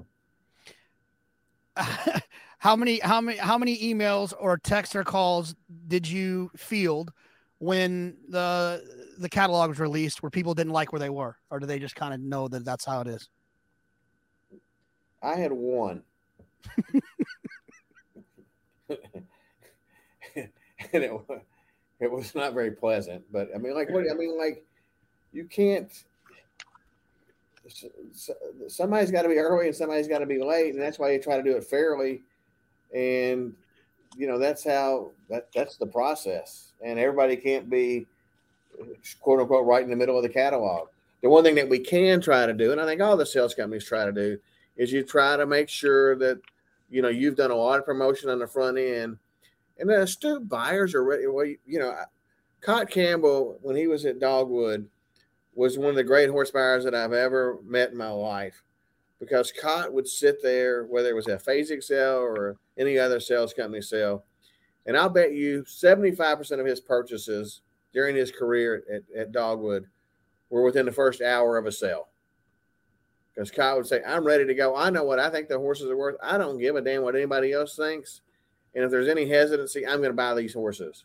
how 2.66 2.74
many 2.74 2.98
how 2.98 3.20
many 3.20 3.38
how 3.38 3.56
many 3.56 3.78
emails 3.78 4.34
or 4.40 4.58
texts 4.58 4.96
or 4.96 5.04
calls 5.04 5.54
did 5.86 6.08
you 6.08 6.50
field 6.56 7.12
when 7.58 8.16
the 8.28 8.82
the 9.18 9.28
catalog 9.28 9.68
was 9.68 9.78
released 9.78 10.20
where 10.20 10.30
people 10.30 10.52
didn't 10.52 10.72
like 10.72 10.92
where 10.92 10.98
they 10.98 11.08
were? 11.08 11.36
Or 11.48 11.60
do 11.60 11.66
they 11.66 11.78
just 11.78 11.94
kind 11.94 12.12
of 12.12 12.18
know 12.18 12.48
that 12.48 12.64
that's 12.64 12.84
how 12.84 13.02
it 13.02 13.06
is? 13.06 13.28
I 15.22 15.36
had 15.36 15.52
one. 15.52 16.02
And 20.92 21.02
it, 21.02 21.12
it 22.00 22.10
was 22.10 22.34
not 22.34 22.52
very 22.52 22.70
pleasant 22.70 23.24
but 23.32 23.48
i 23.54 23.58
mean 23.58 23.74
like 23.74 23.90
what 23.90 24.04
i 24.10 24.14
mean 24.14 24.38
like 24.38 24.64
you 25.32 25.44
can't 25.44 26.04
somebody's 28.68 29.10
got 29.10 29.22
to 29.22 29.28
be 29.28 29.38
early 29.38 29.66
and 29.66 29.74
somebody's 29.74 30.06
got 30.06 30.18
to 30.18 30.26
be 30.26 30.38
late 30.38 30.74
and 30.74 30.82
that's 30.82 30.98
why 30.98 31.10
you 31.10 31.20
try 31.20 31.36
to 31.36 31.42
do 31.42 31.56
it 31.56 31.64
fairly 31.64 32.22
and 32.94 33.54
you 34.16 34.26
know 34.26 34.38
that's 34.38 34.64
how 34.64 35.10
that 35.28 35.48
that's 35.54 35.76
the 35.76 35.86
process. 35.86 36.72
And 36.84 36.98
everybody 36.98 37.36
can't 37.36 37.68
be 37.68 38.06
quote 39.20 39.40
unquote 39.40 39.66
right 39.66 39.82
in 39.82 39.90
the 39.90 39.96
middle 39.96 40.16
of 40.16 40.22
the 40.22 40.28
catalog. 40.28 40.88
The 41.22 41.30
one 41.30 41.44
thing 41.44 41.54
that 41.56 41.68
we 41.68 41.78
can 41.78 42.20
try 42.20 42.46
to 42.46 42.52
do 42.52 42.72
and 42.72 42.80
i 42.80 42.84
think 42.84 43.00
all 43.00 43.16
the 43.16 43.26
sales 43.26 43.54
companies 43.54 43.84
try 43.84 44.04
to 44.04 44.12
do 44.12 44.38
is 44.76 44.92
you 44.92 45.02
try 45.02 45.36
to 45.36 45.46
make 45.46 45.68
sure 45.68 46.14
that 46.16 46.38
you 46.90 47.02
know 47.02 47.08
you've 47.08 47.36
done 47.36 47.50
a 47.50 47.56
lot 47.56 47.78
of 47.78 47.86
promotion 47.86 48.30
on 48.30 48.38
the 48.38 48.46
front 48.46 48.78
end. 48.78 49.18
And 49.78 49.90
the 49.90 50.02
astute 50.02 50.48
buyers 50.48 50.94
are 50.94 51.04
ready 51.04 51.26
well 51.26 51.46
you 51.46 51.78
know 51.78 51.94
Cot 52.60 52.90
Campbell 52.90 53.58
when 53.62 53.76
he 53.76 53.86
was 53.86 54.04
at 54.06 54.20
dogwood 54.20 54.88
was 55.54 55.78
one 55.78 55.90
of 55.90 55.96
the 55.96 56.04
great 56.04 56.30
horse 56.30 56.50
buyers 56.50 56.84
that 56.84 56.94
i've 56.94 57.12
ever 57.12 57.58
met 57.64 57.90
in 57.90 57.96
my 57.96 58.10
life 58.10 58.62
because 59.18 59.52
Cot 59.52 59.92
would 59.92 60.06
sit 60.06 60.42
there, 60.42 60.84
whether 60.84 61.08
it 61.08 61.16
was 61.16 61.28
a 61.28 61.36
Fasig 61.36 61.82
sale 61.82 62.18
or 62.18 62.56
any 62.78 62.98
other 62.98 63.20
sales 63.20 63.52
company 63.52 63.80
sale, 63.80 64.24
and 64.86 64.96
I'll 64.96 65.08
bet 65.08 65.32
you 65.32 65.64
75% 65.64 66.60
of 66.60 66.66
his 66.66 66.80
purchases 66.80 67.62
during 67.92 68.14
his 68.14 68.30
career 68.30 68.84
at, 68.92 69.02
at 69.18 69.32
Dogwood 69.32 69.86
were 70.50 70.62
within 70.62 70.86
the 70.86 70.92
first 70.92 71.22
hour 71.22 71.56
of 71.56 71.66
a 71.66 71.72
sale. 71.72 72.08
Because 73.34 73.50
Cot 73.50 73.76
would 73.76 73.86
say, 73.86 74.02
I'm 74.06 74.24
ready 74.24 74.46
to 74.46 74.54
go. 74.54 74.76
I 74.76 74.90
know 74.90 75.04
what 75.04 75.18
I 75.18 75.28
think 75.28 75.48
the 75.48 75.58
horses 75.58 75.90
are 75.90 75.96
worth. 75.96 76.16
I 76.22 76.38
don't 76.38 76.58
give 76.58 76.76
a 76.76 76.80
damn 76.80 77.02
what 77.02 77.16
anybody 77.16 77.52
else 77.52 77.76
thinks. 77.76 78.22
And 78.74 78.84
if 78.84 78.90
there's 78.90 79.08
any 79.08 79.28
hesitancy, 79.28 79.86
I'm 79.86 79.98
going 79.98 80.10
to 80.10 80.14
buy 80.14 80.34
these 80.34 80.54
horses. 80.54 81.04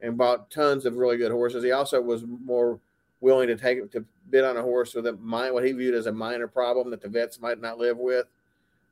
And 0.00 0.16
bought 0.16 0.50
tons 0.50 0.86
of 0.86 0.96
really 0.96 1.16
good 1.16 1.32
horses. 1.32 1.64
He 1.64 1.72
also 1.72 2.00
was 2.00 2.24
more 2.44 2.78
willing 3.20 3.48
to 3.48 3.56
take 3.56 3.90
to 3.92 4.04
bid 4.30 4.44
on 4.44 4.56
a 4.56 4.62
horse 4.62 4.94
with 4.94 5.06
a 5.06 5.12
mind 5.14 5.54
what 5.54 5.64
he 5.64 5.72
viewed 5.72 5.94
as 5.94 6.06
a 6.06 6.12
minor 6.12 6.48
problem 6.48 6.90
that 6.90 7.00
the 7.00 7.08
vets 7.08 7.40
might 7.40 7.60
not 7.60 7.78
live 7.78 7.98
with, 7.98 8.26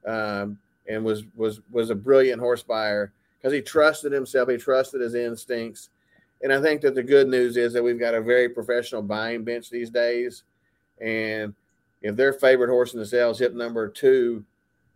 um, 0.06 0.58
and 0.88 1.04
was 1.04 1.24
was 1.36 1.60
was 1.70 1.90
a 1.90 1.94
brilliant 1.94 2.40
horse 2.40 2.62
buyer 2.62 3.12
because 3.38 3.52
he 3.52 3.60
trusted 3.60 4.12
himself, 4.12 4.48
he 4.48 4.56
trusted 4.56 5.00
his 5.00 5.14
instincts, 5.14 5.90
and 6.42 6.52
I 6.52 6.60
think 6.60 6.80
that 6.82 6.94
the 6.94 7.02
good 7.02 7.28
news 7.28 7.56
is 7.56 7.72
that 7.72 7.82
we've 7.82 7.98
got 7.98 8.14
a 8.14 8.20
very 8.20 8.48
professional 8.48 9.02
buying 9.02 9.44
bench 9.44 9.70
these 9.70 9.90
days, 9.90 10.44
and 11.00 11.54
if 12.02 12.16
their 12.16 12.32
favorite 12.32 12.70
horse 12.70 12.94
in 12.94 13.00
the 13.00 13.06
sales 13.06 13.38
hip 13.38 13.54
number 13.54 13.88
two, 13.88 14.44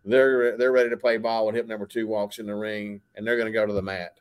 they're 0.05 0.57
they're 0.57 0.71
ready 0.71 0.89
to 0.89 0.97
play 0.97 1.17
ball 1.17 1.45
when 1.45 1.55
hip 1.55 1.67
number 1.67 1.85
two 1.85 2.07
walks 2.07 2.39
in 2.39 2.45
the 2.45 2.55
ring, 2.55 3.01
and 3.15 3.25
they're 3.25 3.37
going 3.37 3.51
to 3.51 3.57
go 3.57 3.65
to 3.65 3.73
the 3.73 3.81
mat. 3.81 4.15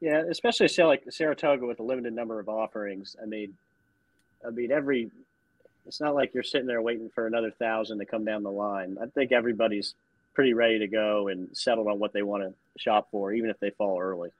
Yeah, 0.00 0.22
especially 0.28 0.66
sale 0.66 0.88
like 0.88 1.04
Saratoga 1.10 1.64
with 1.64 1.78
a 1.78 1.82
limited 1.84 2.12
number 2.12 2.40
of 2.40 2.48
offerings. 2.48 3.14
I 3.22 3.26
mean, 3.26 3.54
I 4.46 4.50
mean, 4.50 4.72
every 4.72 5.10
it's 5.86 6.00
not 6.00 6.14
like 6.14 6.32
you're 6.34 6.42
sitting 6.42 6.66
there 6.66 6.80
waiting 6.80 7.10
for 7.14 7.26
another 7.26 7.50
thousand 7.50 7.98
to 7.98 8.04
come 8.04 8.24
down 8.24 8.42
the 8.42 8.50
line. 8.50 8.96
I 9.02 9.06
think 9.06 9.32
everybody's 9.32 9.94
pretty 10.34 10.54
ready 10.54 10.78
to 10.78 10.86
go 10.86 11.28
and 11.28 11.48
settled 11.56 11.88
on 11.88 11.98
what 11.98 12.12
they 12.12 12.22
want 12.22 12.42
to 12.44 12.54
shop 12.80 13.08
for, 13.10 13.32
even 13.32 13.50
if 13.50 13.58
they 13.60 13.70
fall 13.70 14.00
early. 14.00 14.30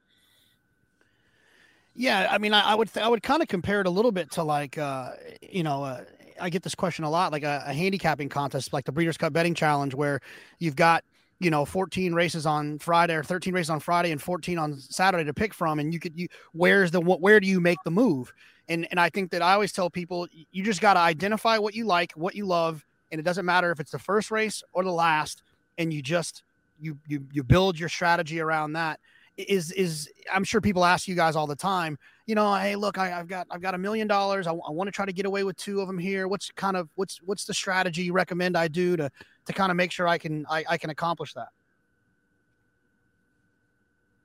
Yeah, 1.94 2.28
I 2.30 2.38
mean, 2.38 2.54
I, 2.54 2.60
I 2.60 2.74
would 2.74 2.92
th- 2.92 3.04
I 3.04 3.08
would 3.08 3.22
kind 3.22 3.42
of 3.42 3.48
compare 3.48 3.80
it 3.80 3.86
a 3.86 3.90
little 3.90 4.12
bit 4.12 4.30
to 4.32 4.42
like, 4.42 4.78
uh, 4.78 5.12
you 5.42 5.62
know, 5.62 5.84
uh, 5.84 6.04
I 6.40 6.48
get 6.48 6.62
this 6.62 6.74
question 6.74 7.04
a 7.04 7.10
lot, 7.10 7.32
like 7.32 7.42
a, 7.42 7.64
a 7.66 7.74
handicapping 7.74 8.30
contest, 8.30 8.72
like 8.72 8.84
the 8.84 8.92
Breeders' 8.92 9.18
Cup 9.18 9.32
Betting 9.32 9.54
Challenge, 9.54 9.94
where 9.94 10.20
you've 10.58 10.76
got 10.76 11.04
you 11.38 11.50
know 11.50 11.64
14 11.64 12.14
races 12.14 12.46
on 12.46 12.78
Friday 12.78 13.14
or 13.14 13.24
13 13.24 13.52
races 13.52 13.68
on 13.68 13.80
Friday 13.80 14.12
and 14.12 14.22
14 14.22 14.58
on 14.58 14.78
Saturday 14.78 15.24
to 15.24 15.34
pick 15.34 15.52
from 15.52 15.80
and 15.80 15.92
you 15.92 15.98
could 15.98 16.16
you 16.18 16.28
where's 16.52 16.92
the 16.92 17.00
where 17.00 17.40
do 17.40 17.48
you 17.48 17.60
make 17.60 17.78
the 17.84 17.90
move 17.90 18.32
and 18.68 18.86
and 18.90 18.98
I 19.00 19.08
think 19.08 19.30
that 19.30 19.42
I 19.42 19.54
always 19.54 19.72
tell 19.72 19.90
people 19.90 20.26
you 20.50 20.62
just 20.62 20.80
got 20.80 20.94
to 20.94 21.00
identify 21.00 21.58
what 21.58 21.74
you 21.74 21.84
like 21.84 22.12
what 22.12 22.34
you 22.34 22.46
love 22.46 22.84
and 23.10 23.18
it 23.18 23.24
doesn't 23.24 23.44
matter 23.44 23.70
if 23.70 23.80
it's 23.80 23.90
the 23.90 23.98
first 23.98 24.30
race 24.30 24.62
or 24.72 24.84
the 24.84 24.92
last 24.92 25.42
and 25.78 25.92
you 25.92 26.02
just 26.02 26.42
you 26.80 26.98
you 27.06 27.26
you 27.32 27.42
build 27.42 27.78
your 27.78 27.88
strategy 27.88 28.40
around 28.40 28.72
that 28.74 29.00
is 29.36 29.72
is 29.72 30.10
I'm 30.32 30.44
sure 30.44 30.60
people 30.60 30.84
ask 30.84 31.08
you 31.08 31.14
guys 31.14 31.36
all 31.36 31.46
the 31.46 31.56
time, 31.56 31.98
you 32.26 32.34
know, 32.34 32.54
hey, 32.54 32.76
look, 32.76 32.98
I, 32.98 33.08
have 33.08 33.28
got 33.28 33.46
I've 33.50 33.62
got 33.62 33.74
a 33.74 33.78
million 33.78 34.06
dollars. 34.06 34.46
I, 34.46 34.52
I 34.52 34.70
want 34.70 34.88
to 34.88 34.92
try 34.92 35.06
to 35.06 35.12
get 35.12 35.26
away 35.26 35.44
with 35.44 35.56
two 35.56 35.80
of 35.80 35.86
them 35.86 35.98
here. 35.98 36.28
What's 36.28 36.50
kind 36.50 36.76
of 36.76 36.88
what's 36.96 37.20
what's 37.22 37.44
the 37.44 37.54
strategy 37.54 38.02
you 38.02 38.12
recommend 38.12 38.56
I 38.56 38.68
do 38.68 38.96
to 38.96 39.10
to 39.46 39.52
kind 39.52 39.70
of 39.70 39.76
make 39.76 39.90
sure 39.90 40.06
I 40.06 40.18
can 40.18 40.44
I, 40.50 40.64
I 40.68 40.76
can 40.76 40.90
accomplish 40.90 41.32
that? 41.34 41.48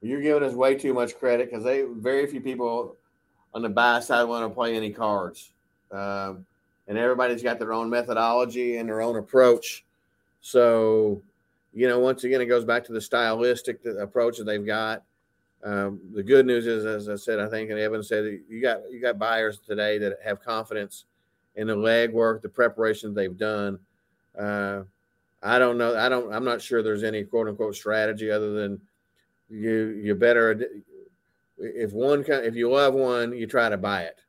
You're 0.01 0.21
giving 0.21 0.43
us 0.43 0.53
way 0.53 0.75
too 0.75 0.93
much 0.93 1.17
credit 1.17 1.49
because 1.49 1.63
they 1.63 1.83
very 1.83 2.27
few 2.27 2.41
people 2.41 2.95
on 3.57 3.63
the 3.63 3.69
buy 3.69 3.99
side 3.99 4.23
want 4.25 4.47
to 4.47 4.53
play 4.53 4.75
any 4.75 4.91
cards, 4.91 5.51
um, 5.91 6.45
and 6.87 6.95
everybody's 6.95 7.41
got 7.41 7.57
their 7.57 7.73
own 7.73 7.89
methodology 7.89 8.77
and 8.77 8.87
their 8.87 9.01
own 9.01 9.17
approach. 9.17 9.83
So 10.41 11.23
you 11.73 11.87
know, 11.87 11.97
once 11.97 12.23
again, 12.23 12.39
it 12.39 12.45
goes 12.45 12.65
back 12.65 12.83
to 12.85 12.93
the 12.93 13.01
stylistic 13.01 13.79
approach 13.99 14.37
that 14.37 14.43
they've 14.43 14.65
got. 14.65 15.01
Um, 15.63 15.99
the 16.13 16.21
good 16.21 16.45
news 16.45 16.67
is, 16.67 16.85
as 16.85 17.09
I 17.09 17.15
said, 17.15 17.39
I 17.39 17.49
think, 17.49 17.71
and 17.71 17.79
Evan 17.79 18.03
said, 18.03 18.41
you 18.47 18.61
got 18.61 18.91
you 18.91 19.01
got 19.01 19.17
buyers 19.17 19.57
today 19.57 19.97
that 19.97 20.19
have 20.23 20.39
confidence 20.43 21.05
in 21.55 21.65
the 21.65 21.75
leg 21.75 22.13
work, 22.13 22.43
the 22.43 22.49
preparation 22.49 23.15
they've 23.15 23.37
done. 23.37 23.79
Uh, 24.37 24.83
I 25.41 25.57
don't 25.57 25.79
know. 25.79 25.97
I 25.97 26.09
don't. 26.09 26.31
I'm 26.31 26.45
not 26.45 26.61
sure 26.61 26.83
there's 26.83 27.03
any 27.03 27.23
quote 27.23 27.47
unquote 27.47 27.75
strategy 27.75 28.29
other 28.29 28.53
than 28.53 28.79
you. 29.49 29.99
You 30.03 30.13
better 30.13 30.59
if 31.57 31.91
one 31.91 32.23
if 32.27 32.55
you 32.55 32.71
love 32.71 32.93
one, 32.93 33.35
you 33.35 33.47
try 33.47 33.69
to 33.69 33.77
buy 33.77 34.03
it, 34.03 34.19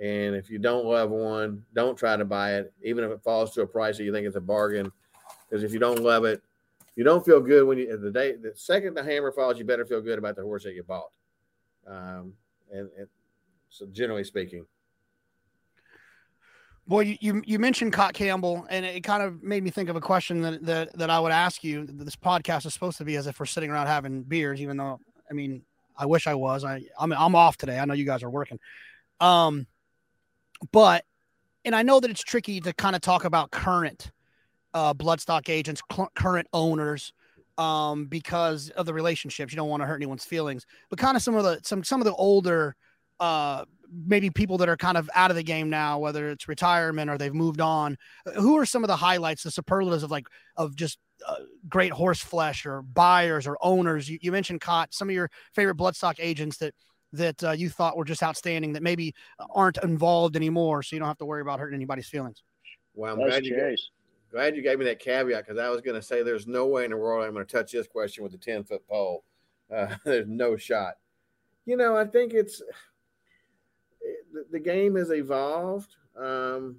and 0.00 0.34
if 0.34 0.50
you 0.50 0.58
don't 0.58 0.84
love 0.84 1.10
one, 1.10 1.64
don't 1.74 1.96
try 1.96 2.16
to 2.16 2.24
buy 2.24 2.54
it, 2.56 2.72
even 2.82 3.04
if 3.04 3.10
it 3.10 3.22
falls 3.22 3.52
to 3.54 3.62
a 3.62 3.66
price 3.66 3.96
that 3.98 4.04
you 4.04 4.12
think 4.12 4.26
it's 4.26 4.36
a 4.36 4.40
bargain. 4.40 4.90
Because 5.48 5.62
if 5.62 5.72
you 5.72 5.78
don't 5.78 6.00
love 6.00 6.24
it, 6.24 6.42
you 6.96 7.04
don't 7.04 7.24
feel 7.24 7.40
good 7.40 7.66
when 7.66 7.78
you 7.78 7.96
the 7.96 8.10
day 8.10 8.36
the 8.36 8.52
second 8.54 8.94
the 8.94 9.02
hammer 9.04 9.32
falls, 9.32 9.58
you 9.58 9.64
better 9.64 9.86
feel 9.86 10.00
good 10.00 10.18
about 10.18 10.36
the 10.36 10.42
horse 10.42 10.64
that 10.64 10.74
you 10.74 10.82
bought. 10.82 11.10
Um, 11.86 12.32
and, 12.72 12.88
and 12.98 13.08
so 13.68 13.86
generally 13.86 14.24
speaking. 14.24 14.66
Boy, 16.86 17.00
you, 17.00 17.16
you, 17.20 17.42
you 17.46 17.58
mentioned 17.58 17.94
Cot 17.94 18.12
Campbell, 18.12 18.66
and 18.68 18.84
it 18.84 19.02
kind 19.02 19.22
of 19.22 19.42
made 19.42 19.64
me 19.64 19.70
think 19.70 19.88
of 19.88 19.96
a 19.96 20.02
question 20.02 20.42
that, 20.42 20.64
that 20.66 20.98
that 20.98 21.08
I 21.08 21.18
would 21.18 21.32
ask 21.32 21.64
you. 21.64 21.86
This 21.86 22.14
podcast 22.16 22.66
is 22.66 22.74
supposed 22.74 22.98
to 22.98 23.04
be 23.04 23.16
as 23.16 23.26
if 23.26 23.40
we're 23.40 23.46
sitting 23.46 23.70
around 23.70 23.86
having 23.86 24.22
beers, 24.22 24.60
even 24.60 24.76
though 24.76 25.00
I 25.30 25.32
mean 25.32 25.62
I 25.96 26.06
wish 26.06 26.26
I 26.26 26.34
was. 26.34 26.64
I 26.64 26.82
I'm 26.98 27.12
I'm 27.12 27.34
off 27.34 27.56
today. 27.56 27.78
I 27.78 27.84
know 27.84 27.94
you 27.94 28.04
guys 28.04 28.22
are 28.22 28.30
working. 28.30 28.58
Um, 29.20 29.66
but 30.72 31.04
and 31.64 31.74
I 31.74 31.82
know 31.82 32.00
that 32.00 32.10
it's 32.10 32.22
tricky 32.22 32.60
to 32.60 32.72
kind 32.72 32.94
of 32.94 33.02
talk 33.02 33.24
about 33.24 33.50
current 33.50 34.10
uh, 34.72 34.92
bloodstock 34.92 35.48
agents, 35.48 35.80
cl- 35.90 36.10
current 36.14 36.48
owners, 36.52 37.12
um, 37.58 38.06
because 38.06 38.70
of 38.70 38.86
the 38.86 38.94
relationships. 38.94 39.52
You 39.52 39.56
don't 39.56 39.68
want 39.68 39.82
to 39.82 39.86
hurt 39.86 39.96
anyone's 39.96 40.24
feelings, 40.24 40.66
but 40.90 40.98
kind 40.98 41.16
of 41.16 41.22
some 41.22 41.34
of 41.36 41.44
the 41.44 41.60
some 41.62 41.84
some 41.84 42.00
of 42.00 42.04
the 42.04 42.14
older, 42.14 42.76
uh, 43.20 43.64
maybe 43.90 44.30
people 44.30 44.58
that 44.58 44.68
are 44.68 44.76
kind 44.76 44.96
of 44.96 45.08
out 45.14 45.30
of 45.30 45.36
the 45.36 45.42
game 45.42 45.70
now, 45.70 45.98
whether 45.98 46.28
it's 46.30 46.48
retirement 46.48 47.10
or 47.10 47.16
they've 47.16 47.34
moved 47.34 47.60
on. 47.60 47.96
Who 48.36 48.58
are 48.58 48.66
some 48.66 48.82
of 48.82 48.88
the 48.88 48.96
highlights, 48.96 49.44
the 49.44 49.50
superlatives 49.50 50.02
of 50.02 50.10
like 50.10 50.26
of 50.56 50.74
just 50.76 50.98
uh, 51.26 51.36
great 51.68 51.92
horse 51.92 52.20
flesh 52.20 52.66
or 52.66 52.82
buyers 52.82 53.46
or 53.46 53.56
owners? 53.60 54.08
You, 54.08 54.18
you 54.20 54.32
mentioned 54.32 54.60
Cot, 54.60 54.94
some 54.94 55.08
of 55.08 55.14
your 55.14 55.30
favorite 55.54 55.76
bloodstock 55.76 56.14
agents 56.18 56.58
that 56.58 56.74
that 57.12 57.44
uh, 57.44 57.52
you 57.52 57.70
thought 57.70 57.96
were 57.96 58.04
just 58.04 58.22
outstanding 58.22 58.72
that 58.72 58.82
maybe 58.82 59.14
aren't 59.50 59.78
involved 59.84 60.34
anymore, 60.34 60.82
so 60.82 60.96
you 60.96 61.00
don't 61.00 61.08
have 61.08 61.18
to 61.18 61.24
worry 61.24 61.42
about 61.42 61.60
hurting 61.60 61.76
anybody's 61.76 62.08
feelings. 62.08 62.42
Well, 62.94 63.12
I'm 63.12 63.18
glad 63.18 63.44
you 63.44 63.56
guys 63.56 63.90
glad 64.34 64.56
you 64.56 64.62
gave 64.62 64.80
me 64.80 64.84
that 64.84 64.98
caveat 64.98 65.46
because 65.46 65.60
I 65.60 65.68
was 65.68 65.80
going 65.80 65.94
to 65.94 66.02
say 66.02 66.24
there's 66.24 66.48
no 66.48 66.66
way 66.66 66.84
in 66.84 66.90
the 66.90 66.96
world 66.96 67.24
I'm 67.24 67.34
going 67.34 67.46
to 67.46 67.52
touch 67.52 67.70
this 67.70 67.86
question 67.86 68.24
with 68.24 68.34
a 68.34 68.38
10 68.38 68.64
foot 68.64 68.86
pole. 68.88 69.22
Uh, 69.72 69.94
there's 70.04 70.26
no 70.26 70.56
shot. 70.56 70.94
You 71.66 71.76
know, 71.76 71.96
I 71.96 72.04
think 72.04 72.34
it's 72.34 72.60
the, 74.32 74.44
the 74.50 74.58
game 74.58 74.96
has 74.96 75.10
evolved. 75.12 75.94
Um, 76.20 76.78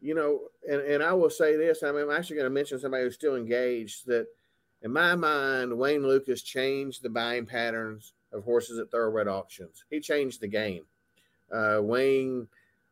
you 0.00 0.14
know, 0.14 0.40
and, 0.68 0.80
and 0.80 1.02
I 1.02 1.12
will 1.12 1.30
say 1.30 1.56
this 1.56 1.82
I 1.82 1.92
mean, 1.92 2.02
I'm 2.02 2.10
actually 2.10 2.36
going 2.36 2.46
to 2.46 2.54
mention 2.54 2.78
somebody 2.78 3.04
who's 3.04 3.14
still 3.14 3.36
engaged 3.36 4.06
that 4.06 4.26
in 4.82 4.92
my 4.92 5.14
mind, 5.16 5.76
Wayne 5.76 6.06
Lukas 6.06 6.42
changed 6.42 7.02
the 7.02 7.08
buying 7.08 7.46
patterns 7.46 8.12
of 8.32 8.44
horses 8.44 8.78
at 8.78 8.90
thoroughbred 8.90 9.26
auctions. 9.26 9.84
He 9.90 10.00
changed 10.00 10.40
the 10.40 10.48
game. 10.48 10.84
Uh, 11.52 11.80
Wayne 11.82 12.46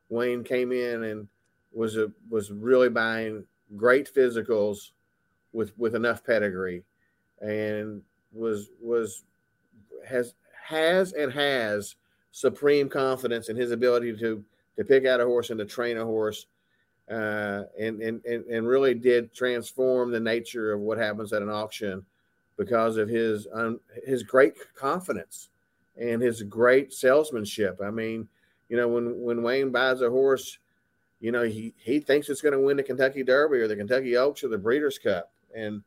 Wayne 0.09 0.45
came 0.45 0.73
in 0.73 1.05
and 1.05 1.29
was 1.73 1.97
a 1.97 2.11
was 2.29 2.51
really 2.51 2.89
buying 2.89 3.45
great 3.77 4.13
physicals 4.13 4.91
with 5.53 5.77
with 5.79 5.95
enough 5.95 6.25
pedigree 6.25 6.83
and 7.41 8.03
was 8.33 8.71
was 8.81 9.25
has 10.07 10.35
has 10.63 11.13
and 11.13 11.33
has 11.33 11.97
supreme 12.33 12.89
confidence 12.89 13.49
in 13.49 13.57
his 13.57 13.71
ability 13.71 14.17
to 14.17 14.45
to 14.77 14.85
pick 14.85 15.05
out 15.07 15.21
a 15.21 15.25
horse 15.25 15.51
and 15.51 15.59
to 15.59 15.65
train 15.65 15.97
a 15.97 16.05
horse 16.05 16.47
uh, 17.11 17.63
and, 17.79 18.01
and 18.01 18.25
and 18.25 18.67
really 18.67 18.95
did 18.95 19.33
transform 19.35 20.11
the 20.11 20.21
nature 20.21 20.73
of 20.73 20.81
what 20.81 20.99
happens 20.99 21.33
at 21.33 21.43
an 21.43 21.51
auction 21.51 22.05
because 22.57 22.97
of 22.97 23.09
his 23.09 23.47
um, 23.53 23.81
his 24.05 24.23
great 24.23 24.55
confidence 24.75 25.49
and 25.97 26.21
his 26.21 26.43
great 26.43 26.93
salesmanship. 26.93 27.81
I 27.83 27.91
mean, 27.91 28.29
you 28.69 28.77
know, 28.77 28.89
when 28.89 29.21
when 29.21 29.43
Wayne 29.43 29.71
buys 29.71 30.03
a 30.03 30.11
horse, 30.11 30.59
you 31.21 31.33
know, 31.33 31.43
he, 31.43 31.75
he 31.79 32.01
thinks 32.01 32.29
it's 32.29 32.43
going 32.43 32.53
to 32.53 32.61
win 32.61 32.77
the 32.77 32.83
Kentucky 32.83 33.23
Derby 33.23 33.59
or 33.59 33.69
the 33.69 33.77
Kentucky 33.77 34.17
Oaks 34.17 34.45
or 34.45 34.49
the 34.49 34.59
Breeders' 34.59 34.99
Cup 34.99 35.31
and 35.55 35.83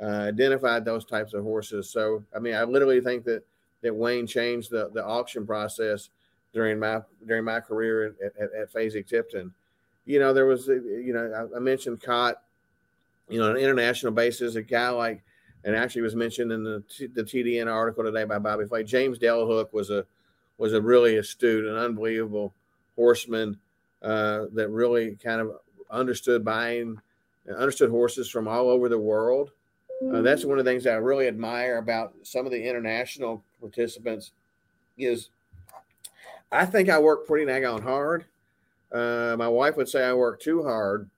uh, 0.00 0.26
identified 0.28 0.84
those 0.84 1.04
types 1.04 1.34
of 1.34 1.42
horses. 1.42 1.90
So, 1.90 2.24
I 2.34 2.38
mean, 2.38 2.54
I 2.54 2.64
literally 2.64 3.00
think 3.00 3.24
that 3.24 3.42
that 3.82 3.94
Wayne 3.94 4.26
changed 4.26 4.70
the, 4.70 4.90
the 4.92 5.04
auction 5.04 5.46
process 5.46 6.10
during 6.52 6.78
my 6.78 7.00
during 7.26 7.44
my 7.44 7.60
career 7.60 8.14
at, 8.24 8.36
at, 8.40 8.52
at 8.52 8.72
Fasig-Tipton. 8.72 9.52
You 10.08 10.18
know, 10.18 10.32
there 10.32 10.46
was, 10.46 10.68
you 10.68 11.12
know, 11.12 11.50
I, 11.54 11.58
mentioned 11.58 12.00
Cot, 12.00 12.40
you 13.28 13.38
know, 13.38 13.50
on 13.50 13.56
an 13.56 13.62
international 13.62 14.10
basis, 14.10 14.54
a 14.54 14.62
guy 14.62 14.88
like, 14.88 15.22
and 15.64 15.76
actually 15.76 16.00
was 16.00 16.16
mentioned 16.16 16.50
in 16.50 16.64
the, 16.64 16.82
the 17.12 17.22
TDN 17.22 17.70
article 17.70 18.04
today 18.04 18.24
by 18.24 18.38
Bobby 18.38 18.64
Flay. 18.64 18.84
James 18.84 19.18
Delahooke 19.18 19.70
was 19.74 19.90
a 19.90 20.06
was 20.56 20.72
a 20.72 20.80
really 20.80 21.18
astute 21.18 21.66
and 21.66 21.76
unbelievable 21.76 22.54
horseman 22.96 23.58
uh, 24.02 24.46
that 24.54 24.70
really 24.70 25.16
kind 25.22 25.42
of 25.42 25.52
understood 25.90 26.42
buying, 26.42 26.98
understood 27.54 27.90
horses 27.90 28.30
from 28.30 28.48
all 28.48 28.70
over 28.70 28.88
the 28.88 28.98
world. 28.98 29.50
Uh, 30.10 30.22
that's 30.22 30.46
one 30.46 30.58
of 30.58 30.64
the 30.64 30.70
things 30.70 30.86
I 30.86 30.94
really 30.94 31.28
admire 31.28 31.76
about 31.76 32.14
some 32.22 32.46
of 32.46 32.50
the 32.50 32.66
international 32.66 33.44
participants. 33.60 34.30
Is 34.96 35.28
I 36.50 36.64
think 36.64 36.88
I 36.88 36.98
work 36.98 37.26
pretty 37.26 37.44
daggone 37.44 37.82
hard. 37.82 38.24
Uh, 38.92 39.36
my 39.38 39.48
wife 39.48 39.76
would 39.76 39.88
say 39.88 40.04
I 40.04 40.14
work 40.14 40.40
too 40.40 40.62
hard, 40.62 41.08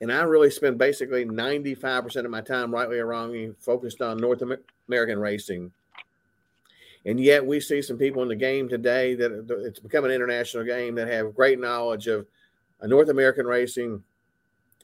and 0.00 0.12
I 0.12 0.22
really 0.22 0.50
spend 0.50 0.78
basically 0.78 1.24
ninety 1.24 1.74
five 1.74 2.04
percent 2.04 2.26
of 2.26 2.32
my 2.32 2.40
time, 2.40 2.72
rightly 2.72 2.98
or 2.98 3.06
wrongly, 3.06 3.54
focused 3.58 4.02
on 4.02 4.18
North 4.18 4.42
American 4.88 5.18
racing. 5.18 5.72
And 7.06 7.20
yet 7.20 7.46
we 7.46 7.60
see 7.60 7.80
some 7.80 7.96
people 7.96 8.22
in 8.22 8.28
the 8.28 8.36
game 8.36 8.68
today 8.68 9.14
that 9.14 9.46
it's 9.64 9.78
become 9.78 10.04
an 10.04 10.10
international 10.10 10.64
game 10.64 10.94
that 10.96 11.08
have 11.08 11.34
great 11.34 11.60
knowledge 11.60 12.06
of 12.06 12.26
North 12.82 13.08
American 13.08 13.46
racing, 13.46 14.02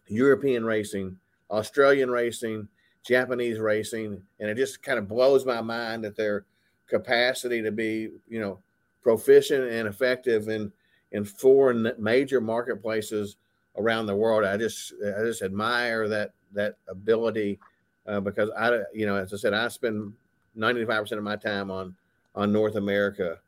European 0.07 0.65
racing, 0.65 1.19
Australian 1.51 2.11
racing, 2.11 2.69
Japanese 3.05 3.59
racing, 3.59 4.23
and 4.41 4.49
it 4.49 4.57
just 4.57 4.83
kind 4.83 4.99
of 4.99 5.09
blows 5.09 5.45
my 5.45 5.61
mind 5.61 6.05
that 6.05 6.17
their 6.17 6.45
capacity 6.87 7.61
to 7.63 7.73
be, 7.73 8.11
you 8.29 8.41
know, 8.41 8.59
proficient 9.03 9.71
and 9.71 9.87
effective 9.87 10.49
in 10.49 10.73
in 11.15 11.25
four 11.25 11.73
major 11.97 12.41
marketplaces 12.41 13.37
around 13.79 14.07
the 14.07 14.15
world. 14.15 14.45
I 14.45 14.57
just 14.57 14.93
I 15.01 15.23
just 15.23 15.43
admire 15.43 16.09
that 16.09 16.33
that 16.53 16.77
ability 16.89 17.59
uh, 18.07 18.21
because 18.21 18.51
I 18.59 18.81
you 18.93 19.07
know 19.07 19.17
as 19.17 19.33
I 19.33 19.37
said 19.37 19.55
I 19.55 19.69
spend 19.69 20.13
95% 20.59 21.13
of 21.13 21.23
my 21.23 21.37
time 21.37 21.71
on 21.71 21.95
on 22.35 22.53
North 22.53 22.75
America. 22.75 23.39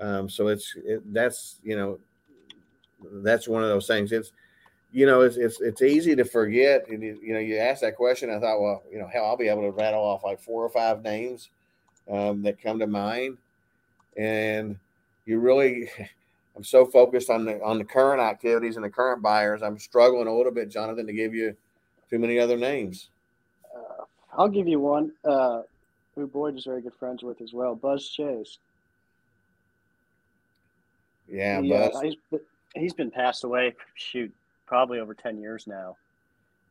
Um, 0.00 0.28
so 0.28 0.48
it's 0.48 0.74
it, 0.84 1.00
that's 1.12 1.60
you 1.62 1.76
know 1.76 1.98
that's 3.22 3.46
one 3.46 3.62
of 3.62 3.68
those 3.68 3.86
things. 3.86 4.10
It's 4.10 4.32
you 4.90 5.04
know 5.04 5.20
it's 5.20 5.36
it's, 5.36 5.60
it's 5.60 5.82
easy 5.82 6.16
to 6.16 6.24
forget. 6.24 6.88
And 6.88 7.02
you, 7.02 7.20
you 7.22 7.34
know 7.34 7.40
you 7.40 7.58
asked 7.58 7.82
that 7.82 7.96
question. 7.96 8.30
I 8.30 8.40
thought, 8.40 8.60
well, 8.60 8.82
you 8.90 8.98
know, 8.98 9.06
hell, 9.06 9.26
I'll 9.26 9.36
be 9.36 9.48
able 9.48 9.62
to 9.62 9.70
rattle 9.70 10.02
off 10.02 10.24
like 10.24 10.40
four 10.40 10.64
or 10.64 10.70
five 10.70 11.02
names 11.02 11.50
um, 12.10 12.42
that 12.42 12.60
come 12.60 12.78
to 12.78 12.86
mind, 12.86 13.36
and 14.16 14.78
you 15.26 15.38
really. 15.38 15.90
I'm 16.56 16.64
so 16.64 16.84
focused 16.84 17.30
on 17.30 17.44
the 17.44 17.62
on 17.62 17.78
the 17.78 17.84
current 17.84 18.20
activities 18.20 18.76
and 18.76 18.84
the 18.84 18.90
current 18.90 19.22
buyers. 19.22 19.62
I'm 19.62 19.78
struggling 19.78 20.28
a 20.28 20.36
little 20.36 20.52
bit, 20.52 20.68
Jonathan, 20.68 21.06
to 21.06 21.12
give 21.12 21.34
you 21.34 21.56
too 22.10 22.18
many 22.18 22.38
other 22.38 22.56
names. 22.56 23.08
Uh, 23.74 24.04
I'll 24.36 24.48
give 24.48 24.68
you 24.68 24.78
one 24.78 25.12
uh, 25.24 25.62
who 26.14 26.26
Boyd 26.26 26.56
is 26.56 26.64
very 26.64 26.82
good 26.82 26.94
friends 26.94 27.22
with 27.22 27.40
as 27.40 27.52
well, 27.52 27.74
Buzz 27.74 28.06
Chace. 28.08 28.58
Yeah, 31.28 31.62
He, 31.62 31.72
uh, 31.72 31.88
Buzz. 31.88 32.02
he's, 32.02 32.40
he's 32.74 32.92
been 32.92 33.10
passed 33.10 33.44
away, 33.44 33.74
shoot, 33.94 34.30
probably 34.66 34.98
over 34.98 35.14
10 35.14 35.40
years 35.40 35.66
now. 35.66 35.96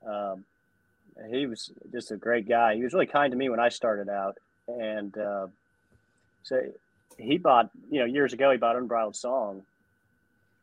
Um, 0.05 0.43
he 1.29 1.47
was 1.47 1.71
just 1.91 2.11
a 2.11 2.17
great 2.17 2.47
guy. 2.47 2.75
He 2.75 2.84
was 2.84 2.93
really 2.93 3.07
kind 3.07 3.32
to 3.32 3.38
me 3.38 3.49
when 3.49 3.59
I 3.59 3.69
started 3.69 4.09
out. 4.09 4.38
And 4.67 5.17
uh, 5.17 5.47
so 6.43 6.61
he 7.17 7.39
bought, 7.39 7.71
you 7.89 7.99
know, 7.99 8.05
years 8.05 8.34
ago, 8.34 8.51
he 8.51 8.57
bought 8.57 8.75
Unbridled 8.75 9.15
Song 9.15 9.63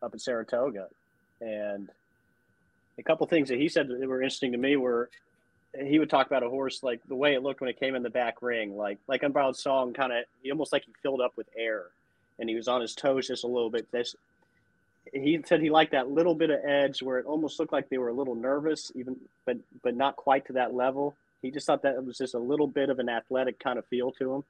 up 0.03 0.12
in 0.12 0.18
Saratoga. 0.18 0.88
And 1.40 1.88
a 2.99 3.03
couple 3.03 3.26
things 3.26 3.49
that 3.49 3.59
he 3.59 3.68
said 3.68 3.88
that 3.88 4.09
were 4.09 4.22
interesting 4.22 4.53
to 4.53 4.59
me 4.59 4.76
were 4.76 5.09
he 5.78 5.99
would 5.99 6.11
talk 6.11 6.26
about 6.26 6.42
a 6.42 6.49
horse 6.49 6.82
like 6.82 7.01
the 7.09 7.14
way 7.14 7.34
it 7.34 7.42
looked 7.42 7.61
when 7.61 7.70
it 7.70 7.78
came 7.78 7.94
in 7.94 8.03
the 8.03 8.11
back 8.11 8.42
ring, 8.42 8.76
like 8.76 8.99
like 9.07 9.22
Unbridled 9.22 9.57
Song, 9.57 9.92
kind 9.92 10.12
of 10.12 10.24
almost 10.51 10.72
like 10.72 10.84
he 10.84 10.92
filled 11.03 11.20
up 11.20 11.36
with 11.36 11.49
air, 11.57 11.84
and 12.38 12.49
he 12.49 12.55
was 12.55 12.68
on 12.68 12.80
his 12.80 12.94
toes 12.94 13.28
just 13.28 13.44
a 13.44 13.49
little 13.49 13.70
bit. 13.70 13.90
This 13.92 14.16
he 15.12 15.40
said 15.44 15.61
he 15.61 15.70
liked 15.70 15.92
that 15.92 16.11
little 16.11 16.34
bit 16.34 16.51
of 16.51 16.61
edge 16.64 17.03
where 17.03 17.18
it 17.18 17.26
almost 17.26 17.59
looked 17.59 17.72
like 17.72 17.88
they 17.88 17.99
were 17.99 18.09
a 18.09 18.14
little 18.14 18.34
nervous, 18.34 18.90
even 18.94 19.16
but 19.44 19.59
but 19.82 19.96
not 19.96 20.16
quite 20.16 20.46
to 20.46 20.55
that 20.55 20.74
level. 20.74 21.14
He 21.42 21.51
just 21.51 21.66
thought 21.66 21.82
that 21.82 21.94
it 21.94 22.05
was 22.05 22.18
just 22.18 22.34
a 22.34 22.38
little 22.38 22.66
bit 22.66 22.90
of 22.90 22.99
an 22.99 23.09
athletic 23.09 23.61
kind 23.61 23.78
of 23.78 23.86
feel 23.86 24.11
to 24.12 24.34
him. 24.34 24.44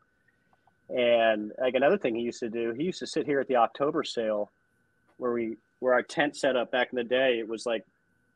And 0.97 1.53
like 1.61 1.75
another 1.75 1.99
thing 1.99 2.15
he 2.15 2.23
used 2.23 2.41
to 2.41 2.49
do, 2.49 2.73
he 2.73 2.85
used 2.85 3.01
to 3.01 3.07
sit 3.07 3.27
here 3.27 3.41
at 3.41 3.49
the 3.49 3.57
October 3.57 4.05
sale 4.05 4.51
where 5.19 5.33
we 5.33 5.57
where 5.81 5.95
our 5.95 6.03
tent 6.03 6.37
set 6.37 6.57
up 6.57 6.71
back 6.71 6.89
in 6.93 6.97
the 6.97 7.05
day. 7.05 7.39
It 7.39 7.49
was 7.49 7.67
like 7.67 7.85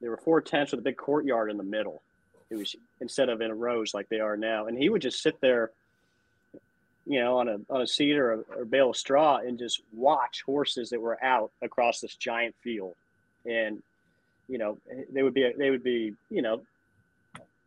there 0.01 0.11
were 0.11 0.17
four 0.17 0.41
tents 0.41 0.73
with 0.73 0.81
a 0.81 0.83
big 0.83 0.97
courtyard 0.97 1.51
in 1.51 1.57
the 1.57 1.65
middle. 1.65 2.03
It 2.51 2.57
was 2.57 2.77
instead 3.01 3.29
of 3.29 3.41
in 3.41 3.59
rows 3.59 3.95
like 3.95 4.09
they 4.09 4.21
are 4.21 4.37
now. 4.37 4.67
And 4.67 4.77
he 4.77 4.89
would 4.89 5.03
just 5.03 5.23
sit 5.23 5.41
there, 5.41 5.71
you 7.07 7.21
know, 7.21 7.39
on 7.39 7.49
a 7.49 7.59
on 7.71 7.83
a 7.83 7.87
seat 7.87 8.17
or 8.17 8.33
a, 8.33 8.39
or 8.59 8.65
bale 8.65 8.91
of 8.91 8.97
straw 8.97 9.39
and 9.39 9.59
just 9.59 9.81
watch 9.95 10.43
horses 10.45 10.91
that 10.91 11.01
were 11.01 11.23
out 11.25 11.51
across 11.63 12.01
this 12.01 12.15
giant 12.15 12.55
field. 12.63 12.95
And 13.47 13.83
you 14.49 14.59
know, 14.59 14.77
they 15.13 15.23
would 15.23 15.35
be 15.35 15.51
they 15.57 15.71
would 15.71 15.83
be 15.83 16.15
you 16.31 16.43
know 16.43 16.61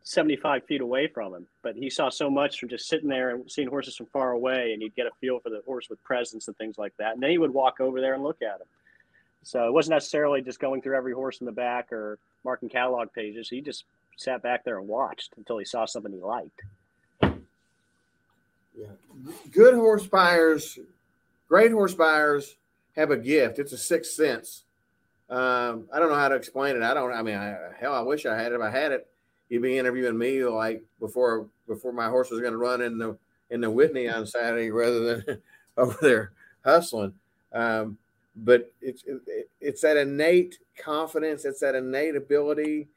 75 0.06 0.64
feet 0.64 0.80
away 0.80 1.08
from 1.08 1.34
him. 1.34 1.46
But 1.62 1.74
he 1.74 1.90
saw 1.90 2.10
so 2.10 2.30
much 2.30 2.60
from 2.60 2.68
just 2.68 2.88
sitting 2.88 3.08
there 3.08 3.30
and 3.30 3.50
seeing 3.50 3.68
horses 3.68 3.96
from 3.96 4.06
far 4.06 4.30
away, 4.30 4.72
and 4.72 4.80
he'd 4.80 4.94
get 4.94 5.06
a 5.06 5.10
feel 5.20 5.40
for 5.40 5.50
the 5.50 5.62
horse 5.66 5.90
with 5.90 6.02
presence 6.04 6.46
and 6.46 6.56
things 6.56 6.78
like 6.78 6.96
that. 6.98 7.14
And 7.14 7.22
then 7.22 7.30
he 7.30 7.38
would 7.38 7.52
walk 7.52 7.80
over 7.80 8.00
there 8.00 8.14
and 8.14 8.22
look 8.22 8.40
at 8.40 8.60
him. 8.60 8.68
So 9.46 9.64
it 9.64 9.72
wasn't 9.72 9.94
necessarily 9.94 10.42
just 10.42 10.58
going 10.58 10.82
through 10.82 10.96
every 10.96 11.12
horse 11.12 11.38
in 11.38 11.46
the 11.46 11.52
back 11.52 11.92
or 11.92 12.18
marking 12.44 12.68
catalog 12.68 13.12
pages. 13.12 13.48
He 13.48 13.60
just 13.60 13.84
sat 14.16 14.42
back 14.42 14.64
there 14.64 14.80
and 14.80 14.88
watched 14.88 15.34
until 15.36 15.58
he 15.58 15.64
saw 15.64 15.84
something 15.84 16.10
he 16.10 16.18
liked. 16.18 16.62
Yeah. 18.76 18.88
Good 19.52 19.74
horse 19.74 20.04
buyers, 20.04 20.80
great 21.48 21.70
horse 21.70 21.94
buyers 21.94 22.56
have 22.96 23.12
a 23.12 23.16
gift. 23.16 23.60
It's 23.60 23.72
a 23.72 23.78
sixth 23.78 24.14
sense. 24.14 24.64
Um, 25.30 25.84
I 25.92 26.00
don't 26.00 26.08
know 26.08 26.16
how 26.16 26.28
to 26.28 26.34
explain 26.34 26.74
it. 26.74 26.82
I 26.82 26.92
don't. 26.92 27.12
I 27.12 27.22
mean, 27.22 27.36
I, 27.36 27.56
hell, 27.78 27.94
I 27.94 28.00
wish 28.00 28.26
I 28.26 28.36
had 28.36 28.50
it. 28.50 28.56
If 28.56 28.62
I 28.62 28.70
had 28.70 28.90
it, 28.90 29.06
you'd 29.48 29.62
be 29.62 29.78
interviewing 29.78 30.18
me 30.18 30.42
like 30.42 30.82
before 30.98 31.46
before 31.68 31.92
my 31.92 32.08
horse 32.08 32.32
was 32.32 32.40
going 32.40 32.52
to 32.52 32.58
run 32.58 32.82
in 32.82 32.98
the 32.98 33.16
in 33.50 33.60
the 33.60 33.70
Whitney 33.70 34.08
on 34.08 34.26
Saturday 34.26 34.72
rather 34.72 35.22
than 35.22 35.40
over 35.76 35.96
there 36.02 36.32
hustling. 36.64 37.14
Um, 37.52 37.96
but 38.36 38.72
it's 38.80 39.04
it, 39.06 39.48
it's 39.60 39.80
that 39.82 39.96
innate 39.96 40.58
confidence. 40.78 41.44
It's 41.44 41.60
that 41.60 41.74
innate 41.74 42.16
ability. 42.16 42.88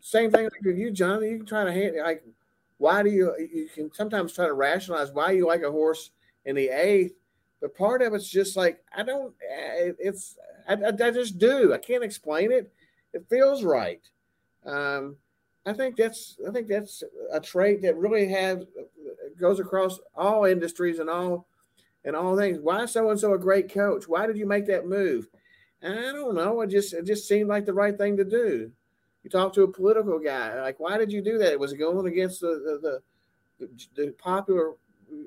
Same 0.00 0.30
thing 0.30 0.48
with 0.64 0.76
you, 0.76 0.90
John. 0.90 1.22
You 1.22 1.38
can 1.38 1.46
try 1.46 1.64
to 1.64 1.72
hand 1.72 1.96
like 2.02 2.24
why 2.78 3.02
do 3.02 3.10
you 3.10 3.34
you 3.38 3.68
can 3.72 3.92
sometimes 3.92 4.32
try 4.32 4.46
to 4.46 4.54
rationalize 4.54 5.12
why 5.12 5.30
you 5.30 5.46
like 5.46 5.62
a 5.62 5.70
horse 5.70 6.10
in 6.44 6.56
the 6.56 6.68
eighth, 6.68 7.14
but 7.60 7.76
part 7.76 8.02
of 8.02 8.12
it's 8.14 8.28
just 8.28 8.56
like 8.56 8.82
I 8.96 9.02
don't. 9.02 9.32
It's 9.40 10.36
I, 10.68 10.74
I, 10.74 11.10
just 11.10 11.38
do. 11.38 11.72
I 11.72 11.78
can't 11.78 12.04
explain 12.04 12.52
it. 12.52 12.72
It 13.12 13.26
feels 13.28 13.64
right. 13.64 14.00
Um, 14.64 15.16
I 15.64 15.72
think 15.72 15.96
that's 15.96 16.36
I 16.46 16.50
think 16.50 16.68
that's 16.68 17.04
a 17.32 17.40
trait 17.40 17.82
that 17.82 17.96
really 17.96 18.28
has 18.28 18.64
goes 19.40 19.60
across 19.60 20.00
all 20.16 20.44
industries 20.44 20.98
and 20.98 21.08
all 21.08 21.46
and 22.04 22.16
all 22.16 22.36
things. 22.36 22.58
Why 22.60 22.86
so 22.86 23.10
and 23.10 23.18
so 23.18 23.34
a 23.34 23.38
great 23.38 23.72
coach? 23.72 24.08
Why 24.08 24.26
did 24.26 24.36
you 24.36 24.46
make 24.46 24.66
that 24.66 24.86
move? 24.86 25.28
And 25.80 25.98
I 25.98 26.12
don't 26.12 26.34
know. 26.34 26.60
It 26.60 26.68
just 26.68 26.92
it 26.92 27.06
just 27.06 27.26
seemed 27.26 27.48
like 27.48 27.66
the 27.66 27.72
right 27.72 27.96
thing 27.96 28.16
to 28.16 28.24
do. 28.24 28.70
You 29.22 29.30
talk 29.30 29.52
to 29.54 29.62
a 29.62 29.68
political 29.68 30.18
guy, 30.18 30.60
like, 30.60 30.80
why 30.80 30.98
did 30.98 31.12
you 31.12 31.22
do 31.22 31.38
that? 31.38 31.52
It 31.52 31.60
was 31.60 31.72
going 31.72 32.06
against 32.06 32.40
the 32.40 32.80
the, 32.82 33.00
the, 33.66 33.86
the 33.94 34.12
popular 34.12 34.72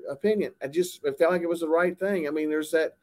opinion? 0.08 0.52
I 0.62 0.68
just 0.68 1.04
it 1.04 1.18
felt 1.18 1.32
like 1.32 1.42
it 1.42 1.48
was 1.48 1.60
the 1.60 1.68
right 1.68 1.98
thing. 1.98 2.26
I 2.26 2.30
mean, 2.30 2.50
there's 2.50 2.70
that 2.72 2.96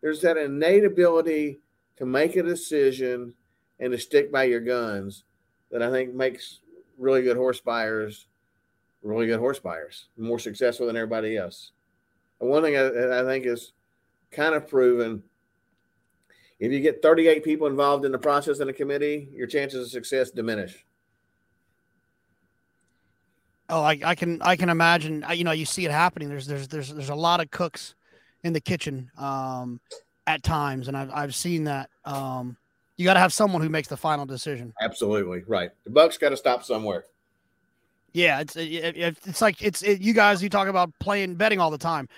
there's 0.00 0.20
that 0.22 0.36
innate 0.36 0.84
ability 0.84 1.60
to 1.96 2.06
make 2.06 2.36
a 2.36 2.42
decision 2.42 3.34
and 3.78 3.92
to 3.92 3.98
stick 3.98 4.32
by 4.32 4.44
your 4.44 4.60
guns 4.60 5.24
that 5.70 5.82
I 5.82 5.90
think 5.90 6.14
makes 6.14 6.60
really 6.98 7.22
good 7.22 7.36
horse 7.36 7.60
buyers 7.60 8.26
really 9.06 9.26
good 9.26 9.38
horse 9.38 9.58
buyers, 9.58 10.08
more 10.16 10.38
successful 10.38 10.86
than 10.86 10.96
everybody 10.96 11.36
else. 11.36 11.72
One 12.38 12.62
thing 12.62 12.76
I, 12.76 13.20
I 13.20 13.24
think 13.24 13.46
is 13.46 13.72
kind 14.30 14.54
of 14.54 14.68
proven 14.68 15.22
if 16.58 16.72
you 16.72 16.80
get 16.80 17.02
38 17.02 17.44
people 17.44 17.66
involved 17.66 18.04
in 18.04 18.12
the 18.12 18.18
process 18.18 18.60
in 18.60 18.68
a 18.68 18.72
committee, 18.72 19.28
your 19.32 19.46
chances 19.46 19.86
of 19.86 19.90
success 19.90 20.30
diminish. 20.30 20.84
Oh, 23.68 23.82
I, 23.82 23.98
I 24.04 24.14
can 24.14 24.40
I 24.42 24.56
can 24.56 24.70
imagine. 24.70 25.24
You 25.34 25.44
know, 25.44 25.52
you 25.52 25.66
see 25.66 25.84
it 25.84 25.90
happening. 25.90 26.28
There's 26.28 26.46
there's 26.46 26.68
there's 26.68 26.94
there's 26.94 27.08
a 27.08 27.14
lot 27.14 27.40
of 27.40 27.50
cooks 27.50 27.94
in 28.44 28.52
the 28.52 28.60
kitchen 28.60 29.10
um, 29.18 29.80
at 30.26 30.42
times, 30.42 30.88
and 30.88 30.96
I've 30.96 31.10
I've 31.12 31.34
seen 31.34 31.64
that. 31.64 31.90
Um, 32.04 32.56
you 32.96 33.04
got 33.04 33.14
to 33.14 33.20
have 33.20 33.32
someone 33.32 33.60
who 33.60 33.68
makes 33.68 33.88
the 33.88 33.96
final 33.96 34.24
decision. 34.24 34.72
Absolutely 34.80 35.42
right. 35.46 35.70
The 35.84 35.90
buck's 35.90 36.16
got 36.16 36.30
to 36.30 36.36
stop 36.36 36.62
somewhere. 36.62 37.04
Yeah, 38.16 38.40
it's 38.40 38.56
it, 38.56 38.62
it, 38.62 39.18
it's 39.26 39.42
like 39.42 39.62
it's 39.62 39.82
it, 39.82 40.00
you 40.00 40.14
guys. 40.14 40.42
You 40.42 40.48
talk 40.48 40.68
about 40.68 40.90
playing 41.00 41.34
betting 41.34 41.60
all 41.60 41.70
the 41.70 41.76
time. 41.76 42.08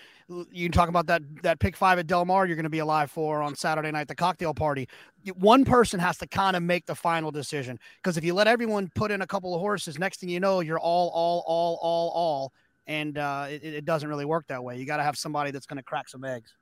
You 0.53 0.68
talk 0.68 0.88
about 0.88 1.09
that 1.09 1.22
that 1.42 1.59
pick 1.59 1.76
five 1.76 1.99
at 1.99 2.07
Del 2.07 2.24
Mar. 2.24 2.46
You're 2.46 2.55
going 2.55 2.62
to 2.62 2.70
be 2.70 2.78
alive 2.78 3.11
for 3.11 3.42
on 3.42 3.57
Saturday 3.57 3.90
night, 3.90 4.07
the 4.07 4.14
cocktail 4.14 4.55
party. 4.55 4.88
One 5.34 5.64
person 5.64 5.99
has 5.99 6.16
to 6.18 6.28
kind 6.28 6.55
of 6.55 6.62
make 6.62 6.86
the 6.86 6.94
final 6.94 7.32
decision 7.32 7.80
because 7.96 8.16
if 8.16 8.22
you 8.22 8.32
let 8.32 8.46
everyone 8.46 8.92
put 8.94 9.11
in 9.11 9.22
a 9.22 9.26
couple 9.26 9.57
of 9.57 9.61
horses, 9.61 9.99
next 9.99 10.20
thing 10.20 10.28
you 10.28 10.38
know, 10.38 10.61
you're 10.61 10.78
all 10.78 11.09
all 11.09 11.42
all 11.49 11.80
all 11.82 12.11
all, 12.11 12.53
and 12.86 13.18
uh, 13.18 13.49
it, 13.51 13.64
it 13.64 13.84
doesn't 13.84 14.09
really 14.09 14.24
work 14.24 14.46
that 14.46 14.62
way. 14.62 14.78
You 14.78 14.86
got 14.86 14.99
to 14.99 15.03
have 15.03 15.18
somebody 15.18 15.51
that's 15.51 15.66
going 15.66 15.78
to 15.78 15.82
crack 15.82 16.09
some 16.09 16.22
eggs. 16.22 16.55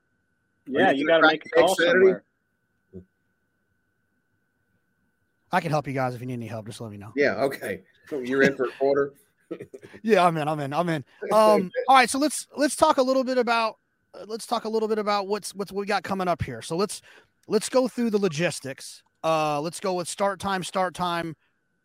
Yeah, 0.65 0.89
you, 0.89 1.01
you 1.01 1.07
got 1.07 1.19
to 1.19 1.27
make 1.27 1.45
a 1.45 1.49
call 1.49 1.75
somewhere. 1.75 2.23
I 5.51 5.61
can 5.61 5.69
help 5.69 5.85
you 5.85 5.93
guys 5.93 6.15
if 6.15 6.21
you 6.21 6.25
need 6.25 6.33
any 6.33 6.47
help. 6.47 6.65
Just 6.65 6.81
let 6.81 6.89
me 6.89 6.97
know. 6.97 7.13
Yeah. 7.15 7.35
Okay. 7.43 7.83
You're 8.11 8.41
in 8.41 8.55
for 8.55 8.65
a 8.65 8.71
quarter. 8.79 9.13
Yeah, 10.03 10.25
I'm 10.25 10.37
in. 10.37 10.47
I'm 10.47 10.59
in. 10.59 10.73
I'm 10.73 10.89
in. 10.89 11.05
Um, 11.31 11.71
all 11.87 11.95
right, 11.95 12.09
so 12.09 12.19
let's 12.19 12.47
let's 12.55 12.75
talk 12.75 12.97
a 12.97 13.01
little 13.01 13.23
bit 13.23 13.37
about 13.37 13.77
uh, 14.13 14.25
let's 14.27 14.45
talk 14.45 14.65
a 14.65 14.69
little 14.69 14.87
bit 14.87 14.99
about 14.99 15.27
what's 15.27 15.53
what's 15.55 15.71
what 15.71 15.81
we 15.81 15.85
got 15.85 16.03
coming 16.03 16.27
up 16.27 16.41
here. 16.41 16.61
So 16.61 16.75
let's 16.75 17.01
let's 17.47 17.69
go 17.69 17.87
through 17.87 18.11
the 18.11 18.17
logistics. 18.17 19.03
Uh, 19.23 19.59
let's 19.61 19.79
go 19.79 19.93
with 19.93 20.07
start 20.07 20.39
time, 20.39 20.63
start 20.63 20.93
time, 20.93 21.35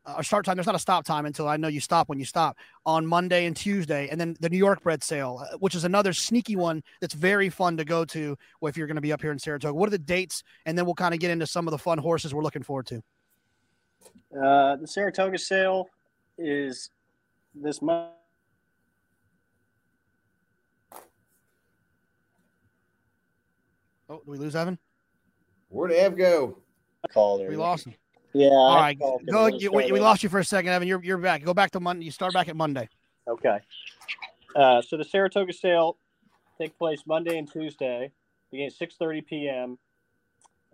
uh, 0.04 0.22
start 0.22 0.44
time. 0.44 0.56
There's 0.56 0.66
not 0.66 0.74
a 0.74 0.80
stop 0.80 1.04
time 1.04 1.26
until 1.26 1.48
I 1.48 1.56
know 1.56 1.68
you 1.68 1.80
stop 1.80 2.08
when 2.08 2.18
you 2.18 2.24
stop 2.24 2.56
on 2.84 3.06
Monday 3.06 3.46
and 3.46 3.56
Tuesday, 3.56 4.08
and 4.10 4.20
then 4.20 4.36
the 4.40 4.50
New 4.50 4.58
York 4.58 4.82
bred 4.82 5.02
sale, 5.02 5.42
uh, 5.42 5.56
which 5.58 5.74
is 5.74 5.84
another 5.84 6.12
sneaky 6.12 6.56
one 6.56 6.82
that's 7.00 7.14
very 7.14 7.48
fun 7.48 7.76
to 7.76 7.84
go 7.84 8.04
to 8.06 8.36
if 8.62 8.76
you're 8.76 8.86
going 8.86 8.96
to 8.96 9.02
be 9.02 9.12
up 9.12 9.22
here 9.22 9.32
in 9.32 9.38
Saratoga. 9.38 9.74
What 9.74 9.86
are 9.86 9.90
the 9.90 9.98
dates? 9.98 10.42
And 10.66 10.76
then 10.76 10.84
we'll 10.84 10.94
kind 10.94 11.14
of 11.14 11.20
get 11.20 11.30
into 11.30 11.46
some 11.46 11.66
of 11.66 11.72
the 11.72 11.78
fun 11.78 11.98
horses 11.98 12.34
we're 12.34 12.42
looking 12.42 12.62
forward 12.62 12.86
to. 12.86 13.02
Uh, 14.36 14.76
the 14.76 14.86
Saratoga 14.86 15.38
sale 15.38 15.88
is 16.38 16.90
this 17.55 17.82
month. 17.82 18.11
Oh, 24.09 24.20
do 24.24 24.30
we 24.30 24.38
lose 24.38 24.55
Evan? 24.55 24.78
Where'd 25.68 25.92
Ev 25.92 26.16
go? 26.16 26.59
Call 27.12 27.38
there. 27.38 27.48
We 27.48 27.57
lost 27.57 27.86
him. 27.86 27.94
Yeah. 28.34 28.48
All 28.48 28.76
right. 28.76 28.98
Go. 28.98 29.46
You, 29.46 29.72
we, 29.72 29.90
we 29.90 30.00
lost 30.00 30.22
you 30.22 30.28
for 30.28 30.38
a 30.38 30.44
second, 30.44 30.70
Evan. 30.70 30.86
You're 30.86 31.03
you're 31.03 31.18
back. 31.18 31.42
Go 31.42 31.55
back 31.55 31.70
to 31.72 31.80
Monday. 31.80 32.05
You 32.05 32.11
start 32.11 32.32
back 32.32 32.48
at 32.48 32.57
Monday. 32.57 32.88
Okay. 33.26 33.59
Uh, 34.55 34.82
so 34.82 34.96
the 34.96 35.05
Saratoga 35.05 35.53
sale 35.53 35.96
take 36.59 36.76
place 36.78 37.03
Monday 37.07 37.38
and 37.38 37.50
Tuesday, 37.50 38.11
beginning 38.50 38.72
at 38.80 38.90
6:30 38.90 39.26
p.m. 39.26 39.78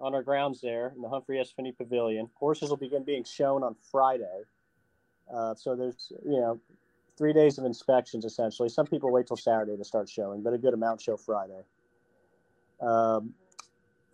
on 0.00 0.14
our 0.14 0.22
grounds 0.22 0.60
there 0.60 0.92
in 0.94 1.02
the 1.02 1.08
Humphrey 1.08 1.38
S. 1.40 1.50
Finney 1.50 1.72
Pavilion. 1.72 2.28
Horses 2.34 2.70
will 2.70 2.76
begin 2.76 3.04
being 3.04 3.24
shown 3.24 3.62
on 3.62 3.76
Friday. 3.90 4.42
Uh, 5.34 5.54
so 5.54 5.76
there's 5.76 6.12
you 6.24 6.40
know 6.40 6.60
three 7.18 7.32
days 7.32 7.58
of 7.58 7.64
inspections 7.64 8.24
essentially. 8.24 8.68
Some 8.68 8.86
people 8.86 9.12
wait 9.12 9.26
till 9.26 9.36
Saturday 9.36 9.76
to 9.76 9.84
start 9.84 10.08
showing, 10.08 10.42
but 10.42 10.52
a 10.54 10.58
good 10.58 10.74
amount 10.74 11.02
show 11.02 11.16
Friday. 11.16 11.62
Um, 12.80 13.34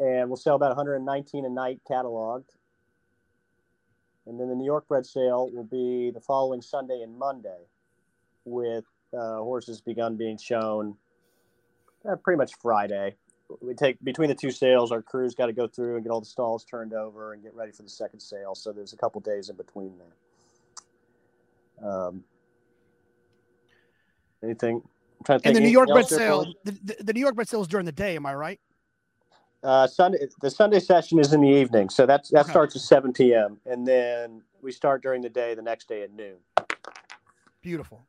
and 0.00 0.28
we'll 0.28 0.36
sell 0.36 0.56
about 0.56 0.68
119 0.70 1.44
a 1.44 1.50
night 1.50 1.80
cataloged. 1.88 2.50
And 4.26 4.40
then 4.40 4.48
the 4.48 4.54
New 4.54 4.64
York 4.64 4.88
bred 4.88 5.06
sale 5.06 5.50
will 5.52 5.64
be 5.64 6.10
the 6.10 6.20
following 6.20 6.62
Sunday 6.62 7.02
and 7.02 7.18
Monday. 7.18 7.60
with 8.44 8.84
uh, 9.16 9.36
horses 9.38 9.80
begun 9.80 10.16
being 10.16 10.38
shown 10.38 10.96
uh, 12.08 12.16
pretty 12.16 12.38
much 12.38 12.52
Friday. 12.60 13.16
We 13.60 13.74
take 13.74 14.02
between 14.02 14.28
the 14.28 14.34
two 14.34 14.50
sales, 14.50 14.90
our 14.92 15.02
crews 15.02 15.34
got 15.34 15.46
to 15.46 15.52
go 15.52 15.66
through 15.68 15.96
and 15.96 16.04
get 16.04 16.10
all 16.10 16.20
the 16.20 16.26
stalls 16.26 16.64
turned 16.64 16.94
over 16.94 17.34
and 17.34 17.42
get 17.42 17.54
ready 17.54 17.72
for 17.72 17.82
the 17.82 17.90
second 17.90 18.20
sale. 18.20 18.54
So 18.54 18.72
there's 18.72 18.92
a 18.92 18.96
couple 18.96 19.20
days 19.20 19.50
in 19.50 19.56
between 19.56 19.98
there. 19.98 20.14
Um, 21.82 22.24
anything? 24.42 24.76
I'm 24.76 25.24
trying 25.24 25.40
to 25.40 25.48
And 25.48 25.56
the 25.56 25.60
New 25.60 25.68
York 25.68 25.88
bred 25.88 26.08
Sale, 26.08 26.52
the, 26.64 26.72
the, 26.72 26.96
the 27.04 27.12
New 27.12 27.20
York 27.20 27.34
bred 27.34 27.48
sale 27.48 27.62
is 27.62 27.68
during 27.68 27.86
the 27.86 27.92
day. 27.92 28.16
Am 28.16 28.26
I 28.26 28.34
right? 28.34 28.60
Uh, 29.62 29.86
Sunday, 29.86 30.18
the 30.42 30.50
Sunday 30.50 30.78
session 30.78 31.18
is 31.18 31.32
in 31.32 31.40
the 31.40 31.48
evening, 31.48 31.88
so 31.88 32.04
that's 32.04 32.28
that 32.30 32.42
Okay. 32.42 32.50
starts 32.50 32.76
at 32.76 32.82
7 32.82 33.14
p.m. 33.14 33.58
and 33.64 33.86
then 33.86 34.42
we 34.60 34.70
start 34.70 35.02
during 35.02 35.22
the 35.22 35.30
day 35.30 35.54
the 35.54 35.62
next 35.62 35.88
day 35.88 36.02
at 36.02 36.12
noon. 36.12 36.36
Beautiful. 37.62 38.06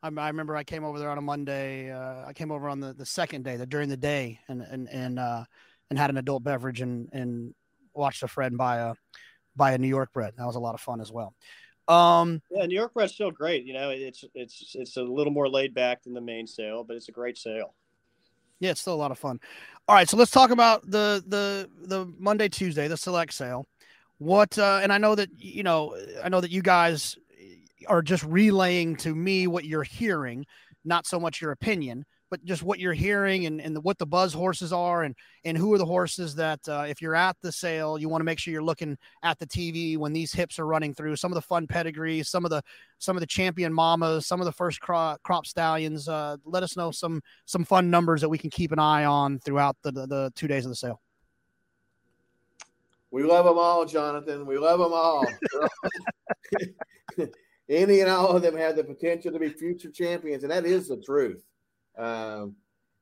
I, 0.00 0.10
I 0.16 0.28
remember 0.28 0.54
I 0.54 0.62
came 0.62 0.84
over 0.84 1.00
there 1.00 1.10
on 1.10 1.18
a 1.18 1.22
Monday. 1.22 1.90
Uh, 1.90 2.24
I 2.24 2.32
came 2.34 2.52
over 2.52 2.68
on 2.68 2.78
the, 2.78 2.92
the 2.92 3.04
second 3.06 3.42
day, 3.44 3.56
the 3.56 3.66
during 3.66 3.88
the 3.88 3.96
day, 3.96 4.38
and 4.46 4.62
and 4.62 4.88
and 4.90 5.18
uh, 5.18 5.44
and 5.90 5.98
had 5.98 6.10
an 6.10 6.18
adult 6.18 6.44
beverage 6.44 6.80
and 6.80 7.08
and 7.12 7.52
watched 7.92 8.22
a 8.22 8.28
friend 8.28 8.56
buy 8.56 8.76
a 8.76 8.94
buy 9.56 9.72
a 9.72 9.78
New 9.78 9.88
York 9.88 10.12
bred. 10.12 10.34
That 10.36 10.46
was 10.46 10.54
a 10.54 10.60
lot 10.60 10.74
of 10.74 10.80
fun 10.80 11.00
as 11.00 11.10
well. 11.10 11.34
Um, 11.88 12.40
Yeah, 12.50 12.66
New 12.66 12.74
York 12.74 12.92
Red's 12.94 13.12
still 13.12 13.30
great. 13.30 13.64
You 13.64 13.74
know, 13.74 13.90
it's 13.90 14.24
it's 14.34 14.74
it's 14.74 14.96
a 14.96 15.02
little 15.02 15.32
more 15.32 15.48
laid 15.48 15.74
back 15.74 16.02
than 16.02 16.14
the 16.14 16.20
main 16.20 16.46
sale, 16.46 16.84
but 16.84 16.96
it's 16.96 17.08
a 17.08 17.12
great 17.12 17.36
sale. 17.36 17.74
yeah, 18.60 18.70
it's 18.70 18.80
still 18.80 18.94
a 18.94 18.96
lot 18.96 19.10
of 19.10 19.18
fun. 19.18 19.40
All 19.88 19.94
right, 19.94 20.08
so 20.08 20.16
let's 20.16 20.30
talk 20.30 20.50
about 20.50 20.82
the 20.90 21.22
the 21.26 21.68
the 21.86 22.12
Monday 22.18 22.48
Tuesday 22.48 22.88
the 22.88 22.96
select 22.96 23.34
sale. 23.34 23.66
What 24.18 24.58
uh, 24.58 24.80
and 24.82 24.92
I 24.92 24.98
know 24.98 25.14
that 25.14 25.28
you 25.36 25.62
know 25.62 25.96
I 26.22 26.28
know 26.28 26.40
that 26.40 26.50
you 26.50 26.62
guys 26.62 27.16
are 27.86 28.02
just 28.02 28.24
relaying 28.24 28.96
to 28.96 29.14
me 29.14 29.46
what 29.46 29.64
you're 29.64 29.82
hearing, 29.82 30.46
not 30.84 31.06
so 31.06 31.20
much 31.20 31.42
your 31.42 31.50
opinion, 31.50 32.06
but 32.30 32.44
just 32.44 32.62
what 32.62 32.78
you're 32.78 32.92
hearing 32.92 33.46
and, 33.46 33.60
and 33.60 33.82
what 33.84 33.98
the 33.98 34.06
buzz 34.06 34.32
horses 34.32 34.72
are 34.72 35.02
and 35.04 35.14
and 35.44 35.56
who 35.56 35.72
are 35.72 35.78
the 35.78 35.84
horses 35.84 36.34
that 36.34 36.60
uh, 36.68 36.84
if 36.88 37.00
you're 37.00 37.14
at 37.14 37.36
the 37.42 37.52
sale 37.52 37.98
you 37.98 38.08
want 38.08 38.20
to 38.20 38.24
make 38.24 38.38
sure 38.38 38.52
you're 38.52 38.62
looking 38.62 38.96
at 39.22 39.38
the 39.38 39.46
TV 39.46 39.96
when 39.96 40.12
these 40.12 40.32
hips 40.32 40.58
are 40.58 40.66
running 40.66 40.94
through 40.94 41.16
some 41.16 41.30
of 41.30 41.34
the 41.34 41.42
fun 41.42 41.66
pedigrees, 41.66 42.28
some 42.28 42.44
of 42.44 42.50
the 42.50 42.62
some 42.98 43.16
of 43.16 43.20
the 43.20 43.26
champion 43.26 43.72
mamas, 43.72 44.26
some 44.26 44.40
of 44.40 44.46
the 44.46 44.52
first 44.52 44.80
crop, 44.80 45.22
crop 45.22 45.46
stallions. 45.46 46.08
Uh, 46.08 46.36
let 46.44 46.62
us 46.62 46.76
know 46.76 46.90
some 46.90 47.22
some 47.44 47.64
fun 47.64 47.90
numbers 47.90 48.20
that 48.20 48.28
we 48.28 48.38
can 48.38 48.50
keep 48.50 48.72
an 48.72 48.78
eye 48.78 49.04
on 49.04 49.38
throughout 49.40 49.76
the 49.82 49.92
the, 49.92 50.06
the 50.06 50.32
two 50.34 50.48
days 50.48 50.64
of 50.64 50.70
the 50.70 50.76
sale. 50.76 51.00
We 53.10 53.22
love 53.22 53.44
them 53.44 53.58
all, 53.58 53.84
Jonathan. 53.84 54.44
We 54.44 54.58
love 54.58 54.80
them 54.80 54.92
all. 54.92 55.24
Any 57.68 58.00
and 58.00 58.10
all 58.10 58.36
of 58.36 58.42
them 58.42 58.56
have 58.56 58.76
the 58.76 58.84
potential 58.84 59.32
to 59.32 59.38
be 59.38 59.48
future 59.48 59.90
champions, 59.90 60.42
and 60.42 60.52
that 60.52 60.66
is 60.66 60.88
the 60.88 60.96
truth. 60.98 61.42
Um, 61.96 62.56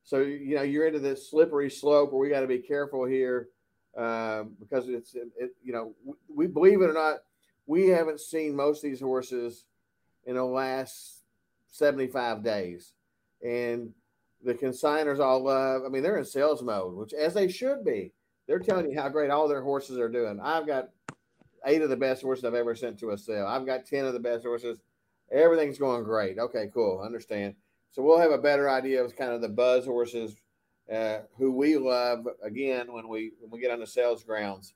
so 0.04 0.20
you 0.20 0.56
know 0.56 0.62
you're 0.62 0.86
into 0.86 0.98
this 0.98 1.30
slippery 1.30 1.70
slope 1.70 2.12
where 2.12 2.20
we 2.20 2.28
got 2.28 2.40
to 2.40 2.46
be 2.46 2.58
careful 2.58 3.04
here 3.04 3.48
um, 3.96 4.56
because 4.58 4.88
it's 4.88 5.14
it, 5.14 5.50
you 5.62 5.72
know 5.72 5.94
we, 6.04 6.14
we 6.34 6.46
believe 6.46 6.80
it 6.82 6.90
or 6.90 6.94
not, 6.94 7.18
we 7.66 7.88
haven't 7.88 8.20
seen 8.20 8.56
most 8.56 8.84
of 8.84 8.90
these 8.90 9.00
horses 9.00 9.64
in 10.24 10.36
the 10.36 10.44
last 10.44 11.22
75 11.68 12.42
days, 12.42 12.92
and 13.42 13.92
the 14.44 14.54
consigners 14.54 15.20
all 15.20 15.44
love. 15.44 15.82
I 15.84 15.88
mean, 15.88 16.02
they're 16.02 16.18
in 16.18 16.24
sales 16.24 16.62
mode, 16.62 16.94
which 16.94 17.12
as 17.12 17.34
they 17.34 17.48
should 17.48 17.84
be. 17.84 18.12
They're 18.46 18.58
telling 18.58 18.90
you 18.90 19.00
how 19.00 19.08
great 19.08 19.30
all 19.30 19.46
their 19.46 19.62
horses 19.62 19.98
are 19.98 20.08
doing. 20.08 20.40
I've 20.42 20.66
got 20.66 20.90
eight 21.64 21.82
of 21.82 21.90
the 21.90 21.96
best 21.96 22.22
horses 22.22 22.44
I've 22.44 22.54
ever 22.54 22.74
sent 22.74 22.98
to 22.98 23.10
a 23.10 23.18
sale. 23.18 23.46
I've 23.46 23.66
got 23.66 23.86
10 23.86 24.04
of 24.04 24.12
the 24.12 24.18
best 24.18 24.44
horses. 24.44 24.80
Everything's 25.30 25.78
going 25.78 26.04
great. 26.04 26.38
Okay, 26.38 26.68
cool. 26.74 27.00
Understand. 27.04 27.54
So 27.92 28.02
we'll 28.02 28.18
have 28.18 28.32
a 28.32 28.38
better 28.38 28.70
idea 28.70 29.04
of 29.04 29.14
kind 29.16 29.32
of 29.32 29.42
the 29.42 29.48
buzz 29.48 29.84
horses 29.84 30.36
uh, 30.92 31.18
who 31.36 31.52
we 31.52 31.76
love 31.76 32.26
again 32.42 32.92
when 32.92 33.06
we 33.06 33.32
when 33.40 33.50
we 33.50 33.60
get 33.60 33.70
on 33.70 33.80
the 33.80 33.86
sales 33.86 34.24
grounds 34.24 34.74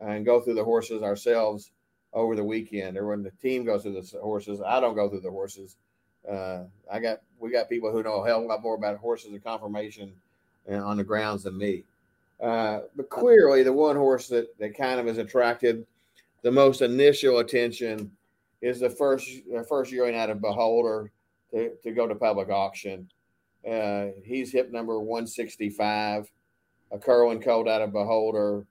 and 0.00 0.24
go 0.24 0.40
through 0.40 0.54
the 0.54 0.64
horses 0.64 1.02
ourselves 1.02 1.70
over 2.14 2.34
the 2.34 2.44
weekend 2.44 2.96
or 2.96 3.06
when 3.06 3.22
the 3.22 3.30
team 3.30 3.64
goes 3.64 3.82
through 3.82 4.00
the 4.00 4.18
horses. 4.20 4.60
I 4.64 4.80
don't 4.80 4.94
go 4.94 5.08
through 5.08 5.20
the 5.20 5.30
horses. 5.30 5.76
Uh, 6.28 6.64
I 6.90 7.00
got 7.00 7.20
we 7.38 7.50
got 7.50 7.68
people 7.68 7.92
who 7.92 8.02
know 8.02 8.22
a 8.22 8.26
hell 8.26 8.38
of 8.38 8.44
a 8.44 8.46
lot 8.46 8.62
more 8.62 8.76
about 8.76 8.96
horses 8.96 9.32
and 9.32 9.44
conformation 9.44 10.12
uh, 10.70 10.76
on 10.76 10.96
the 10.96 11.04
grounds 11.04 11.42
than 11.42 11.58
me. 11.58 11.84
Uh, 12.40 12.80
but 12.96 13.10
clearly, 13.10 13.62
the 13.62 13.72
one 13.72 13.96
horse 13.96 14.28
that, 14.28 14.58
that 14.58 14.76
kind 14.76 14.98
of 14.98 15.06
has 15.06 15.18
attracted 15.18 15.86
the 16.42 16.50
most 16.50 16.82
initial 16.82 17.38
attention 17.38 18.10
is 18.62 18.80
the 18.80 18.90
first 18.90 19.28
the 19.52 19.64
first 19.64 19.92
yearling 19.92 20.16
out 20.16 20.30
of 20.30 20.40
Beholder 20.40 21.10
to, 21.54 21.70
to 21.82 21.92
go 21.92 22.06
to 22.06 22.14
public 22.14 22.50
auction. 22.50 23.08
Uh, 23.68 24.06
he's 24.24 24.52
hip 24.52 24.70
number 24.70 24.98
165, 24.98 26.30
a 26.90 26.98
Curlin 26.98 27.40
colt 27.40 27.68
out 27.68 27.80
of 27.80 27.92
Beholder. 27.92 28.66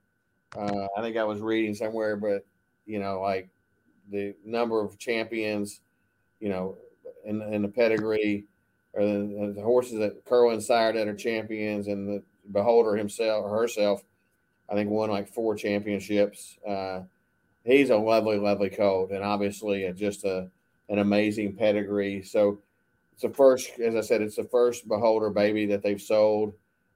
Uh, 0.56 0.88
I 0.96 1.02
think 1.02 1.18
I 1.18 1.24
was 1.24 1.42
reading 1.42 1.74
somewhere, 1.74 2.16
but 2.16 2.46
you 2.86 3.00
know, 3.00 3.22
like 3.22 3.50
the 4.12 4.36
number 4.46 4.84
of 4.84 5.00
champions, 5.00 5.80
you 6.40 6.50
know, 6.50 6.78
in, 7.26 7.42
in 7.42 7.62
the 7.62 7.70
pedigree, 7.70 8.46
or 8.94 9.02
the, 9.04 9.54
the 9.56 9.62
horses 9.62 9.98
that 10.00 10.26
Curlin 10.26 10.62
sired 10.62 10.96
that 10.96 11.08
are 11.08 11.16
champions, 11.16 11.88
and 11.88 12.08
the 12.08 12.24
Beholder 12.52 12.96
himself 12.98 13.46
or 13.46 13.58
herself, 13.58 14.04
I 14.70 14.76
think 14.76 14.90
won 14.90 15.10
like 15.10 15.34
four 15.34 15.56
championships. 15.56 16.58
Uh, 16.68 17.02
he's 17.64 17.90
a 17.90 17.98
lovely, 17.98 18.38
lovely 18.38 18.70
colt, 18.70 19.12
and 19.12 19.24
obviously 19.24 19.88
uh, 19.88 19.94
just 19.94 20.26
a 20.26 20.50
an 20.90 21.00
amazing 21.00 21.56
pedigree. 21.56 22.22
So 22.22 22.60
it's 23.14 23.22
the 23.22 23.30
first, 23.30 23.80
as 23.80 23.96
I 23.96 24.02
said, 24.02 24.22
it's 24.22 24.36
the 24.36 24.44
first 24.44 24.88
Beholder 24.88 25.30
baby 25.30 25.66
that 25.68 25.82
they've 25.82 26.02
sold, 26.02 26.54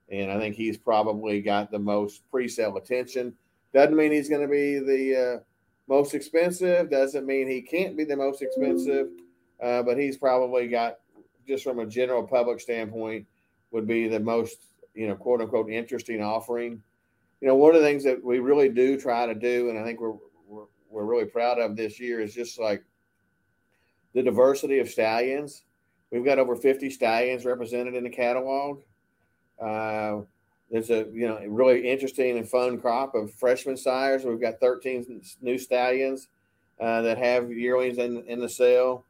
and 0.09 0.31
I 0.31 0.39
think 0.39 0.55
he's 0.55 0.77
probably 0.77 1.41
got 1.41 1.71
the 1.71 1.79
most 1.79 2.29
pre-sale 2.29 2.77
attention. 2.77 3.33
Doesn't 3.73 3.95
mean 3.95 4.11
he's 4.11 4.29
going 4.29 4.41
to 4.41 4.47
be 4.47 4.79
the 4.79 5.35
uh, 5.35 5.39
most 5.87 6.13
expensive. 6.13 6.89
Doesn't 6.89 7.25
mean 7.25 7.47
he 7.47 7.61
can't 7.61 7.95
be 7.95 8.03
the 8.03 8.15
most 8.15 8.41
expensive, 8.41 9.09
uh, 9.61 9.83
but 9.83 9.97
he's 9.97 10.17
probably 10.17 10.67
got, 10.67 10.97
just 11.47 11.63
from 11.63 11.79
a 11.79 11.85
general 11.85 12.23
public 12.23 12.59
standpoint, 12.59 13.25
would 13.71 13.87
be 13.87 14.07
the 14.07 14.19
most 14.19 14.57
you 14.97 15.07
know, 15.07 15.15
quote 15.15 15.41
unquote, 15.41 15.69
interesting 15.69 16.21
offering. 16.21 16.81
You 17.39 17.47
know, 17.47 17.55
one 17.55 17.75
of 17.75 17.81
the 17.81 17.87
things 17.87 18.03
that 18.03 18.21
we 18.21 18.39
really 18.39 18.67
do 18.67 18.99
try 18.99 19.27
to 19.27 19.35
do, 19.35 19.69
and 19.69 19.77
I 19.77 19.83
think 19.83 20.01
we're 20.01 20.15
we're, 20.47 20.65
we're 20.89 21.05
really 21.05 21.25
proud 21.25 21.59
of 21.59 21.75
this 21.75 21.99
year, 21.99 22.19
is 22.19 22.33
just 22.33 22.59
like 22.59 22.83
the 24.13 24.23
diversity 24.23 24.79
of 24.79 24.89
stallions. 24.89 25.63
We've 26.11 26.25
got 26.25 26.39
over 26.39 26.55
50 26.55 26.89
stallions 26.89 27.45
represented 27.45 27.95
in 27.95 28.03
the 28.03 28.09
catalog. 28.09 28.81
Uh, 29.61 30.21
there's 30.71 30.89
a 30.89 31.07
you 31.13 31.27
know 31.27 31.39
really 31.47 31.89
interesting 31.89 32.37
and 32.37 32.47
fun 32.47 32.79
crop 32.79 33.15
of 33.15 33.33
freshman 33.33 33.77
sires. 33.77 34.25
We've 34.25 34.41
got 34.41 34.59
13 34.59 35.21
new 35.41 35.57
stallions 35.57 36.27
uh, 36.79 37.01
that 37.01 37.17
have 37.17 37.51
yearlings 37.51 37.97
in 37.97 38.23
in 38.27 38.39
the 38.39 38.49
sale. 38.49 39.05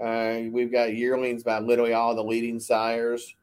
Uh, 0.00 0.42
we've 0.50 0.70
got 0.70 0.94
yearlings 0.94 1.42
by 1.42 1.58
literally 1.58 1.92
all 1.92 2.14
the 2.14 2.22
leading 2.22 2.60
sires 2.60 3.34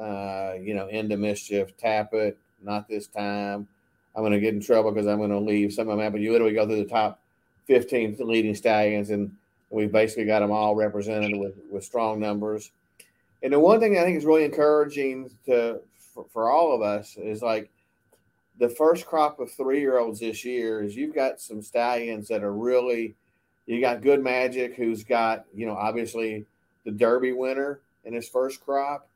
uh, 0.00 0.54
you 0.60 0.74
know, 0.74 0.88
into 0.88 1.16
mischief, 1.16 1.76
Tapit, 1.76 2.36
not 2.62 2.88
this 2.88 3.06
time. 3.06 3.68
I'm 4.14 4.22
going 4.22 4.32
to 4.32 4.40
get 4.40 4.54
in 4.54 4.60
trouble 4.60 4.92
because 4.92 5.06
I'm 5.06 5.18
going 5.18 5.30
to 5.30 5.38
leave 5.38 5.72
some 5.72 5.88
of 5.88 5.96
them 5.96 6.06
out. 6.06 6.12
But 6.12 6.20
you 6.20 6.32
literally 6.32 6.54
go 6.54 6.66
through 6.66 6.84
the 6.84 6.84
top 6.84 7.20
15 7.66 8.16
leading 8.20 8.54
stallions, 8.54 9.10
and 9.10 9.34
we've 9.70 9.92
basically 9.92 10.24
got 10.24 10.40
them 10.40 10.52
all 10.52 10.74
represented 10.74 11.36
with, 11.38 11.54
with 11.70 11.84
strong 11.84 12.20
numbers. 12.20 12.70
And 13.42 13.52
the 13.52 13.60
one 13.60 13.80
thing 13.80 13.98
I 13.98 14.02
think 14.02 14.16
is 14.16 14.24
really 14.24 14.44
encouraging 14.44 15.30
to 15.46 15.80
for, 16.14 16.26
for 16.32 16.50
all 16.50 16.74
of 16.74 16.82
us 16.82 17.16
is 17.16 17.42
like 17.42 17.70
the 18.58 18.68
first 18.68 19.04
crop 19.04 19.40
of 19.40 19.50
three 19.50 19.80
year 19.80 19.98
olds 19.98 20.20
this 20.20 20.44
year 20.44 20.82
is 20.82 20.96
you've 20.96 21.14
got 21.14 21.40
some 21.40 21.60
stallions 21.60 22.28
that 22.28 22.42
are 22.42 22.54
really 22.54 23.14
you 23.66 23.80
got 23.80 24.02
good 24.02 24.22
magic 24.22 24.74
who's 24.76 25.02
got 25.02 25.44
you 25.54 25.66
know 25.66 25.74
obviously 25.74 26.46
the 26.84 26.92
derby 26.92 27.32
winner 27.32 27.80
in 28.04 28.14
his 28.14 28.28
first 28.28 28.64
crop 28.64 29.08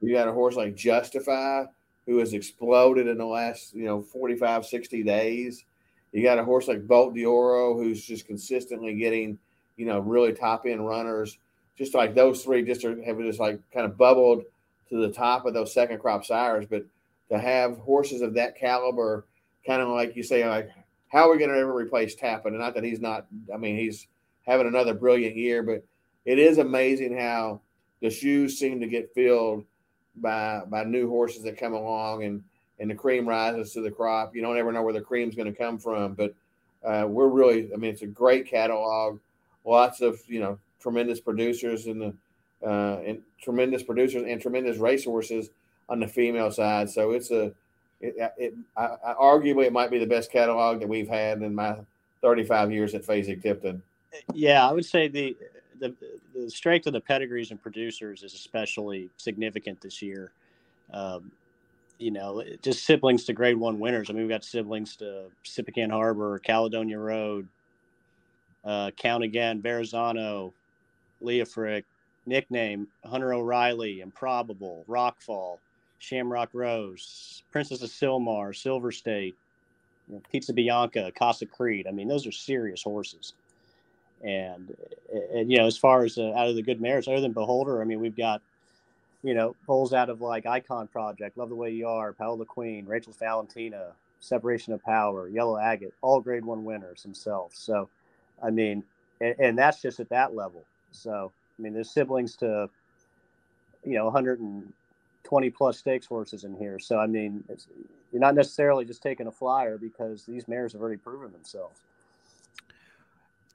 you 0.00 0.14
got 0.14 0.28
a 0.28 0.32
horse 0.32 0.56
like 0.56 0.74
Justify, 0.74 1.64
who 2.06 2.18
has 2.18 2.32
exploded 2.32 3.06
in 3.06 3.18
the 3.18 3.26
last, 3.26 3.74
you 3.74 3.84
know, 3.84 4.02
45, 4.02 4.66
60 4.66 5.02
days. 5.02 5.64
You 6.12 6.22
got 6.22 6.38
a 6.38 6.44
horse 6.44 6.68
like 6.68 6.86
Bolt 6.86 7.14
d'Oro, 7.14 7.76
who's 7.76 8.04
just 8.04 8.26
consistently 8.26 8.94
getting, 8.94 9.38
you 9.80 9.86
know, 9.86 9.98
really 9.98 10.34
top 10.34 10.66
end 10.66 10.86
runners. 10.86 11.38
Just 11.78 11.94
like 11.94 12.14
those 12.14 12.44
three, 12.44 12.62
just 12.62 12.84
are, 12.84 13.02
have 13.02 13.18
just 13.18 13.40
like 13.40 13.58
kind 13.72 13.86
of 13.86 13.96
bubbled 13.96 14.44
to 14.90 14.96
the 14.96 15.10
top 15.10 15.46
of 15.46 15.54
those 15.54 15.72
second 15.72 15.98
crop 15.98 16.26
sires. 16.26 16.66
But 16.68 16.84
to 17.30 17.38
have 17.38 17.78
horses 17.78 18.20
of 18.20 18.34
that 18.34 18.58
caliber, 18.58 19.24
kind 19.66 19.80
of 19.80 19.88
like 19.88 20.14
you 20.14 20.22
say, 20.22 20.46
like, 20.46 20.68
how 21.08 21.28
are 21.28 21.32
we 21.32 21.38
going 21.38 21.50
to 21.50 21.56
ever 21.56 21.74
replace 21.74 22.14
Tapit? 22.14 22.48
And 22.48 22.58
not 22.58 22.74
that 22.74 22.84
he's 22.84 23.00
not, 23.00 23.26
I 23.52 23.56
mean, 23.56 23.76
he's 23.76 24.06
having 24.46 24.66
another 24.66 24.92
brilliant 24.92 25.34
year, 25.34 25.62
but 25.62 25.82
it 26.26 26.38
is 26.38 26.58
amazing 26.58 27.16
how 27.16 27.60
the 28.02 28.10
shoes 28.10 28.58
seem 28.58 28.80
to 28.80 28.86
get 28.86 29.14
filled 29.14 29.64
by 30.16 30.60
by 30.68 30.84
new 30.84 31.08
horses 31.08 31.44
that 31.44 31.56
come 31.56 31.72
along 31.72 32.24
and 32.24 32.44
and 32.78 32.90
the 32.90 32.94
cream 32.94 33.26
rises 33.26 33.72
to 33.72 33.80
the 33.80 33.90
crop. 33.90 34.34
You 34.36 34.42
don't 34.42 34.58
ever 34.58 34.72
know 34.72 34.82
where 34.82 34.92
the 34.92 35.00
cream's 35.00 35.34
going 35.34 35.50
to 35.50 35.58
come 35.58 35.78
from, 35.78 36.14
but 36.14 36.34
uh, 36.84 37.06
we're 37.06 37.28
really, 37.28 37.70
I 37.72 37.76
mean, 37.76 37.90
it's 37.90 38.02
a 38.02 38.06
great 38.06 38.46
catalog. 38.46 39.18
Lots 39.64 40.00
of 40.00 40.20
you 40.26 40.40
know 40.40 40.58
tremendous 40.80 41.20
producers 41.20 41.86
and 41.86 42.00
the 42.00 42.14
uh, 42.66 43.00
and 43.06 43.22
tremendous 43.42 43.82
producers 43.82 44.22
and 44.26 44.40
tremendous 44.40 44.78
racehorses 44.78 45.50
on 45.88 46.00
the 46.00 46.06
female 46.06 46.50
side. 46.50 46.90
So 46.90 47.12
it's 47.12 47.30
a 47.30 47.52
it, 48.00 48.32
it 48.38 48.54
I, 48.76 48.96
I, 49.04 49.14
arguably 49.14 49.66
it 49.66 49.72
might 49.72 49.90
be 49.90 49.98
the 49.98 50.06
best 50.06 50.32
catalog 50.32 50.80
that 50.80 50.88
we've 50.88 51.08
had 51.08 51.42
in 51.42 51.54
my 51.54 51.76
35 52.22 52.72
years 52.72 52.94
at 52.94 53.04
Fasig-Tipton. 53.04 53.82
Yeah, 54.34 54.68
I 54.68 54.72
would 54.72 54.84
say 54.84 55.08
the 55.08 55.36
the 55.78 55.94
the 56.34 56.50
strength 56.50 56.86
of 56.86 56.92
the 56.92 57.00
pedigrees 57.00 57.50
and 57.50 57.62
producers 57.62 58.22
is 58.22 58.34
especially 58.34 59.10
significant 59.16 59.80
this 59.80 60.00
year. 60.02 60.32
Um, 60.92 61.30
you 61.98 62.10
know, 62.10 62.42
just 62.62 62.84
siblings 62.84 63.24
to 63.24 63.32
Grade 63.32 63.56
One 63.56 63.78
winners. 63.78 64.08
I 64.08 64.14
mean, 64.14 64.22
we've 64.22 64.30
got 64.30 64.44
siblings 64.44 64.96
to 64.96 65.26
Sippican 65.44 65.90
Harbor, 65.90 66.38
Caledonia 66.38 66.98
Road, 66.98 67.46
uh, 68.64 68.90
Count 68.96 69.24
Again, 69.24 69.60
Verrazano, 69.62 70.52
Leofric, 71.22 71.84
nickname 72.26 72.86
Hunter 73.04 73.34
O'Riley, 73.34 74.00
Improbable, 74.00 74.84
Rockfall, 74.88 75.58
Shamrock 75.98 76.50
Rose, 76.52 77.42
Princess 77.50 77.82
of 77.82 77.90
Sylmar, 77.90 78.56
Silver 78.56 78.92
State, 78.92 79.36
Pizza 80.30 80.52
Bianca, 80.52 81.12
Casa 81.16 81.46
Creed. 81.46 81.86
I 81.86 81.92
mean, 81.92 82.08
those 82.08 82.26
are 82.26 82.32
serious 82.32 82.82
horses. 82.82 83.34
And, 84.22 84.74
and 85.32 85.50
you 85.50 85.58
know, 85.58 85.66
as 85.66 85.78
far 85.78 86.04
as 86.04 86.18
uh, 86.18 86.32
out 86.34 86.48
of 86.48 86.56
the 86.56 86.62
good 86.62 86.80
mares, 86.80 87.08
other 87.08 87.20
than 87.20 87.32
Beholder, 87.32 87.80
I 87.80 87.84
mean, 87.84 88.00
we've 88.00 88.16
got, 88.16 88.42
you 89.22 89.34
know, 89.34 89.54
polls 89.66 89.92
out 89.92 90.10
of 90.10 90.20
like 90.20 90.46
Icon 90.46 90.88
Project, 90.88 91.38
Love 91.38 91.48
the 91.48 91.54
Way 91.54 91.70
You 91.70 91.88
Are, 91.88 92.12
Paola 92.12 92.44
Queen, 92.44 92.86
Rachel 92.86 93.14
Valentina, 93.18 93.92
Separation 94.20 94.72
of 94.72 94.82
Power, 94.82 95.28
Yellow 95.28 95.58
Agate, 95.58 95.94
all 96.02 96.20
grade 96.20 96.44
one 96.44 96.64
winners 96.64 97.02
themselves. 97.02 97.58
So, 97.58 97.88
I 98.42 98.50
mean, 98.50 98.84
and, 99.20 99.34
and 99.38 99.58
that's 99.58 99.80
just 99.82 100.00
at 100.00 100.08
that 100.10 100.34
level. 100.34 100.64
So, 100.92 101.32
I 101.58 101.62
mean, 101.62 101.72
there's 101.72 101.90
siblings 101.90 102.36
to, 102.36 102.68
you 103.84 103.94
know, 103.94 104.04
120 104.04 105.50
plus 105.50 105.78
stakes 105.78 106.06
horses 106.06 106.44
in 106.44 106.56
here. 106.56 106.78
So, 106.78 106.98
I 106.98 107.06
mean, 107.06 107.44
you're 108.12 108.20
not 108.20 108.34
necessarily 108.34 108.84
just 108.84 109.02
taking 109.02 109.26
a 109.26 109.32
flyer 109.32 109.78
because 109.78 110.24
these 110.24 110.48
mares 110.48 110.72
have 110.72 110.80
already 110.80 110.96
proven 110.96 111.32
themselves. 111.32 111.78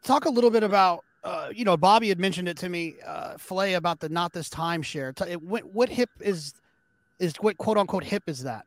Talk 0.04 0.26
a 0.26 0.30
little 0.30 0.52
bit 0.52 0.64
about, 0.64 1.04
uh, 1.24 1.50
you 1.54 1.66
know, 1.66 1.76
Bobby 1.76 2.10
had 2.10 2.20
mentioned 2.20 2.48
it 2.48 2.58
to 2.58 2.70
me, 2.70 2.96
uh, 3.06 3.38
Fillet 3.38 3.74
about 3.74 4.00
the 4.00 4.10
not 4.10 4.34
this 4.34 4.50
time 4.50 4.82
share. 4.84 5.14
What, 5.40 5.66
what 5.66 5.90
hip 5.90 6.12
is, 6.20 6.54
is 7.20 7.36
what 7.38 7.58
quote 7.58 7.78
unquote 7.78 8.04
hip 8.04 8.24
is 8.28 8.44
that? 8.44 8.66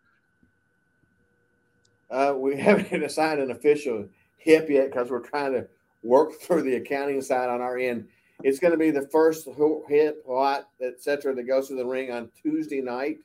Uh, 2.10 2.34
we 2.36 2.56
haven't 2.60 3.02
assigned 3.02 3.40
an 3.40 3.50
official 3.50 4.08
hip 4.38 4.68
yet 4.68 4.90
because 4.90 5.10
we're 5.10 5.20
trying 5.20 5.52
to 5.52 5.66
work 6.02 6.32
through 6.40 6.62
the 6.62 6.76
accounting 6.76 7.22
side 7.22 7.48
on 7.48 7.60
our 7.60 7.78
end. 7.78 8.08
It's 8.44 8.60
going 8.60 8.70
to 8.70 8.78
be 8.78 8.90
the 8.90 9.08
first 9.08 9.48
hit, 9.88 10.22
lot, 10.26 10.68
etc., 10.80 11.34
that 11.34 11.42
goes 11.42 11.68
to 11.68 11.74
the 11.74 11.84
ring 11.84 12.12
on 12.12 12.30
Tuesday 12.40 12.80
night. 12.80 13.18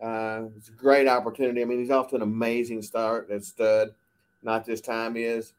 Uh, 0.00 0.44
it's 0.56 0.70
a 0.70 0.72
great 0.72 1.06
opportunity. 1.06 1.60
I 1.60 1.66
mean, 1.66 1.78
he's 1.78 1.90
off 1.90 2.08
to 2.10 2.16
an 2.16 2.22
amazing 2.22 2.80
start. 2.80 3.28
That 3.28 3.44
stud, 3.44 3.90
not 4.42 4.64
this 4.64 4.80
time 4.80 5.16
is. 5.16 5.52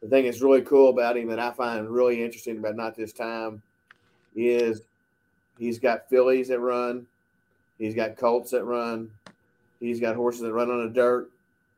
The 0.00 0.08
thing 0.08 0.26
that's 0.26 0.40
really 0.40 0.62
cool 0.62 0.90
about 0.90 1.16
him 1.16 1.26
that 1.28 1.40
I 1.40 1.50
find 1.50 1.88
really 1.90 2.22
interesting 2.22 2.58
about 2.58 2.76
not 2.76 2.94
this 2.94 3.12
time 3.12 3.60
is 4.36 4.82
he's 5.58 5.80
got 5.80 6.08
fillies 6.08 6.48
that 6.48 6.60
run, 6.60 7.06
he's 7.78 7.94
got 7.94 8.16
colts 8.16 8.52
that 8.52 8.62
run, 8.62 9.10
he's 9.80 9.98
got 9.98 10.14
horses 10.14 10.42
that 10.42 10.52
run 10.52 10.70
on 10.70 10.86
the 10.86 10.92
dirt, 10.92 11.28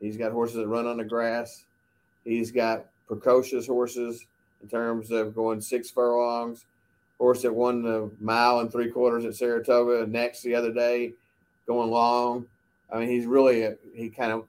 he's 0.01 0.19
got 0.19 0.33
horses 0.33 0.57
that 0.57 0.67
run 0.67 0.87
on 0.87 0.99
the 0.99 1.05
grass, 1.05 1.65
he's 2.25 2.51
got 2.51 2.85
precocious 3.11 3.67
horses 3.67 4.25
in 4.63 4.69
terms 4.69 5.11
of 5.11 5.35
going 5.35 5.61
six 5.61 5.91
furlongs. 5.91 6.65
Horse 7.19 7.43
that 7.43 7.53
won 7.53 7.83
the 7.83 8.11
mile 8.21 8.61
and 8.61 8.71
three 8.71 8.91
quarters 8.91 9.25
at 9.25 9.35
Saratoga 9.35 10.07
next 10.07 10.43
the 10.43 10.55
other 10.55 10.73
day, 10.73 11.13
going 11.67 11.91
long. 11.91 12.47
I 12.91 12.99
mean, 12.99 13.09
he's 13.09 13.27
really 13.27 13.63
a, 13.63 13.77
he 13.93 14.09
kind 14.09 14.33
of 14.33 14.45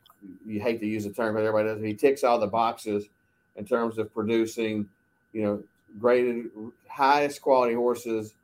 you 0.45 0.62
hate 0.62 0.80
to 0.80 0.88
use 0.88 1.03
the 1.03 1.09
term, 1.09 1.34
but 1.34 1.43
everybody 1.43 1.68
does. 1.68 1.84
He 1.84 1.95
ticks 1.95 2.24
all 2.24 2.39
the 2.39 2.47
boxes 2.47 3.07
in 3.55 3.66
terms 3.66 3.97
of 3.97 4.14
producing, 4.14 4.88
you 5.34 5.41
know, 5.41 5.64
graded 5.99 6.45
highest 6.88 7.41
quality 7.41 7.74
horses, 7.74 8.36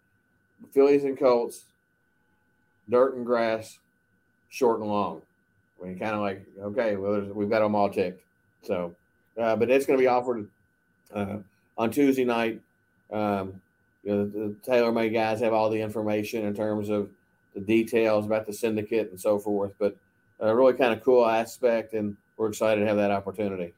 fillies 0.73 1.03
and 1.03 1.17
colts, 1.17 1.65
dirt 2.89 3.15
and 3.15 3.25
grass, 3.25 3.77
short 4.49 4.79
and 4.79 4.89
long. 4.89 5.21
We 5.79 5.93
kind 5.93 6.15
of 6.15 6.21
like 6.21 6.45
okay, 6.59 6.95
well, 6.95 7.21
we've 7.33 7.49
got 7.49 7.59
them 7.59 7.75
all 7.75 7.89
ticked. 7.89 8.23
So, 8.63 8.95
uh, 9.37 9.55
but 9.55 9.69
it's 9.69 9.85
going 9.85 9.97
to 9.97 10.01
be 10.01 10.07
offered 10.07 10.47
uh, 11.13 11.37
on 11.77 11.91
Tuesday 11.91 12.25
night. 12.25 12.61
Um, 13.11 13.61
you 14.03 14.11
know, 14.11 14.25
the, 14.25 14.39
the 14.39 14.55
TaylorMade 14.71 15.13
guys 15.13 15.39
have 15.41 15.53
all 15.53 15.69
the 15.69 15.81
information 15.81 16.45
in 16.45 16.53
terms 16.53 16.89
of 16.89 17.09
the 17.53 17.61
details 17.61 18.25
about 18.25 18.45
the 18.45 18.53
syndicate 18.53 19.09
and 19.09 19.19
so 19.19 19.39
forth. 19.39 19.73
But 19.79 19.95
a 20.39 20.55
really 20.55 20.73
kind 20.73 20.93
of 20.93 21.03
cool 21.03 21.25
aspect, 21.25 21.93
and 21.93 22.15
we're 22.37 22.49
excited 22.49 22.81
to 22.81 22.87
have 22.87 22.97
that 22.97 23.11
opportunity. 23.11 23.73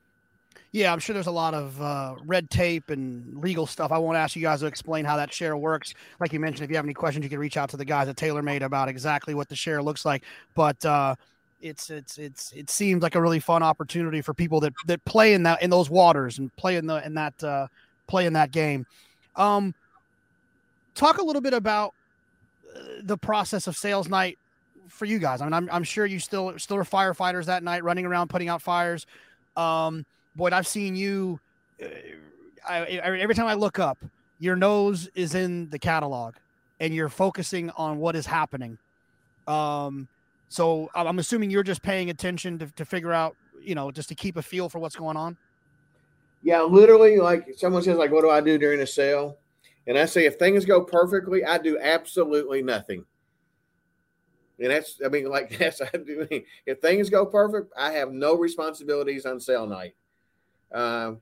Yeah, 0.72 0.94
I'm 0.94 1.00
sure 1.00 1.14
there's 1.14 1.28
a 1.28 1.32
lot 1.32 1.56
of 1.56 1.82
uh, 1.82 2.16
red 2.26 2.50
tape 2.50 2.92
and 2.92 3.38
legal 3.38 3.66
stuff. 3.66 3.92
I 3.92 3.98
won't 3.98 4.18
ask 4.18 4.36
you 4.36 4.42
guys 4.42 4.60
to 4.60 4.68
explain 4.68 5.04
how 5.04 5.18
that 5.18 5.34
share 5.34 5.58
works. 5.58 5.96
Like 6.20 6.32
you 6.32 6.40
mentioned, 6.40 6.64
if 6.64 6.70
you 6.70 6.76
have 6.76 6.86
any 6.86 6.94
questions, 6.94 7.24
you 7.24 7.30
can 7.30 7.40
reach 7.40 7.58
out 7.58 7.70
to 7.70 7.78
the 7.78 7.86
guys 7.86 8.08
at 8.08 8.18
TaylorMade 8.18 8.62
about 8.62 8.88
exactly 8.88 9.34
what 9.34 9.50
the 9.50 9.56
share 9.56 9.82
looks 9.82 10.06
like. 10.06 10.24
But 10.54 10.84
uh, 10.86 11.16
it's 11.62 11.90
it's 11.90 12.18
it's 12.18 12.52
it 12.54 12.70
seems 12.70 13.04
like 13.04 13.16
a 13.16 13.22
really 13.22 13.40
fun 13.40 13.64
opportunity 13.64 14.22
for 14.22 14.34
people 14.34 14.60
that 14.62 14.74
that 14.88 15.04
play 15.06 15.34
in 15.34 15.44
that 15.44 15.62
in 15.62 15.70
those 15.70 15.90
waters 15.90 16.40
and 16.40 16.56
play 16.56 16.78
in 16.78 16.86
the 16.86 17.06
in 17.06 17.14
that 17.16 17.44
uh, 17.44 17.68
play 18.08 18.26
in 18.26 18.34
that 18.34 18.52
game. 18.52 18.86
Um, 19.36 19.74
talk 20.96 21.18
a 21.18 21.24
little 21.24 21.42
bit 21.42 21.54
about 21.54 21.94
uh, 22.76 22.80
the 23.04 23.18
process 23.18 23.68
of 23.68 23.76
sales 23.76 24.08
night 24.08 24.38
for 24.88 25.06
you 25.06 25.20
guys. 25.20 25.42
I 25.42 25.46
mean, 25.46 25.54
I'm, 25.54 25.70
I'm 25.72 25.84
sure 25.84 26.06
you 26.06 26.20
still 26.20 26.58
still 26.58 26.78
are 26.78 26.84
firefighters 26.84 27.46
that 27.46 27.64
night, 27.64 27.84
running 27.84 28.06
around 28.06 28.30
putting 28.30 28.50
out 28.50 28.62
fires. 28.62 29.06
Um, 29.56 30.06
Boyd, 30.36 30.54
I've 30.54 30.68
seen 30.68 30.96
you. 30.96 31.40
Uh, 31.82 31.88
I, 32.68 32.82
every 32.82 33.36
time 33.36 33.48
I 33.48 33.54
look 33.54 33.80
up, 33.80 33.98
your 34.40 34.56
nose 34.56 35.10
is 35.16 35.36
in 35.36 35.70
the 35.70 35.80
catalog, 35.80 36.36
and 36.80 36.94
you're 36.94 37.10
focusing 37.10 37.70
on 37.72 38.00
what 38.00 38.16
is 38.16 38.26
happening. 38.26 38.78
Um, 39.48 40.08
so 40.50 40.90
I'm 40.96 41.20
assuming 41.20 41.52
you're 41.52 41.64
just 41.64 41.84
paying 41.84 42.10
attention 42.10 42.58
to, 42.60 42.68
to 42.76 42.84
figure 42.84 43.14
out, 43.14 43.36
you 43.62 43.76
know, 43.76 43.92
just 43.92 44.10
to 44.10 44.16
keep 44.16 44.36
a 44.36 44.42
feel 44.42 44.68
for 44.68 44.80
what's 44.80 44.96
going 44.96 45.16
on. 45.16 45.38
Yeah, 46.42 46.62
literally, 46.62 47.18
like 47.18 47.48
someone 47.56 47.84
says, 47.84 47.98
like, 47.98 48.12
what 48.12 48.22
do 48.22 48.30
I 48.30 48.42
do 48.42 48.58
during 48.58 48.82
a 48.82 48.88
sale? 48.88 49.38
And 49.86 49.98
I 49.98 50.06
say, 50.06 50.26
if 50.26 50.36
things 50.36 50.66
go 50.66 50.82
perfectly, 50.82 51.46
I 51.46 51.58
do 51.60 51.78
absolutely 51.80 52.64
nothing. 52.64 53.06
And 54.60 54.72
that's, 54.72 55.00
I 55.06 55.10
mean, 55.10 55.30
like 55.30 55.58
that's, 55.60 55.82
I 55.82 55.98
do. 55.98 56.28
If 56.66 56.80
things 56.80 57.10
go 57.10 57.26
perfect, 57.26 57.72
I 57.78 57.92
have 57.92 58.12
no 58.12 58.36
responsibilities 58.36 59.26
on 59.26 59.40
sale 59.40 59.68
night. 59.68 59.96
Um, 60.74 61.22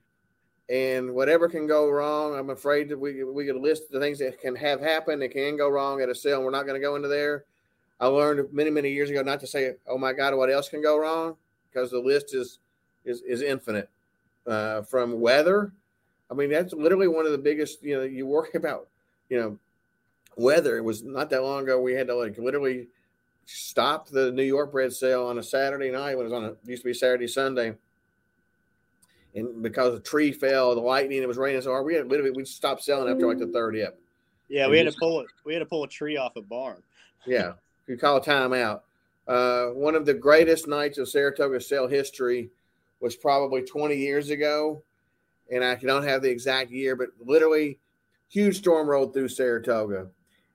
and 0.70 1.14
whatever 1.14 1.48
can 1.48 1.66
go 1.66 1.90
wrong, 1.90 2.34
I'm 2.34 2.50
afraid 2.50 2.90
that 2.90 2.98
we 2.98 3.24
we 3.24 3.46
could 3.46 3.56
list 3.56 3.90
the 3.90 3.98
things 3.98 4.18
that 4.18 4.38
can 4.38 4.54
have 4.56 4.80
happen 4.80 5.18
that 5.20 5.30
can 5.30 5.56
go 5.56 5.70
wrong 5.70 6.02
at 6.02 6.10
a 6.10 6.14
sale. 6.14 6.42
We're 6.42 6.50
not 6.50 6.66
going 6.66 6.78
to 6.78 6.86
go 6.86 6.96
into 6.96 7.08
there. 7.08 7.44
I 8.00 8.06
learned 8.06 8.52
many 8.52 8.70
many 8.70 8.90
years 8.90 9.10
ago 9.10 9.22
not 9.22 9.40
to 9.40 9.46
say, 9.46 9.74
"Oh 9.86 9.98
my 9.98 10.12
God, 10.12 10.34
what 10.34 10.50
else 10.50 10.68
can 10.68 10.82
go 10.82 10.98
wrong?" 10.98 11.36
because 11.70 11.90
the 11.90 11.98
list 11.98 12.34
is 12.34 12.58
is 13.04 13.22
is 13.22 13.42
infinite. 13.42 13.88
Uh, 14.46 14.82
from 14.82 15.20
weather, 15.20 15.72
I 16.30 16.34
mean 16.34 16.50
that's 16.50 16.72
literally 16.72 17.08
one 17.08 17.26
of 17.26 17.32
the 17.32 17.38
biggest. 17.38 17.82
You 17.82 17.96
know, 17.96 18.02
you 18.02 18.26
worry 18.26 18.50
about 18.54 18.88
you 19.28 19.38
know 19.38 19.58
weather. 20.36 20.76
It 20.76 20.84
was 20.84 21.02
not 21.02 21.30
that 21.30 21.42
long 21.42 21.64
ago 21.64 21.80
we 21.80 21.92
had 21.92 22.06
to 22.08 22.14
like 22.14 22.38
literally 22.38 22.88
stop 23.46 24.08
the 24.08 24.30
New 24.32 24.42
York 24.42 24.72
bred 24.72 24.92
sale 24.92 25.26
on 25.26 25.38
a 25.38 25.42
Saturday 25.42 25.90
night 25.90 26.16
when 26.16 26.26
it 26.26 26.30
was 26.30 26.32
on 26.32 26.44
a 26.44 26.54
used 26.68 26.82
to 26.82 26.88
be 26.88 26.94
Saturday 26.94 27.26
Sunday 27.26 27.74
and 29.34 29.62
because 29.62 29.94
a 29.94 30.00
tree 30.00 30.32
fell, 30.32 30.74
the 30.74 30.80
lightning, 30.80 31.22
it 31.22 31.28
was 31.28 31.36
raining 31.36 31.60
so 31.62 31.70
hard, 31.70 31.86
we 31.86 31.94
had 31.94 32.08
literally 32.08 32.30
we 32.30 32.44
stopped 32.44 32.82
selling 32.82 33.10
after 33.10 33.26
like 33.26 33.38
the 33.38 33.46
third 33.46 33.74
hip. 33.74 34.00
Yeah, 34.48 34.68
we 34.68 34.78
had 34.78 34.90
to 34.90 34.98
pull 34.98 35.20
it. 35.20 35.26
We 35.44 35.52
had 35.52 35.60
to 35.60 35.66
pull 35.66 35.84
a 35.84 35.88
tree 35.88 36.16
off 36.16 36.36
a 36.36 36.42
barn. 36.42 36.82
Yeah, 37.26 37.52
you 37.88 37.96
call 37.96 38.20
timeout. 38.20 38.80
Uh, 39.26 39.66
one 39.68 39.94
of 39.94 40.06
the 40.06 40.14
greatest 40.14 40.66
nights 40.66 40.98
of 40.98 41.08
Saratoga 41.08 41.60
sale 41.60 41.86
history 41.86 42.50
was 43.00 43.14
probably 43.14 43.62
20 43.62 43.94
years 43.94 44.30
ago, 44.30 44.82
and 45.50 45.62
I 45.62 45.74
don't 45.76 46.06
have 46.06 46.22
the 46.22 46.30
exact 46.30 46.70
year, 46.70 46.96
but 46.96 47.08
literally, 47.24 47.78
huge 48.28 48.58
storm 48.58 48.88
rolled 48.88 49.12
through 49.12 49.28
Saratoga, 49.28 50.08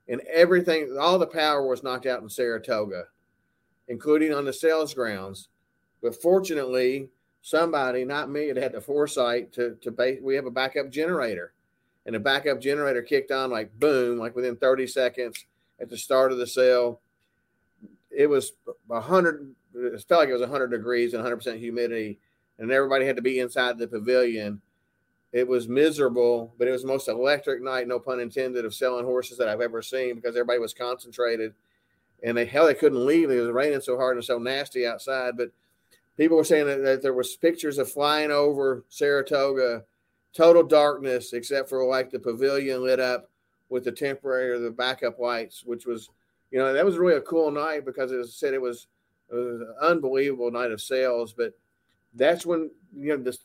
and 0.08 0.20
everything, 0.32 0.96
all 1.00 1.18
the 1.18 1.26
power 1.26 1.66
was 1.66 1.82
knocked 1.82 2.06
out 2.06 2.22
in 2.22 2.28
Saratoga, 2.28 3.04
including 3.88 4.34
on 4.34 4.44
the 4.44 4.52
sales 4.52 4.92
grounds. 4.92 5.48
But 6.02 6.20
fortunately, 6.20 7.08
somebody, 7.40 8.04
not 8.04 8.30
me, 8.30 8.48
had 8.48 8.56
had 8.56 8.72
the 8.72 8.80
foresight 8.80 9.52
to 9.52 9.76
to 9.80 9.90
base. 9.90 10.18
We 10.22 10.34
have 10.34 10.46
a 10.46 10.50
backup 10.50 10.90
generator, 10.90 11.52
and 12.04 12.14
the 12.14 12.20
backup 12.20 12.60
generator 12.60 13.02
kicked 13.02 13.30
on 13.30 13.50
like 13.50 13.78
boom, 13.78 14.18
like 14.18 14.34
within 14.36 14.56
30 14.56 14.86
seconds 14.86 15.46
at 15.80 15.88
the 15.88 15.96
start 15.96 16.32
of 16.32 16.38
the 16.38 16.46
sale. 16.46 17.00
It 18.16 18.28
was 18.28 18.52
a 18.90 19.00
hundred. 19.00 19.54
It 19.74 20.04
felt 20.08 20.20
like 20.20 20.28
it 20.28 20.32
was 20.32 20.40
100 20.40 20.68
degrees 20.70 21.12
and 21.14 21.22
100 21.22 21.36
percent 21.36 21.58
humidity, 21.58 22.18
and 22.58 22.70
everybody 22.70 23.04
had 23.04 23.16
to 23.16 23.22
be 23.22 23.40
inside 23.40 23.78
the 23.78 23.88
pavilion. 23.88 24.60
it 25.34 25.48
was 25.48 25.68
miserable, 25.68 26.54
but 26.58 26.68
it 26.68 26.70
was 26.70 26.82
the 26.82 26.88
most 26.88 27.08
electric 27.08 27.60
night, 27.60 27.88
no 27.88 27.98
pun 27.98 28.20
intended, 28.20 28.64
of 28.64 28.72
selling 28.72 29.04
horses 29.04 29.36
that 29.36 29.48
I've 29.48 29.60
ever 29.60 29.82
seen 29.82 30.14
because 30.14 30.36
everybody 30.36 30.60
was 30.60 30.72
concentrated. 30.72 31.52
And 32.22 32.36
they 32.36 32.44
hell 32.44 32.66
they 32.66 32.74
couldn't 32.74 33.04
leave. 33.04 33.30
It 33.30 33.40
was 33.40 33.50
raining 33.50 33.80
so 33.80 33.96
hard 33.96 34.16
and 34.16 34.24
so 34.24 34.38
nasty 34.38 34.86
outside. 34.86 35.36
But 35.36 35.50
people 36.16 36.36
were 36.36 36.44
saying 36.44 36.66
that, 36.68 36.82
that 36.84 37.02
there 37.02 37.12
was 37.12 37.34
pictures 37.34 37.78
of 37.78 37.90
flying 37.90 38.30
over 38.30 38.84
Saratoga, 38.88 39.82
total 40.32 40.62
darkness 40.62 41.32
except 41.32 41.68
for 41.68 41.84
like 41.84 42.10
the 42.12 42.20
pavilion 42.20 42.84
lit 42.84 43.00
up 43.00 43.28
with 43.68 43.82
the 43.82 43.92
temporary 43.92 44.50
or 44.50 44.60
the 44.60 44.70
backup 44.70 45.18
lights, 45.18 45.64
which 45.64 45.84
was, 45.84 46.10
you 46.54 46.60
know, 46.60 46.72
that 46.72 46.84
was 46.84 46.98
really 46.98 47.16
a 47.16 47.20
cool 47.20 47.50
night 47.50 47.84
because 47.84 48.12
it 48.12 48.24
said 48.28 48.54
it 48.54 48.62
was, 48.62 48.86
it 49.28 49.34
was 49.34 49.60
an 49.60 49.74
unbelievable 49.82 50.52
night 50.52 50.70
of 50.70 50.80
sales. 50.80 51.32
But 51.32 51.52
that's 52.14 52.46
when 52.46 52.70
you 52.96 53.08
know 53.08 53.24
the, 53.24 53.36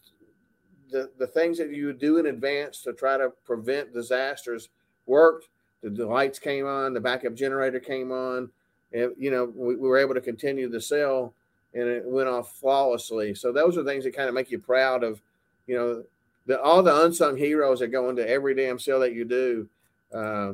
the 0.91 1.09
the 1.17 1.25
things 1.25 1.57
that 1.57 1.73
you 1.73 1.91
do 1.91 2.19
in 2.19 2.27
advance 2.27 2.83
to 2.83 2.93
try 2.93 3.17
to 3.17 3.31
prevent 3.45 3.95
disasters 3.95 4.69
worked. 5.07 5.47
The, 5.81 5.89
the 5.89 6.05
lights 6.05 6.37
came 6.37 6.67
on, 6.67 6.93
the 6.93 6.99
backup 6.99 7.33
generator 7.33 7.79
came 7.79 8.11
on, 8.11 8.51
and 8.93 9.11
you 9.17 9.31
know 9.31 9.51
we, 9.55 9.75
we 9.75 9.89
were 9.89 9.97
able 9.97 10.13
to 10.13 10.21
continue 10.21 10.69
the 10.69 10.79
sale, 10.79 11.33
and 11.73 11.89
it 11.89 12.05
went 12.05 12.29
off 12.29 12.57
flawlessly. 12.57 13.33
So 13.33 13.51
those 13.51 13.75
are 13.75 13.83
things 13.83 14.03
that 14.03 14.15
kind 14.15 14.29
of 14.29 14.35
make 14.35 14.51
you 14.51 14.59
proud 14.59 15.03
of, 15.03 15.19
you 15.65 15.75
know, 15.75 16.03
the 16.45 16.61
all 16.61 16.83
the 16.83 17.05
unsung 17.05 17.37
heroes 17.37 17.79
that 17.79 17.87
go 17.87 18.11
into 18.11 18.29
every 18.29 18.53
damn 18.53 18.77
sale 18.77 18.99
that 18.99 19.13
you 19.13 19.25
do 19.25 19.67
uh, 20.13 20.53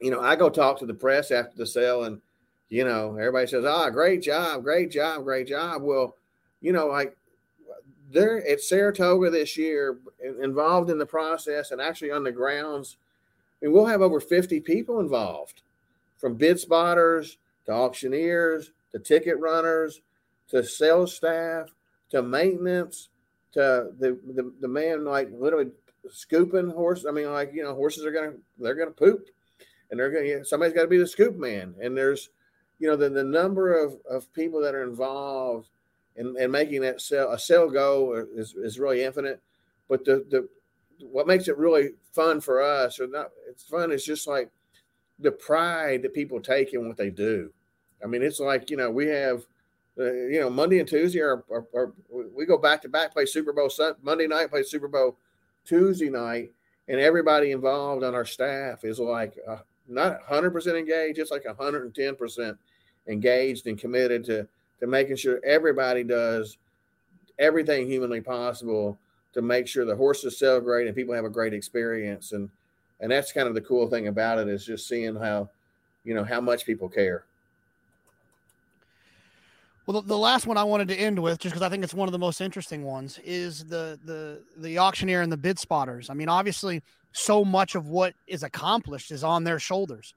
you 0.00 0.10
know, 0.10 0.20
I 0.20 0.36
go 0.36 0.48
talk 0.48 0.78
to 0.78 0.86
the 0.86 0.94
press 0.94 1.30
after 1.30 1.56
the 1.56 1.66
sale, 1.66 2.04
and 2.04 2.20
you 2.68 2.84
know, 2.84 3.16
everybody 3.16 3.46
says, 3.46 3.64
"Ah, 3.64 3.90
great 3.90 4.22
job, 4.22 4.62
great 4.62 4.90
job, 4.90 5.24
great 5.24 5.46
job." 5.46 5.82
Well, 5.82 6.16
you 6.60 6.72
know, 6.72 6.86
like 6.86 7.16
they're 8.10 8.46
at 8.46 8.60
Saratoga 8.60 9.30
this 9.30 9.56
year, 9.56 9.98
involved 10.42 10.90
in 10.90 10.98
the 10.98 11.06
process, 11.06 11.70
and 11.70 11.80
actually 11.80 12.10
on 12.10 12.24
the 12.24 12.32
grounds. 12.32 12.96
I 13.60 13.66
mean, 13.66 13.74
we'll 13.74 13.86
have 13.86 14.02
over 14.02 14.20
fifty 14.20 14.60
people 14.60 15.00
involved, 15.00 15.62
from 16.18 16.34
bid 16.34 16.58
spotters 16.58 17.38
to 17.66 17.72
auctioneers 17.72 18.72
to 18.92 18.98
ticket 18.98 19.38
runners 19.38 20.00
to 20.48 20.62
sales 20.62 21.14
staff 21.14 21.70
to 22.10 22.22
maintenance 22.22 23.08
to 23.52 23.90
the 23.98 24.18
the, 24.34 24.52
the 24.60 24.68
man 24.68 25.04
like 25.04 25.30
literally 25.32 25.70
scooping 26.10 26.70
horse. 26.70 27.04
I 27.08 27.12
mean, 27.12 27.32
like 27.32 27.52
you 27.54 27.62
know, 27.62 27.74
horses 27.74 28.04
are 28.04 28.12
gonna 28.12 28.34
they're 28.58 28.74
gonna 28.74 28.90
poop, 28.90 29.28
and 29.90 29.98
they're 29.98 30.10
gonna 30.10 30.44
somebody's 30.44 30.74
got 30.74 30.82
to 30.82 30.88
be 30.88 30.98
the 30.98 31.06
scoop 31.06 31.36
man. 31.36 31.74
And 31.80 31.96
there's, 31.96 32.30
you 32.78 32.88
know, 32.88 32.96
the 32.96 33.08
the 33.08 33.24
number 33.24 33.74
of 33.74 33.98
of 34.08 34.32
people 34.32 34.60
that 34.60 34.74
are 34.74 34.82
involved 34.82 35.68
in, 36.16 36.34
in 36.38 36.50
making 36.50 36.82
that 36.82 37.00
sell 37.00 37.32
a 37.32 37.38
sell 37.38 37.68
go 37.68 38.26
is 38.34 38.54
is 38.54 38.78
really 38.78 39.02
infinite. 39.02 39.40
But 39.88 40.04
the 40.04 40.24
the 40.30 40.48
what 41.00 41.26
makes 41.26 41.48
it 41.48 41.58
really 41.58 41.90
fun 42.12 42.40
for 42.40 42.62
us, 42.62 43.00
or 43.00 43.06
not, 43.06 43.30
it's 43.48 43.64
fun. 43.64 43.92
It's 43.92 44.04
just 44.04 44.26
like 44.26 44.50
the 45.18 45.32
pride 45.32 46.02
that 46.02 46.14
people 46.14 46.40
take 46.40 46.72
in 46.72 46.86
what 46.88 46.96
they 46.96 47.10
do. 47.10 47.52
I 48.02 48.06
mean, 48.06 48.22
it's 48.22 48.40
like 48.40 48.70
you 48.70 48.76
know 48.76 48.90
we 48.90 49.06
have. 49.06 49.44
Uh, 49.96 50.12
you 50.12 50.40
know, 50.40 50.50
Monday 50.50 50.80
and 50.80 50.88
Tuesday 50.88 51.20
are, 51.20 51.44
are, 51.52 51.64
are, 51.72 51.92
we 52.10 52.44
go 52.46 52.58
back 52.58 52.82
to 52.82 52.88
back, 52.88 53.12
play 53.12 53.26
Super 53.26 53.52
Bowl 53.52 53.70
Monday 54.02 54.26
night, 54.26 54.50
play 54.50 54.64
Super 54.64 54.88
Bowl 54.88 55.16
Tuesday 55.64 56.10
night, 56.10 56.50
and 56.88 56.98
everybody 56.98 57.52
involved 57.52 58.02
on 58.02 58.12
our 58.12 58.24
staff 58.24 58.82
is 58.82 58.98
like 58.98 59.38
uh, 59.48 59.58
not 59.88 60.22
100% 60.26 60.78
engaged, 60.78 61.18
it's 61.18 61.30
like 61.30 61.44
110% 61.44 62.58
engaged 63.06 63.66
and 63.66 63.78
committed 63.78 64.24
to 64.24 64.46
to 64.80 64.86
making 64.86 65.16
sure 65.16 65.40
everybody 65.44 66.02
does 66.02 66.56
everything 67.38 67.86
humanly 67.86 68.20
possible 68.20 68.98
to 69.32 69.42
make 69.42 69.66
sure 69.66 69.84
the 69.84 69.94
horses 69.94 70.38
sell 70.38 70.60
great 70.60 70.86
and 70.86 70.96
people 70.96 71.14
have 71.14 71.24
a 71.24 71.30
great 71.30 71.52
experience 71.52 72.32
and 72.32 72.48
and 73.00 73.10
that's 73.10 73.32
kind 73.32 73.48
of 73.48 73.54
the 73.54 73.60
cool 73.60 73.88
thing 73.88 74.08
about 74.08 74.38
it 74.38 74.48
is 74.48 74.64
just 74.64 74.88
seeing 74.88 75.14
how 75.16 75.48
you 76.04 76.14
know 76.14 76.24
how 76.24 76.40
much 76.40 76.64
people 76.64 76.88
care 76.88 77.24
well, 79.86 80.00
the, 80.00 80.16
last 80.16 80.46
one 80.46 80.56
I 80.56 80.64
wanted 80.64 80.88
to 80.88 80.94
end 80.94 81.18
with, 81.18 81.38
just 81.38 81.52
because 81.52 81.60
I 81.60 81.68
think 81.68 81.84
it's 81.84 81.92
one 81.92 82.08
of 82.08 82.12
the 82.12 82.18
most 82.18 82.40
interesting 82.40 82.84
ones, 82.84 83.20
is 83.22 83.64
the 83.64 83.98
the 84.06 84.40
the 84.56 84.78
auctioneer 84.78 85.20
and 85.20 85.30
the 85.30 85.36
bid 85.36 85.58
spotters. 85.58 86.08
I 86.08 86.14
mean, 86.14 86.30
obviously, 86.30 86.82
so 87.14 87.44
much 87.44 87.76
of 87.76 87.88
what 87.88 88.12
is 88.26 88.42
accomplished 88.42 89.10
is 89.10 89.24
on 89.24 89.44
their 89.44 89.58
shoulders, 89.58 90.14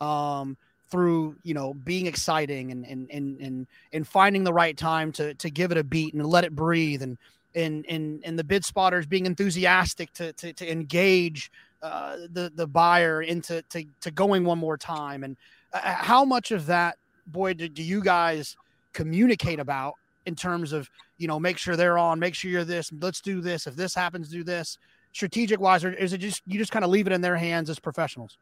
um, 0.00 0.56
through 0.90 1.36
you 1.44 1.54
know 1.54 1.72
being 1.72 2.06
exciting 2.06 2.72
and 2.72 2.84
and 2.84 3.08
and 3.10 3.40
and 3.40 3.66
and 3.92 4.06
finding 4.06 4.44
the 4.44 4.52
right 4.52 4.76
time 4.76 5.12
to 5.12 5.32
to 5.34 5.48
give 5.48 5.70
it 5.70 5.78
a 5.78 5.84
beat 5.84 6.12
and 6.12 6.26
let 6.26 6.44
it 6.44 6.54
breathe, 6.54 7.02
and 7.02 7.16
and 7.54 7.86
and 7.88 8.20
and 8.24 8.38
the 8.38 8.44
bid 8.44 8.64
spotters 8.64 9.06
being 9.06 9.26
enthusiastic 9.26 10.12
to 10.12 10.32
to, 10.34 10.52
to 10.52 10.70
engage 10.70 11.52
uh, 11.82 12.16
the 12.32 12.52
the 12.54 12.66
buyer 12.66 13.22
into 13.22 13.62
to, 13.70 13.84
to 14.00 14.10
going 14.10 14.44
one 14.44 14.58
more 14.58 14.76
time, 14.76 15.22
and 15.22 15.36
uh, 15.72 15.80
how 15.80 16.24
much 16.24 16.50
of 16.50 16.66
that, 16.66 16.98
boy, 17.28 17.54
do, 17.54 17.68
do 17.68 17.82
you 17.82 18.02
guys 18.02 18.56
communicate 18.92 19.60
about 19.60 19.94
in 20.26 20.34
terms 20.34 20.72
of 20.72 20.90
you 21.16 21.28
know 21.28 21.38
make 21.38 21.58
sure 21.58 21.76
they're 21.76 21.96
on 21.96 22.18
make 22.18 22.34
sure 22.34 22.50
you're 22.50 22.64
this 22.64 22.90
let's 23.00 23.20
do 23.20 23.40
this. 23.40 23.68
If 23.68 23.76
this 23.76 23.94
happens 23.94 24.28
do 24.28 24.42
this 24.42 24.78
strategic 25.12 25.60
wise 25.60 25.84
or 25.84 25.92
is 25.92 26.12
it 26.12 26.18
just 26.18 26.42
you 26.46 26.58
just 26.58 26.72
kind 26.72 26.84
of 26.84 26.90
leave 26.90 27.06
it 27.06 27.12
in 27.12 27.20
their 27.20 27.36
hands 27.36 27.68
as 27.70 27.78
professionals? 27.78 28.36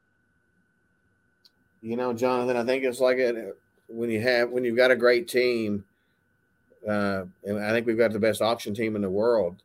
You 1.83 1.97
know 1.97 2.12
jonathan 2.12 2.57
i 2.57 2.64
think 2.64 2.83
it's 2.83 2.99
like 2.99 3.19
it 3.19 3.57
when 3.87 4.11
you 4.11 4.21
have 4.21 4.51
when 4.51 4.64
you've 4.64 4.77
got 4.77 4.91
a 4.91 4.97
great 4.97 5.29
team 5.29 5.85
uh, 6.87 7.23
and 7.45 7.59
i 7.59 7.71
think 7.71 7.87
we've 7.87 7.97
got 7.97 8.12
the 8.12 8.19
best 8.19 8.43
auction 8.43 8.75
team 8.75 8.97
in 8.97 9.03
the 9.03 9.09
world 9.09 9.57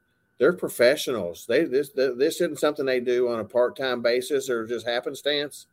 they're 0.44 0.54
professionals. 0.54 1.46
They 1.48 1.64
this 1.64 1.90
this 1.90 2.42
isn't 2.42 2.60
something 2.60 2.86
they 2.86 3.00
do 3.00 3.30
on 3.30 3.40
a 3.40 3.46
part-time 3.46 4.02
basis 4.02 4.50
or 4.50 4.66
just 4.66 4.86
happenstance. 4.86 5.68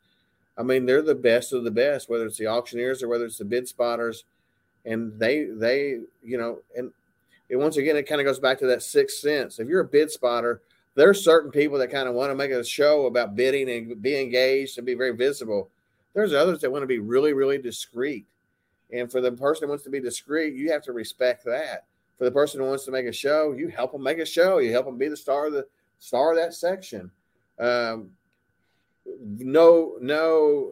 I 0.57 0.63
mean 0.63 0.87
they're 0.87 1.03
the 1.03 1.15
best 1.15 1.53
of 1.53 1.65
the 1.65 1.71
best 1.71 2.09
whether 2.09 2.27
it's 2.27 2.39
the 2.39 2.47
auctioneers 2.47 3.03
or 3.03 3.09
whether 3.09 3.25
it's 3.25 3.39
the 3.39 3.45
bid 3.45 3.67
spotters. 3.67 4.25
And 4.85 5.19
they 5.19 5.45
they 5.45 6.01
you 6.23 6.39
know 6.39 6.59
and 6.77 6.93
it, 7.49 7.57
once 7.57 7.79
again 7.79 7.97
it 7.97 8.05
kind 8.05 8.21
of 8.21 8.27
goes 8.27 8.39
back 8.39 8.59
to 8.61 8.67
that 8.67 8.83
sixth 8.83 9.19
sense. 9.19 9.59
If 9.59 9.67
you're 9.67 9.81
a 9.81 9.85
bid 9.85 10.11
spotter 10.11 10.61
there's 11.01 11.25
certain 11.25 11.51
people 11.51 11.79
that 11.79 11.91
kind 11.91 12.07
of 12.07 12.15
want 12.15 12.31
to 12.31 12.35
make 12.35 12.51
a 12.51 12.63
show 12.63 13.07
about 13.07 13.35
bidding 13.35 13.71
and 13.71 14.03
be 14.03 14.21
engaged 14.21 14.77
and 14.77 14.87
be 14.87 14.95
very 14.95 15.17
visible 15.17 15.71
there's 16.13 16.35
others 16.35 16.61
that 16.61 16.71
want 16.71 16.83
to 16.83 16.87
be 16.87 16.99
really 16.99 17.33
really 17.33 17.57
discreet 17.57 18.27
and 18.93 19.11
for 19.11 19.23
the 19.23 19.33
person 19.33 19.65
who 19.65 19.71
wants 19.71 19.85
to 19.85 19.91
be 19.91 19.99
discreet 19.99 20.55
you 20.55 20.71
have 20.71 20.83
to 20.83 20.93
respect 20.93 21.43
that 21.45 21.87
for 22.19 22.25
the 22.25 22.31
person 22.31 22.61
who 22.61 22.67
wants 22.67 22.85
to 22.85 22.91
make 22.91 23.07
a 23.07 23.13
show 23.13 23.53
you 23.53 23.69
help 23.69 23.93
them 23.93 24.03
make 24.03 24.19
a 24.19 24.27
show 24.27 24.59
you 24.59 24.73
help 24.73 24.85
them 24.85 24.99
be 24.99 25.09
the 25.09 25.17
star 25.17 25.47
of 25.47 25.55
the 25.55 25.67
star 25.99 26.33
of 26.33 26.37
that 26.37 26.53
section 26.53 27.11
um, 27.59 28.11
no 29.39 29.97
no 30.01 30.71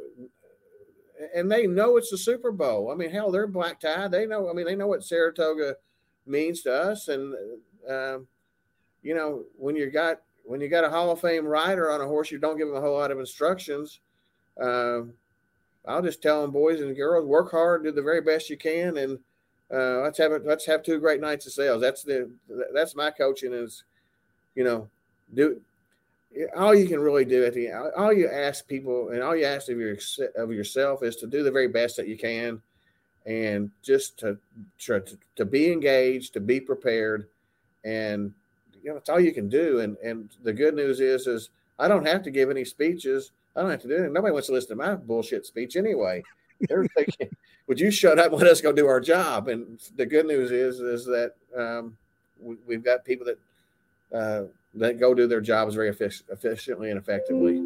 and 1.34 1.50
they 1.50 1.66
know 1.66 1.96
it's 1.96 2.10
the 2.10 2.16
Super 2.16 2.52
Bowl. 2.52 2.92
I 2.92 2.94
mean, 2.94 3.10
hell, 3.10 3.32
they're 3.32 3.48
black 3.48 3.80
tie. 3.80 4.06
They 4.06 4.24
know. 4.24 4.48
I 4.48 4.52
mean, 4.52 4.66
they 4.66 4.76
know 4.76 4.86
what 4.86 5.02
Saratoga 5.02 5.74
means 6.26 6.62
to 6.62 6.72
us. 6.72 7.08
And 7.08 7.34
um, 7.88 8.28
you 9.08 9.14
know, 9.14 9.42
when 9.56 9.74
you 9.74 9.88
got 9.88 10.20
when 10.44 10.60
you 10.60 10.68
got 10.68 10.84
a 10.84 10.90
Hall 10.90 11.10
of 11.10 11.22
Fame 11.22 11.46
rider 11.46 11.90
on 11.90 12.02
a 12.02 12.06
horse, 12.06 12.30
you 12.30 12.36
don't 12.36 12.58
give 12.58 12.68
them 12.68 12.76
a 12.76 12.80
whole 12.80 12.98
lot 12.98 13.10
of 13.10 13.18
instructions. 13.18 14.00
Uh, 14.60 15.00
I'll 15.86 16.02
just 16.02 16.20
tell 16.20 16.42
them, 16.42 16.50
boys 16.50 16.82
and 16.82 16.94
girls, 16.94 17.24
work 17.24 17.50
hard, 17.50 17.84
do 17.84 17.90
the 17.90 18.02
very 18.02 18.20
best 18.20 18.50
you 18.50 18.58
can, 18.58 18.98
and 18.98 19.18
uh, 19.72 20.02
let's 20.02 20.18
have 20.18 20.32
it. 20.32 20.44
Let's 20.44 20.66
have 20.66 20.82
two 20.82 21.00
great 21.00 21.22
nights 21.22 21.46
of 21.46 21.54
sales. 21.54 21.80
That's 21.80 22.02
the 22.02 22.28
that's 22.74 22.94
my 22.94 23.10
coaching 23.10 23.54
is, 23.54 23.84
you 24.54 24.64
know, 24.64 24.86
do 25.34 25.58
all 26.54 26.74
you 26.74 26.86
can 26.86 27.00
really 27.00 27.24
do 27.24 27.46
at 27.46 27.54
the 27.54 27.72
all 27.96 28.12
you 28.12 28.28
ask 28.28 28.68
people 28.68 29.08
and 29.08 29.22
all 29.22 29.34
you 29.34 29.46
ask 29.46 29.70
of 29.70 29.78
your 29.78 29.96
of 30.36 30.52
yourself 30.52 31.02
is 31.02 31.16
to 31.16 31.26
do 31.26 31.42
the 31.42 31.50
very 31.50 31.68
best 31.68 31.96
that 31.96 32.08
you 32.08 32.18
can 32.18 32.60
and 33.24 33.70
just 33.82 34.18
to 34.18 34.36
to, 34.78 35.02
to 35.34 35.46
be 35.46 35.72
engaged 35.72 36.34
to 36.34 36.40
be 36.40 36.60
prepared 36.60 37.26
and 37.84 38.34
you 38.82 38.90
know 38.90 38.96
it's 38.96 39.08
all 39.08 39.20
you 39.20 39.32
can 39.32 39.48
do. 39.48 39.80
And 39.80 39.96
and 40.02 40.28
the 40.42 40.52
good 40.52 40.74
news 40.74 41.00
is 41.00 41.26
is 41.26 41.50
i 41.78 41.86
don't 41.86 42.06
have 42.06 42.22
to 42.24 42.30
give 42.30 42.50
any 42.50 42.64
speeches. 42.64 43.32
I 43.56 43.62
don't 43.62 43.70
have 43.70 43.82
to 43.82 43.88
do 43.88 44.04
it 44.04 44.12
nobody 44.12 44.32
wants 44.32 44.46
to 44.48 44.52
listen 44.52 44.70
to 44.70 44.76
my 44.76 44.94
bullshit 44.94 45.46
speech 45.46 45.76
anyway. 45.76 46.22
They're 46.68 46.84
thinking 46.96 47.30
would 47.68 47.78
you 47.78 47.90
shut 47.90 48.18
up 48.18 48.32
and 48.32 48.40
let 48.40 48.50
us 48.50 48.60
go 48.60 48.72
do 48.72 48.86
our 48.86 48.98
job? 48.98 49.46
And 49.48 49.78
the 49.96 50.06
good 50.06 50.26
news 50.26 50.50
is 50.50 50.80
is 50.80 51.04
that 51.04 51.34
um, 51.56 51.96
we, 52.40 52.74
have 52.74 52.84
got 52.84 53.04
people 53.04 53.26
that 53.26 53.38
uh, 54.12 54.44
that 54.74 54.98
go 54.98 55.14
do 55.14 55.28
their 55.28 55.42
jobs 55.42 55.74
very 55.74 55.90
efficiently 55.90 56.90
and 56.90 56.98
effectively. 56.98 57.62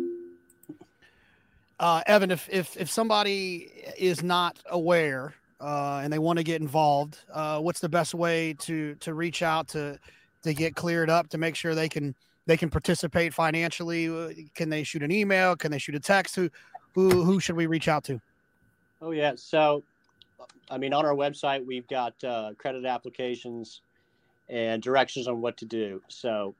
Uh, 1.78 2.02
Evan, 2.06 2.30
if, 2.30 2.48
if 2.50 2.76
if 2.76 2.90
somebody 2.90 3.70
is 3.96 4.22
not 4.22 4.58
aware 4.70 5.34
uh, 5.60 6.00
and 6.02 6.12
they 6.12 6.18
want 6.18 6.38
to 6.38 6.44
get 6.44 6.60
involved, 6.60 7.18
uh, 7.32 7.60
what's 7.60 7.80
the 7.80 7.88
best 7.88 8.14
way 8.14 8.54
to 8.54 8.96
to 8.96 9.14
reach 9.14 9.42
out 9.42 9.68
to 9.68 9.98
to 10.42 10.54
get 10.54 10.74
cleared 10.74 11.10
up 11.10 11.28
to 11.30 11.38
make 11.38 11.56
sure 11.56 11.74
they 11.74 11.88
can 11.88 12.14
they 12.46 12.56
can 12.56 12.70
participate 12.70 13.32
financially? 13.32 14.50
Can 14.54 14.68
they 14.68 14.82
shoot 14.82 15.02
an 15.02 15.12
email? 15.12 15.56
Can 15.56 15.70
they 15.70 15.78
shoot 15.78 15.94
a 15.94 16.00
text? 16.00 16.36
Who 16.36 16.50
who 16.94 17.22
who 17.22 17.40
should 17.40 17.56
we 17.56 17.66
reach 17.66 17.88
out 17.88 18.04
to? 18.04 18.20
Oh 19.00 19.10
yeah, 19.10 19.32
so 19.36 19.82
I 20.70 20.78
mean 20.78 20.92
on 20.92 21.04
our 21.04 21.14
website 21.14 21.64
we've 21.64 21.88
got 21.88 22.22
uh, 22.24 22.52
credit 22.58 22.84
applications 22.84 23.80
and 24.48 24.82
directions 24.82 25.28
on 25.28 25.40
what 25.40 25.56
to 25.58 25.64
do. 25.64 26.02
So 26.08 26.54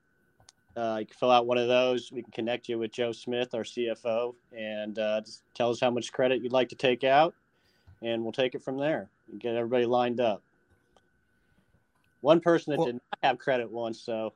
uh, 0.77 0.99
you 1.01 1.07
can 1.07 1.15
fill 1.15 1.31
out 1.31 1.47
one 1.47 1.59
of 1.59 1.69
those. 1.69 2.11
We 2.11 2.23
can 2.23 2.33
connect 2.33 2.69
you 2.69 2.79
with 2.79 2.93
Joe 2.93 3.13
Smith, 3.13 3.55
our 3.55 3.63
CFO, 3.63 4.35
and 4.57 4.99
uh, 4.99 5.21
just 5.21 5.43
tell 5.55 5.71
us 5.71 5.81
how 5.81 5.91
much 5.91 6.13
credit 6.13 6.43
you'd 6.43 6.53
like 6.53 6.71
to 6.71 6.75
take 6.75 7.05
out, 7.05 7.35
and 8.01 8.23
we'll 8.23 8.33
take 8.33 8.55
it 8.55 8.63
from 8.63 8.79
there 8.79 9.11
and 9.31 9.41
get 9.41 9.55
everybody 9.55 9.85
lined 9.85 10.21
up. 10.21 10.43
One 12.23 12.41
person 12.41 12.71
that 12.71 12.79
Well- 12.79 12.87
did 12.87 12.95
not 12.95 13.19
have 13.23 13.39
credit 13.39 13.71
once, 13.71 14.01
so 14.01 14.33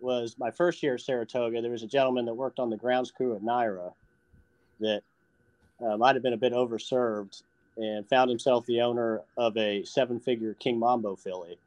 was 0.00 0.38
my 0.38 0.50
first 0.50 0.82
year 0.82 0.94
at 0.94 1.00
Saratoga. 1.00 1.60
There 1.60 1.70
was 1.70 1.82
a 1.82 1.86
gentleman 1.86 2.24
that 2.24 2.34
worked 2.34 2.58
on 2.58 2.70
the 2.70 2.76
grounds 2.76 3.10
crew 3.10 3.36
at 3.36 3.42
NYRA 3.42 3.92
that 4.80 5.02
uh, 5.80 5.96
might 5.96 6.16
have 6.16 6.22
been 6.22 6.32
a 6.32 6.38
bit 6.38 6.52
overserved 6.52 7.42
and 7.76 8.08
found 8.08 8.30
himself 8.30 8.64
the 8.66 8.80
owner 8.80 9.22
of 9.36 9.56
a 9.56 9.84
seven-figure 9.84 10.54
Kingmambo 10.54 11.18
filly 11.18 11.58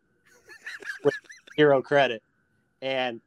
with 1.04 1.14
zero 1.56 1.82
credit. 1.82 2.22
And 2.82 3.22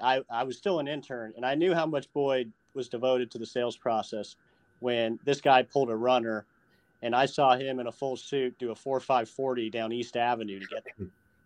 I, 0.00 0.22
I 0.30 0.44
was 0.44 0.56
still 0.56 0.78
an 0.78 0.88
intern, 0.88 1.34
and 1.36 1.44
I 1.44 1.54
knew 1.54 1.74
how 1.74 1.86
much 1.86 2.12
Boyd 2.12 2.50
was 2.74 2.88
devoted 2.88 3.30
to 3.32 3.38
the 3.38 3.46
sales 3.46 3.76
process 3.76 4.36
when 4.80 5.18
this 5.24 5.40
guy 5.40 5.62
pulled 5.62 5.90
a 5.90 5.96
runner, 5.96 6.46
and 7.04 7.14
I 7.14 7.26
saw 7.26 7.54
him 7.54 7.78
in 7.80 7.86
a 7.86 7.92
full 7.92 8.16
suit 8.16 8.58
do 8.58 8.72
a 8.72 8.74
four 8.74 8.98
five 8.98 9.28
forty 9.28 9.70
down 9.70 9.92
East 9.92 10.16
Avenue 10.16 10.58
to 10.58 10.66
get 10.66 10.84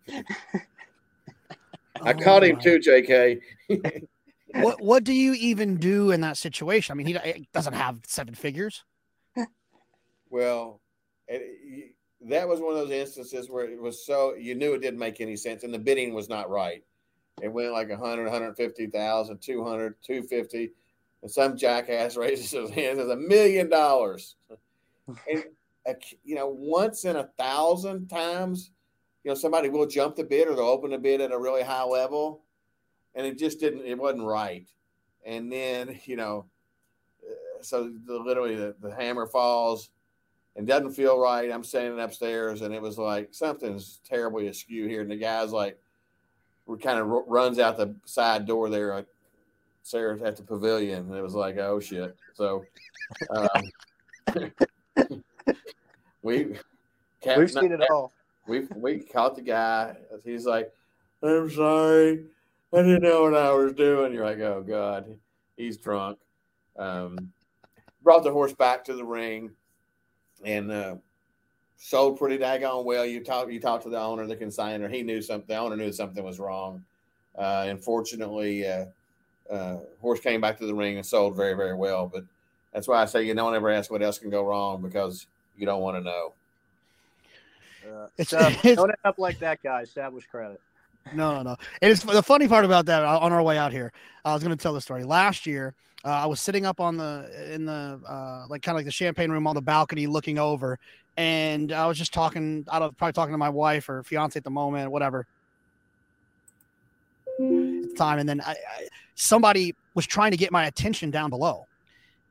there. 0.07 0.23
I 2.01 2.13
caught 2.13 2.45
him 2.45 2.55
Oh, 2.57 2.61
too, 2.61 2.79
J.K. 2.79 3.39
What 4.55 4.81
what 4.81 5.03
do 5.03 5.13
you 5.13 5.33
even 5.33 5.77
do 5.77 6.09
in 6.09 6.21
that 6.21 6.35
situation? 6.35 6.93
I 6.93 6.95
mean, 6.95 7.05
he 7.05 7.13
he 7.33 7.47
doesn't 7.53 7.73
have 7.73 7.99
seven 8.07 8.33
figures. 8.33 8.83
Well, 10.31 10.79
it, 11.27 11.95
that 12.21 12.47
was 12.47 12.59
one 12.59 12.73
of 12.73 12.77
those 12.77 12.91
instances 12.91 13.49
where 13.49 13.65
it 13.65 13.81
was 13.81 14.05
so 14.05 14.35
you 14.35 14.53
knew 14.53 14.75
it 14.75 14.81
didn't 14.81 14.99
make 14.99 15.21
any 15.21 15.35
sense, 15.35 15.63
and 15.63 15.73
the 15.73 15.79
bidding 15.79 16.13
was 16.13 16.29
not 16.29 16.51
right. 16.51 16.83
It 17.41 17.47
went 17.47 17.71
like 17.71 17.89
100, 17.89 18.23
150,000, 18.25 19.41
200, 19.41 19.95
250, 20.03 20.71
and 21.23 21.31
some 21.31 21.57
jackass 21.57 22.15
raises 22.15 22.51
his 22.51 22.69
hand 22.69 22.99
as 22.99 23.09
a 23.09 23.15
million 23.15 23.69
dollars. 23.69 24.35
And 25.31 25.43
uh, 25.87 25.93
you 26.23 26.35
know, 26.35 26.47
once 26.47 27.05
in 27.05 27.15
a 27.15 27.29
thousand 27.37 28.07
times, 28.07 28.71
you 29.23 29.29
know, 29.29 29.35
somebody 29.35 29.69
will 29.69 29.87
jump 29.87 30.15
the 30.15 30.23
bid 30.23 30.47
or 30.47 30.55
they'll 30.55 30.65
open 30.65 30.91
the 30.91 30.97
bid 30.97 31.21
at 31.21 31.31
a 31.31 31.39
really 31.39 31.63
high 31.63 31.83
level, 31.83 32.43
and 33.15 33.25
it 33.25 33.37
just 33.37 33.59
didn't. 33.59 33.85
It 33.85 33.97
wasn't 33.97 34.25
right. 34.25 34.67
And 35.25 35.51
then 35.51 35.99
you 36.05 36.15
know, 36.15 36.45
uh, 37.23 37.61
so 37.63 37.91
the, 38.05 38.17
literally 38.17 38.55
the, 38.55 38.75
the 38.81 38.93
hammer 38.93 39.27
falls 39.27 39.89
and 40.55 40.67
doesn't 40.67 40.91
feel 40.93 41.19
right. 41.19 41.51
I'm 41.51 41.63
standing 41.63 41.99
upstairs, 41.99 42.61
and 42.61 42.73
it 42.73 42.81
was 42.81 42.97
like 42.97 43.29
something's 43.31 43.99
terribly 44.07 44.47
askew 44.47 44.87
here. 44.87 45.01
And 45.01 45.11
the 45.11 45.15
guy's 45.15 45.51
like, 45.51 45.79
we 46.65 46.77
kind 46.77 46.99
of 46.99 47.07
runs 47.07 47.59
out 47.59 47.77
the 47.77 47.95
side 48.05 48.45
door 48.45 48.69
there 48.69 48.93
at 48.93 49.05
Sarah 49.83 50.21
at 50.21 50.35
the 50.35 50.43
pavilion, 50.43 51.07
and 51.07 51.15
it 51.15 51.21
was 51.21 51.33
like, 51.33 51.57
oh 51.57 51.79
shit. 51.79 52.15
So, 52.33 52.63
um, 53.29 53.49
we 56.21 56.55
Cap- 57.21 57.37
We've 57.37 57.51
seen 57.51 57.71
it 57.71 57.81
all. 57.91 58.13
we 58.47 58.61
we 58.75 58.99
caught 58.99 59.35
the 59.35 59.41
guy. 59.41 59.95
He's 60.23 60.45
like, 60.45 60.71
"I'm 61.21 61.49
sorry, 61.49 62.25
I 62.73 62.77
didn't 62.77 63.03
know 63.03 63.23
what 63.23 63.35
I 63.35 63.51
was 63.51 63.73
doing." 63.73 64.13
You're 64.13 64.25
like, 64.25 64.39
"Oh 64.39 64.63
God, 64.65 65.17
he's 65.57 65.77
drunk." 65.77 66.17
Um, 66.77 67.33
brought 68.03 68.23
the 68.23 68.31
horse 68.31 68.53
back 68.53 68.85
to 68.85 68.93
the 68.93 69.03
ring, 69.03 69.51
and 70.45 70.71
uh, 70.71 70.95
sold 71.75 72.17
pretty 72.17 72.37
daggone 72.37 72.85
well. 72.85 73.05
You 73.05 73.21
talked 73.21 73.51
you 73.51 73.59
talked 73.59 73.83
to 73.83 73.89
the 73.89 73.99
owner, 73.99 74.25
the 74.25 74.37
consignor. 74.37 74.89
He 74.89 75.03
knew 75.03 75.21
something. 75.21 75.47
The 75.47 75.57
owner 75.57 75.75
knew 75.75 75.91
something 75.91 76.23
was 76.23 76.39
wrong. 76.39 76.85
Uh, 77.37 77.65
unfortunately, 77.67 78.65
uh, 78.65 78.85
uh, 79.51 79.79
horse 79.99 80.21
came 80.21 80.39
back 80.39 80.57
to 80.59 80.65
the 80.65 80.75
ring 80.75 80.95
and 80.95 81.05
sold 81.05 81.35
very 81.35 81.53
very 81.53 81.75
well. 81.75 82.07
But 82.07 82.23
that's 82.73 82.87
why 82.87 83.01
I 83.01 83.05
say 83.05 83.23
you 83.23 83.33
don't 83.33 83.55
ever 83.55 83.69
ask 83.69 83.91
what 83.91 84.01
else 84.01 84.19
can 84.19 84.29
go 84.29 84.45
wrong 84.45 84.81
because 84.81 85.27
you 85.59 85.65
don't 85.65 85.81
want 85.81 85.97
to 85.97 86.01
know. 86.01 86.33
Uh, 87.85 88.07
It's- 88.17 88.29
so, 88.29 88.39
it's- 88.39 88.75
don't 88.75 88.89
end 88.89 88.97
up 89.03 89.19
like 89.19 89.39
that 89.39 89.61
guy. 89.61 89.81
Establish 89.81 90.25
credit. 90.27 90.59
No, 91.13 91.35
no, 91.35 91.41
no. 91.43 91.55
And 91.81 91.91
it's 91.91 92.03
the 92.03 92.21
funny 92.23 92.47
part 92.47 92.65
about 92.65 92.85
that. 92.87 93.03
uh, 93.03 93.19
On 93.19 93.31
our 93.31 93.41
way 93.41 93.57
out 93.57 93.71
here, 93.71 93.91
I 94.25 94.33
was 94.33 94.43
going 94.43 94.55
to 94.55 94.61
tell 94.61 94.73
the 94.73 94.81
story. 94.81 95.03
Last 95.03 95.45
year, 95.47 95.73
uh, 96.05 96.09
I 96.09 96.25
was 96.27 96.39
sitting 96.39 96.65
up 96.65 96.79
on 96.79 96.97
the 96.97 97.29
in 97.53 97.65
the 97.65 97.99
uh, 98.07 98.45
like 98.47 98.61
kind 98.61 98.75
of 98.75 98.79
like 98.79 98.85
the 98.85 98.91
champagne 98.91 99.31
room 99.31 99.47
on 99.47 99.55
the 99.55 99.61
balcony, 99.61 100.07
looking 100.07 100.37
over, 100.37 100.77
and 101.17 101.71
I 101.71 101.87
was 101.87 101.97
just 101.97 102.13
talking. 102.13 102.65
I 102.69 102.79
don't 102.79 102.95
probably 102.97 103.13
talking 103.13 103.33
to 103.33 103.37
my 103.37 103.49
wife 103.49 103.89
or 103.89 104.03
fiance 104.03 104.37
at 104.37 104.43
the 104.43 104.49
moment, 104.51 104.91
whatever. 104.91 105.25
At 107.39 107.45
the 107.47 107.93
time, 107.97 108.19
and 108.19 108.27
then 108.29 108.41
I, 108.41 108.51
I, 108.51 108.87
somebody 109.15 109.73
was 109.95 110.05
trying 110.05 110.31
to 110.31 110.37
get 110.37 110.51
my 110.51 110.65
attention 110.67 111.09
down 111.11 111.29
below, 111.29 111.65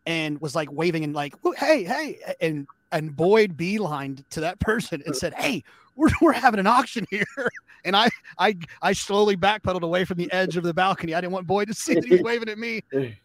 and 0.06 0.40
was 0.40 0.54
like 0.54 0.70
waving 0.70 1.02
and 1.04 1.14
like, 1.14 1.34
"Hey, 1.56 1.84
hey!" 1.84 2.18
and 2.40 2.66
and 2.92 3.14
Boyd 3.14 3.56
beelined 3.56 4.26
to 4.30 4.40
that 4.40 4.58
person 4.60 5.02
and 5.06 5.14
said, 5.14 5.34
"Hey, 5.34 5.62
we're, 5.96 6.08
we're 6.20 6.32
having 6.32 6.60
an 6.60 6.66
auction 6.66 7.06
here," 7.10 7.24
and 7.84 7.96
I 7.96 8.08
I 8.38 8.56
I 8.82 8.92
slowly 8.92 9.36
backpedaled 9.36 9.82
away 9.82 10.04
from 10.04 10.18
the 10.18 10.30
edge 10.32 10.56
of 10.56 10.64
the 10.64 10.74
balcony. 10.74 11.14
I 11.14 11.20
didn't 11.20 11.32
want 11.32 11.46
Boyd 11.46 11.68
to 11.68 11.74
see 11.74 11.94
that 11.94 12.04
he's 12.04 12.22
waving 12.22 12.48
at 12.48 12.58
me. 12.58 12.82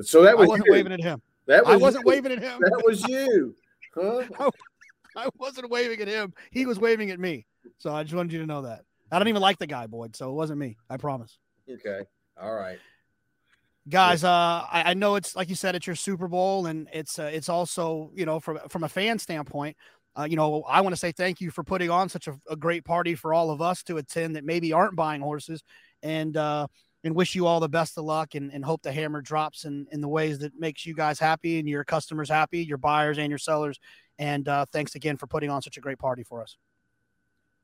So 0.00 0.22
that 0.22 0.32
I 0.32 0.34
was 0.34 0.48
wasn't 0.48 0.66
you. 0.66 0.72
waving 0.72 0.90
at 0.90 1.00
him. 1.00 1.22
That 1.46 1.64
was 1.64 1.74
I 1.74 1.76
wasn't 1.76 2.04
you. 2.04 2.10
waving 2.10 2.32
at 2.32 2.40
him. 2.40 2.58
That 2.60 2.82
was 2.84 3.06
you, 3.06 3.54
huh? 3.94 4.50
I 5.16 5.28
wasn't 5.38 5.70
waving 5.70 6.00
at 6.00 6.08
him. 6.08 6.34
He 6.50 6.66
was 6.66 6.80
waving 6.80 7.12
at 7.12 7.20
me. 7.20 7.46
So 7.78 7.94
I 7.94 8.02
just 8.02 8.12
wanted 8.12 8.32
you 8.32 8.40
to 8.40 8.46
know 8.46 8.62
that. 8.62 8.82
I 9.12 9.20
don't 9.20 9.28
even 9.28 9.40
like 9.40 9.58
the 9.58 9.68
guy, 9.68 9.86
Boyd. 9.86 10.16
So 10.16 10.30
it 10.30 10.32
wasn't 10.32 10.58
me. 10.58 10.76
I 10.90 10.96
promise. 10.96 11.38
Okay, 11.70 12.00
all 12.42 12.54
right. 12.54 12.80
Guys, 13.88 14.24
uh, 14.24 14.28
I, 14.28 14.82
I 14.86 14.94
know 14.94 15.16
it's 15.16 15.36
like 15.36 15.50
you 15.50 15.54
said, 15.54 15.74
it's 15.74 15.86
your 15.86 15.96
Super 15.96 16.26
Bowl, 16.26 16.66
and 16.66 16.88
it's 16.92 17.18
uh, 17.18 17.30
it's 17.32 17.48
also 17.48 18.10
you 18.14 18.24
know 18.24 18.40
from 18.40 18.58
from 18.68 18.84
a 18.84 18.88
fan 18.88 19.18
standpoint, 19.18 19.76
uh, 20.18 20.24
you 20.24 20.36
know 20.36 20.62
I 20.62 20.80
want 20.80 20.94
to 20.94 20.98
say 20.98 21.12
thank 21.12 21.40
you 21.40 21.50
for 21.50 21.62
putting 21.62 21.90
on 21.90 22.08
such 22.08 22.26
a, 22.26 22.38
a 22.48 22.56
great 22.56 22.84
party 22.84 23.14
for 23.14 23.34
all 23.34 23.50
of 23.50 23.60
us 23.60 23.82
to 23.84 23.98
attend 23.98 24.36
that 24.36 24.44
maybe 24.44 24.72
aren't 24.72 24.96
buying 24.96 25.20
horses, 25.20 25.62
and 26.02 26.34
uh, 26.36 26.66
and 27.04 27.14
wish 27.14 27.34
you 27.34 27.46
all 27.46 27.60
the 27.60 27.68
best 27.68 27.98
of 27.98 28.04
luck 28.04 28.34
and, 28.34 28.50
and 28.52 28.64
hope 28.64 28.82
the 28.82 28.90
hammer 28.90 29.20
drops 29.20 29.66
in, 29.66 29.86
in 29.92 30.00
the 30.00 30.08
ways 30.08 30.38
that 30.38 30.58
makes 30.58 30.86
you 30.86 30.94
guys 30.94 31.18
happy 31.18 31.58
and 31.58 31.68
your 31.68 31.84
customers 31.84 32.30
happy, 32.30 32.64
your 32.64 32.78
buyers 32.78 33.18
and 33.18 33.28
your 33.28 33.38
sellers. 33.38 33.78
And 34.18 34.48
uh, 34.48 34.64
thanks 34.72 34.94
again 34.94 35.18
for 35.18 35.26
putting 35.26 35.50
on 35.50 35.60
such 35.60 35.76
a 35.76 35.80
great 35.80 35.98
party 35.98 36.22
for 36.22 36.40
us. 36.40 36.56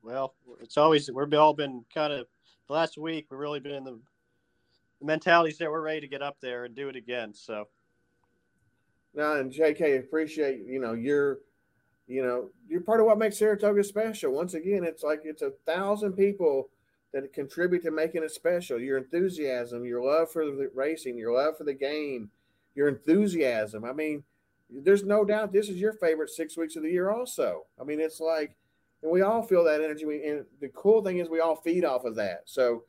Well, 0.02 0.34
it's 0.60 0.76
always 0.76 1.10
we've 1.10 1.32
all 1.34 1.54
been 1.54 1.84
kind 1.92 2.12
of 2.12 2.26
the 2.68 2.74
last 2.74 2.98
week. 2.98 3.26
We've 3.30 3.40
really 3.40 3.60
been 3.60 3.74
in 3.74 3.84
the, 3.84 3.98
the 5.00 5.06
mentalities 5.06 5.58
that 5.58 5.70
we're 5.70 5.80
ready 5.80 6.00
to 6.00 6.08
get 6.08 6.22
up 6.22 6.36
there 6.40 6.64
and 6.64 6.74
do 6.74 6.88
it 6.88 6.96
again. 6.96 7.34
So 7.34 7.68
No, 9.14 9.38
and 9.38 9.52
JK, 9.52 9.98
appreciate 9.98 10.64
you 10.66 10.80
know 10.80 10.92
you're, 10.92 11.38
you 12.06 12.22
know 12.22 12.50
you're 12.68 12.82
part 12.82 13.00
of 13.00 13.06
what 13.06 13.18
makes 13.18 13.38
Saratoga 13.38 13.82
special. 13.82 14.32
Once 14.32 14.54
again, 14.54 14.84
it's 14.84 15.02
like 15.02 15.22
it's 15.24 15.42
a 15.42 15.52
thousand 15.66 16.12
people 16.12 16.68
that 17.12 17.32
contribute 17.32 17.82
to 17.82 17.90
making 17.90 18.22
it 18.22 18.30
special. 18.30 18.78
Your 18.78 18.98
enthusiasm, 18.98 19.84
your 19.84 20.02
love 20.02 20.30
for 20.30 20.46
the 20.46 20.70
racing, 20.74 21.18
your 21.18 21.32
love 21.34 21.56
for 21.56 21.64
the 21.64 21.74
game, 21.74 22.30
your 22.74 22.88
enthusiasm. 22.88 23.84
I 23.84 23.92
mean, 23.92 24.22
there's 24.70 25.04
no 25.04 25.24
doubt 25.24 25.52
this 25.52 25.68
is 25.68 25.76
your 25.76 25.94
favorite 25.94 26.30
six 26.30 26.56
weeks 26.56 26.76
of 26.76 26.82
the 26.82 26.90
year. 26.90 27.10
Also, 27.10 27.66
I 27.80 27.84
mean, 27.84 28.00
it's 28.00 28.20
like, 28.20 28.56
and 29.02 29.10
we 29.10 29.22
all 29.22 29.42
feel 29.42 29.64
that 29.64 29.80
energy. 29.80 30.04
And 30.04 30.44
the 30.60 30.68
cool 30.68 31.02
thing 31.02 31.18
is 31.18 31.28
we 31.28 31.40
all 31.40 31.56
feed 31.56 31.84
off 31.84 32.04
of 32.04 32.14
that. 32.16 32.42
So 32.44 32.84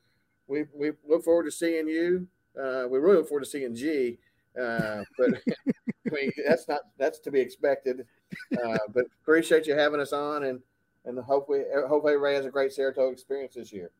we 0.51 0.65
we 0.73 0.91
look 1.07 1.23
forward 1.23 1.45
to 1.45 1.51
seeing 1.51 1.87
you. 1.87 2.27
Uh, 2.61 2.83
we 2.89 2.99
really 2.99 3.17
look 3.17 3.27
forward 3.29 3.45
to 3.45 3.49
seeing 3.49 3.73
G. 3.73 4.19
Uh, 4.59 5.03
but 5.17 5.29
I 5.49 6.09
mean, 6.11 6.31
that's 6.47 6.67
not 6.67 6.81
that's 6.97 7.19
to 7.19 7.31
be 7.31 7.39
expected. 7.39 8.05
Uh, 8.63 8.77
but 8.93 9.05
appreciate 9.23 9.65
you 9.65 9.75
having 9.75 10.01
us 10.01 10.11
on, 10.13 10.43
and 10.43 10.59
and 11.05 11.17
hope 11.19 11.47
we 11.49 11.63
hope 11.87 12.03
everybody 12.05 12.35
has 12.35 12.45
a 12.45 12.49
great 12.49 12.73
Saratoga 12.73 13.11
experience 13.13 13.55
this 13.55 13.71
year. 13.71 13.91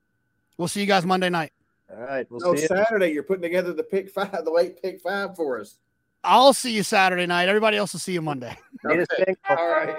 We'll 0.57 0.67
see 0.67 0.81
you 0.81 0.85
guys 0.87 1.05
Monday 1.05 1.29
night. 1.29 1.53
all 1.89 2.01
right, 2.03 2.27
we'll 2.29 2.41
No, 2.41 2.53
see. 2.55 2.63
you. 2.63 2.67
Saturday 2.67 3.11
you're 3.11 3.23
putting 3.23 3.41
together 3.41 3.73
the 3.73 3.83
pick 3.83 4.09
five, 4.09 4.43
the 4.43 4.51
late 4.51 4.81
pick 4.81 4.99
five 5.01 5.35
for 5.35 5.59
us. 5.59 5.77
I'll 6.23 6.53
see 6.53 6.71
you 6.73 6.83
Saturday 6.83 7.25
night. 7.25 7.47
Everybody 7.49 7.77
else 7.77 7.93
will 7.93 7.99
see 8.01 8.13
you 8.13 8.21
Monday. 8.21 8.55
Okay. 8.85 9.05
All 9.49 9.69
right. 9.69 9.95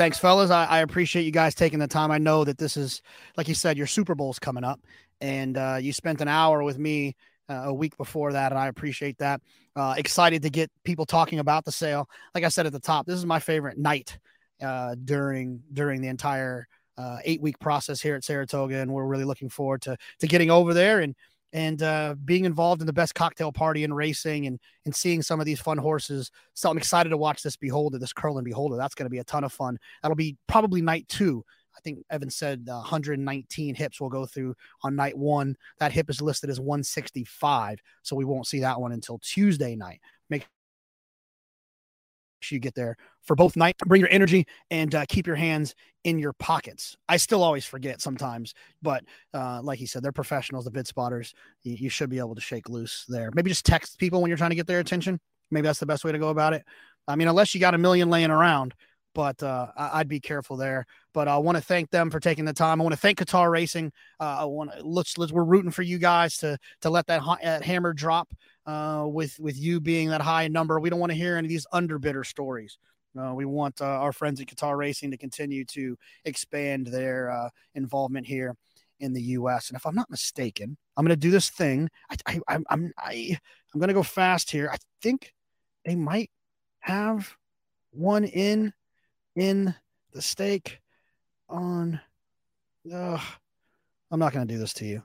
Thanks, 0.00 0.18
fellas. 0.18 0.50
I, 0.50 0.64
I 0.64 0.78
appreciate 0.78 1.24
you 1.24 1.30
guys 1.30 1.54
taking 1.54 1.78
the 1.78 1.86
time. 1.86 2.10
I 2.10 2.16
know 2.16 2.42
that 2.44 2.56
this 2.56 2.78
is, 2.78 3.02
like 3.36 3.48
you 3.48 3.54
said, 3.54 3.76
your 3.76 3.86
Super 3.86 4.14
Bowl's 4.14 4.38
coming 4.38 4.64
up, 4.64 4.80
and 5.20 5.58
uh, 5.58 5.76
you 5.78 5.92
spent 5.92 6.22
an 6.22 6.28
hour 6.28 6.62
with 6.62 6.78
me 6.78 7.14
uh, 7.50 7.64
a 7.66 7.74
week 7.74 7.98
before 7.98 8.32
that, 8.32 8.50
and 8.50 8.58
I 8.58 8.68
appreciate 8.68 9.18
that. 9.18 9.42
Uh, 9.76 9.96
excited 9.98 10.40
to 10.40 10.48
get 10.48 10.70
people 10.84 11.04
talking 11.04 11.38
about 11.38 11.66
the 11.66 11.70
sale. 11.70 12.08
Like 12.34 12.44
I 12.44 12.48
said 12.48 12.64
at 12.64 12.72
the 12.72 12.80
top, 12.80 13.04
this 13.04 13.18
is 13.18 13.26
my 13.26 13.40
favorite 13.40 13.76
night 13.76 14.18
uh, 14.62 14.94
during 15.04 15.60
during 15.70 16.00
the 16.00 16.08
entire 16.08 16.66
uh, 16.96 17.18
eight 17.26 17.42
week 17.42 17.58
process 17.58 18.00
here 18.00 18.14
at 18.14 18.24
Saratoga, 18.24 18.76
and 18.76 18.90
we're 18.90 19.04
really 19.04 19.26
looking 19.26 19.50
forward 19.50 19.82
to 19.82 19.98
to 20.20 20.26
getting 20.26 20.50
over 20.50 20.72
there 20.72 21.00
and 21.00 21.14
and 21.52 21.82
uh, 21.82 22.14
being 22.24 22.44
involved 22.44 22.80
in 22.80 22.86
the 22.86 22.92
best 22.92 23.14
cocktail 23.14 23.52
party 23.52 23.84
in 23.84 23.92
racing 23.92 24.46
and 24.46 24.60
and 24.84 24.94
seeing 24.94 25.22
some 25.22 25.40
of 25.40 25.46
these 25.46 25.60
fun 25.60 25.78
horses. 25.78 26.30
So 26.54 26.70
I'm 26.70 26.78
excited 26.78 27.10
to 27.10 27.16
watch 27.16 27.42
this 27.42 27.56
Beholder, 27.56 27.98
this 27.98 28.12
Curlin 28.12 28.44
Beholder. 28.44 28.76
That's 28.76 28.94
going 28.94 29.06
to 29.06 29.10
be 29.10 29.18
a 29.18 29.24
ton 29.24 29.44
of 29.44 29.52
fun. 29.52 29.78
That'll 30.02 30.16
be 30.16 30.36
probably 30.46 30.82
night 30.82 31.08
two 31.08 31.44
I 31.76 31.80
think 31.80 32.04
Evan 32.10 32.30
said 32.30 32.66
uh, 32.68 32.74
119 32.74 33.74
hips 33.74 34.00
will 34.00 34.08
go 34.08 34.26
through 34.26 34.54
on 34.82 34.96
night 34.96 35.16
one. 35.16 35.56
That 35.78 35.92
hip 35.92 36.10
is 36.10 36.20
listed 36.20 36.50
as 36.50 36.60
165, 36.60 37.80
so 38.02 38.16
we 38.16 38.24
won't 38.24 38.46
see 38.46 38.60
that 38.60 38.80
one 38.80 38.92
until 38.92 39.18
Tuesday 39.18 39.76
night. 39.76 40.00
Sure 42.40 42.56
you 42.56 42.60
get 42.60 42.74
there 42.74 42.96
for 43.22 43.36
both 43.36 43.56
night. 43.56 43.76
Bring 43.86 44.00
your 44.00 44.10
energy 44.10 44.46
and 44.70 44.94
uh, 44.94 45.04
keep 45.08 45.26
your 45.26 45.36
hands 45.36 45.74
in 46.04 46.18
your 46.18 46.32
pockets. 46.32 46.96
I 47.08 47.18
still 47.18 47.42
always 47.42 47.66
forget 47.66 48.00
sometimes, 48.00 48.54
but 48.82 49.04
uh, 49.34 49.60
like 49.62 49.78
he 49.78 49.86
said, 49.86 50.02
they're 50.02 50.12
professionals, 50.12 50.64
the 50.64 50.70
bid 50.70 50.86
spotters. 50.86 51.34
You, 51.62 51.74
you 51.74 51.88
should 51.90 52.08
be 52.10 52.18
able 52.18 52.34
to 52.34 52.40
shake 52.40 52.68
loose 52.68 53.04
there. 53.08 53.30
Maybe 53.34 53.50
just 53.50 53.66
text 53.66 53.98
people 53.98 54.22
when 54.22 54.30
you're 54.30 54.38
trying 54.38 54.50
to 54.50 54.56
get 54.56 54.66
their 54.66 54.80
attention. 54.80 55.20
Maybe 55.50 55.66
that's 55.66 55.80
the 55.80 55.86
best 55.86 56.04
way 56.04 56.12
to 56.12 56.18
go 56.18 56.30
about 56.30 56.54
it. 56.54 56.64
I 57.06 57.16
mean, 57.16 57.28
unless 57.28 57.54
you 57.54 57.60
got 57.60 57.74
a 57.74 57.78
million 57.78 58.08
laying 58.08 58.30
around, 58.30 58.74
but 59.14 59.42
uh, 59.42 59.66
I'd 59.76 60.08
be 60.08 60.20
careful 60.20 60.56
there. 60.56 60.86
But 61.12 61.28
I 61.28 61.36
want 61.38 61.56
to 61.56 61.62
thank 61.62 61.90
them 61.90 62.10
for 62.10 62.20
taking 62.20 62.44
the 62.44 62.52
time. 62.52 62.80
I 62.80 62.84
want 62.84 62.94
to 62.94 63.00
thank 63.00 63.18
Qatar 63.18 63.50
Racing. 63.50 63.92
Uh, 64.20 64.38
I 64.40 64.44
want 64.44 64.70
let's, 64.84 65.18
let's 65.18 65.32
we're 65.32 65.44
rooting 65.44 65.72
for 65.72 65.82
you 65.82 65.98
guys 65.98 66.38
to 66.38 66.56
to 66.82 66.90
let 66.90 67.06
that, 67.08 67.22
that 67.42 67.64
hammer 67.64 67.92
drop 67.92 68.32
uh, 68.66 69.04
with 69.06 69.38
with 69.38 69.58
you 69.58 69.80
being 69.80 70.08
that 70.08 70.20
high 70.20 70.48
number. 70.48 70.78
We 70.80 70.90
don't 70.90 71.00
want 71.00 71.10
to 71.10 71.18
hear 71.18 71.36
any 71.36 71.46
of 71.46 71.50
these 71.50 71.66
underbidder 71.72 72.24
stories. 72.26 72.78
Uh, 73.18 73.32
we 73.34 73.44
want 73.44 73.80
uh, 73.80 73.84
our 73.84 74.12
friends 74.12 74.40
at 74.40 74.46
Qatar 74.46 74.76
Racing 74.76 75.10
to 75.10 75.16
continue 75.16 75.64
to 75.66 75.96
expand 76.24 76.86
their 76.86 77.30
uh, 77.30 77.48
involvement 77.74 78.26
here 78.26 78.56
in 79.00 79.12
the 79.12 79.22
U.S. 79.22 79.68
And 79.68 79.76
if 79.76 79.84
I'm 79.84 79.94
not 79.94 80.10
mistaken, 80.10 80.76
I'm 80.96 81.04
going 81.04 81.16
to 81.16 81.16
do 81.16 81.30
this 81.30 81.48
thing. 81.50 81.88
I, 82.10 82.40
I, 82.48 82.58
I'm 82.68 82.92
I, 82.98 83.38
I'm 83.74 83.80
going 83.80 83.88
to 83.88 83.94
go 83.94 84.02
fast 84.02 84.50
here. 84.50 84.70
I 84.72 84.76
think 85.02 85.32
they 85.84 85.96
might 85.96 86.30
have 86.80 87.34
one 87.90 88.24
in 88.24 88.72
in 89.34 89.74
the 90.12 90.22
stake 90.22 90.80
on. 91.48 92.00
Uh, 92.92 93.20
I'm 94.10 94.18
not 94.18 94.32
going 94.32 94.46
to 94.46 94.52
do 94.52 94.58
this 94.58 94.72
to 94.74 94.86
you. 94.86 95.02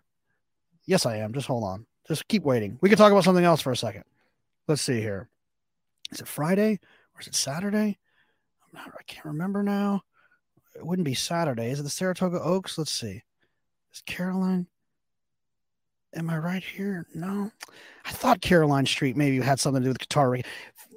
Yes, 0.86 1.06
I 1.06 1.18
am. 1.18 1.34
Just 1.34 1.48
hold 1.48 1.64
on. 1.64 1.86
Just 2.08 2.28
keep 2.28 2.44
waiting. 2.44 2.78
We 2.82 2.90
can 2.90 2.98
talk 2.98 3.12
about 3.12 3.24
something 3.24 3.46
else 3.46 3.62
for 3.62 3.72
a 3.72 3.78
second. 3.78 4.04
Let's 4.68 4.82
see 4.82 5.02
here. 5.02 5.30
Is 6.12 6.22
it 6.22 6.28
Friday 6.28 6.80
or 7.16 7.22
is 7.22 7.28
it 7.28 7.36
Saturday? 7.36 7.98
Not, 8.74 8.88
I 8.88 9.04
can't 9.04 9.26
remember 9.26 9.64
now. 9.64 10.02
It 10.76 10.86
wouldn't 10.86 11.06
be 11.06 11.14
Saturday. 11.14 11.72
Is 11.72 11.80
it 11.80 11.84
the 11.84 11.90
Saratoga 11.90 12.42
Oaks? 12.42 12.78
Let's 12.78 12.92
see. 12.92 13.24
Is 13.94 14.02
Caroline? 14.06 14.68
Am 16.14 16.30
I 16.30 16.38
right 16.38 16.64
here? 16.64 17.08
No. 17.14 17.52
I 18.06 18.12
thought 18.12 18.42
Caroline 18.42 18.86
Street 18.86 19.18
maybe 19.18 19.40
had 19.40 19.60
something 19.60 19.82
to 19.82 19.86
do 19.86 19.90
with 19.90 20.00
Qatar. 20.00 20.46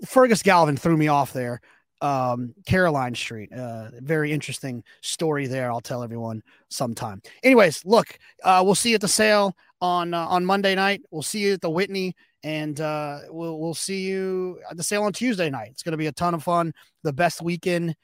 Fergus 0.07 0.43
Galvin 0.43 0.77
threw 0.77 0.97
me 0.97 1.09
off 1.09 1.33
there 1.33 1.61
um, 2.01 2.55
Caroline 2.67 3.15
Street. 3.15 3.53
Uh, 3.53 3.91
very 4.01 4.33
interesting 4.33 4.83
story 5.01 5.47
there. 5.47 5.71
I'll 5.71 5.81
tell 5.81 6.03
everyone 6.03 6.43
sometime. 6.69 7.23
Anyways, 7.43 7.85
look, 7.85 8.19
uh, 8.45 8.63
we'll 8.65 8.75
see 8.75 8.91
you 8.91 8.95
at 8.97 9.01
the 9.01 9.09
sale 9.09 9.57
on 9.81 10.15
uh, 10.15 10.27
on 10.27 10.45
Monday 10.45 10.75
night. 10.75 11.03
We'll 11.11 11.23
see 11.23 11.41
you 11.41 11.55
at 11.55 11.61
the 11.61 11.71
Whitney, 11.71 12.15
and 12.43 12.81
uh, 12.81 13.21
we'll 13.31 13.59
we'll 13.59 13.75
see 13.75 14.01
you 14.03 14.61
at 14.71 14.77
the 14.77 14.83
sale 14.83 15.03
on 15.03 15.13
Tuesday 15.13 15.51
night. 15.51 15.71
It's 15.73 15.83
going 15.83 15.93
to 15.93 15.99
be 15.99 16.07
a 16.07 16.13
ton 16.13 16.35
of 16.35 16.43
fun. 16.43 16.73
The 17.03 17.13
best 17.13 17.43
weekend, 17.43 17.95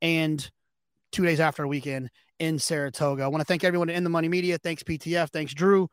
and 0.00 0.48
two 1.12 1.24
days 1.24 1.40
after 1.40 1.62
a 1.62 1.68
weekend 1.68 2.10
in 2.38 2.58
Saratoga. 2.58 3.22
I 3.22 3.28
want 3.28 3.40
to 3.40 3.44
thank 3.44 3.64
everyone 3.64 3.88
in 3.90 4.04
the 4.04 4.10
Money 4.10 4.28
Media. 4.28 4.58
Thanks 4.58 4.82
PTF. 4.82 5.30
Thanks 5.30 5.54
Drew. 5.54 5.88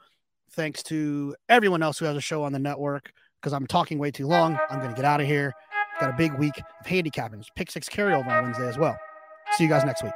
Thanks 0.53 0.81
to 0.83 1.35
everyone 1.47 1.83
else 1.83 1.99
who 1.99 2.05
has 2.05 2.17
a 2.17 2.21
show 2.21 2.43
on 2.43 2.51
the 2.51 2.59
network. 2.59 3.11
Because 3.39 3.53
I'm 3.53 3.67
talking 3.67 3.99
way 3.99 4.11
too 4.11 4.27
long, 4.27 4.59
I'm 4.69 4.79
going 4.79 4.89
to 4.89 4.95
get 4.95 5.05
out 5.05 5.21
of 5.21 5.27
here. 5.27 5.53
Got 5.99 6.11
a 6.11 6.17
big 6.17 6.33
week 6.35 6.57
of 6.79 6.85
handicapping. 6.85 7.43
Pick 7.55 7.69
six 7.69 7.89
carryover 7.89 8.27
on 8.27 8.43
Wednesday 8.43 8.69
as 8.69 8.77
well. 8.77 8.97
See 9.57 9.65
you 9.65 9.69
guys 9.69 9.83
next 9.83 10.01
week. 10.01 10.13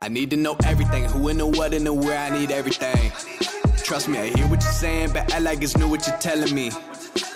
I 0.00 0.08
need 0.08 0.30
to 0.30 0.36
know 0.36 0.56
everything. 0.64 1.04
Who 1.04 1.28
and 1.28 1.38
the 1.38 1.46
what 1.46 1.74
and 1.74 1.86
the 1.86 1.92
where. 1.92 2.18
I 2.18 2.30
need 2.30 2.50
everything. 2.50 3.12
Trust 3.84 4.08
me, 4.08 4.18
I 4.18 4.28
hear 4.28 4.46
what 4.46 4.62
you're 4.62 4.72
saying, 4.72 5.12
but 5.12 5.34
I 5.34 5.38
like 5.38 5.62
it's 5.62 5.76
new 5.76 5.88
what 5.88 6.06
you're 6.06 6.16
telling 6.16 6.54
me. 6.54 6.70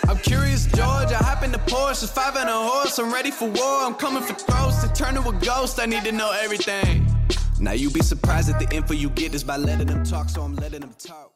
I'm 0.09 0.19
curious, 0.19 0.65
George. 0.67 1.13
I 1.13 1.17
hop 1.17 1.43
in 1.43 1.53
the 1.53 1.59
Porsche, 1.59 2.09
five 2.09 2.37
and 2.37 2.49
a 2.49 2.53
horse. 2.53 2.99
I'm 2.99 3.13
ready 3.13 3.31
for 3.31 3.49
war. 3.49 3.83
I'm 3.83 3.95
coming 3.95 4.23
for 4.23 4.35
throats 4.35 4.83
to 4.83 4.93
turn 4.95 5.15
to 5.15 5.29
a 5.29 5.33
ghost. 5.45 5.79
I 5.79 5.85
need 5.85 6.05
to 6.05 6.13
know 6.13 6.33
everything. 6.33 7.07
Now 7.61 7.73
you 7.73 7.91
be 7.91 8.01
surprised 8.01 8.49
at 8.49 8.59
the 8.59 8.75
info 8.75 8.95
you 8.95 9.11
get 9.11 9.35
is 9.35 9.45
by 9.45 9.59
letting 9.59 9.87
them 9.87 10.05
talk, 10.05 10.31
so 10.31 10.43
I'm 10.43 10.57
letting 10.57 10.81
them 10.81 10.95
talk. 10.99 11.33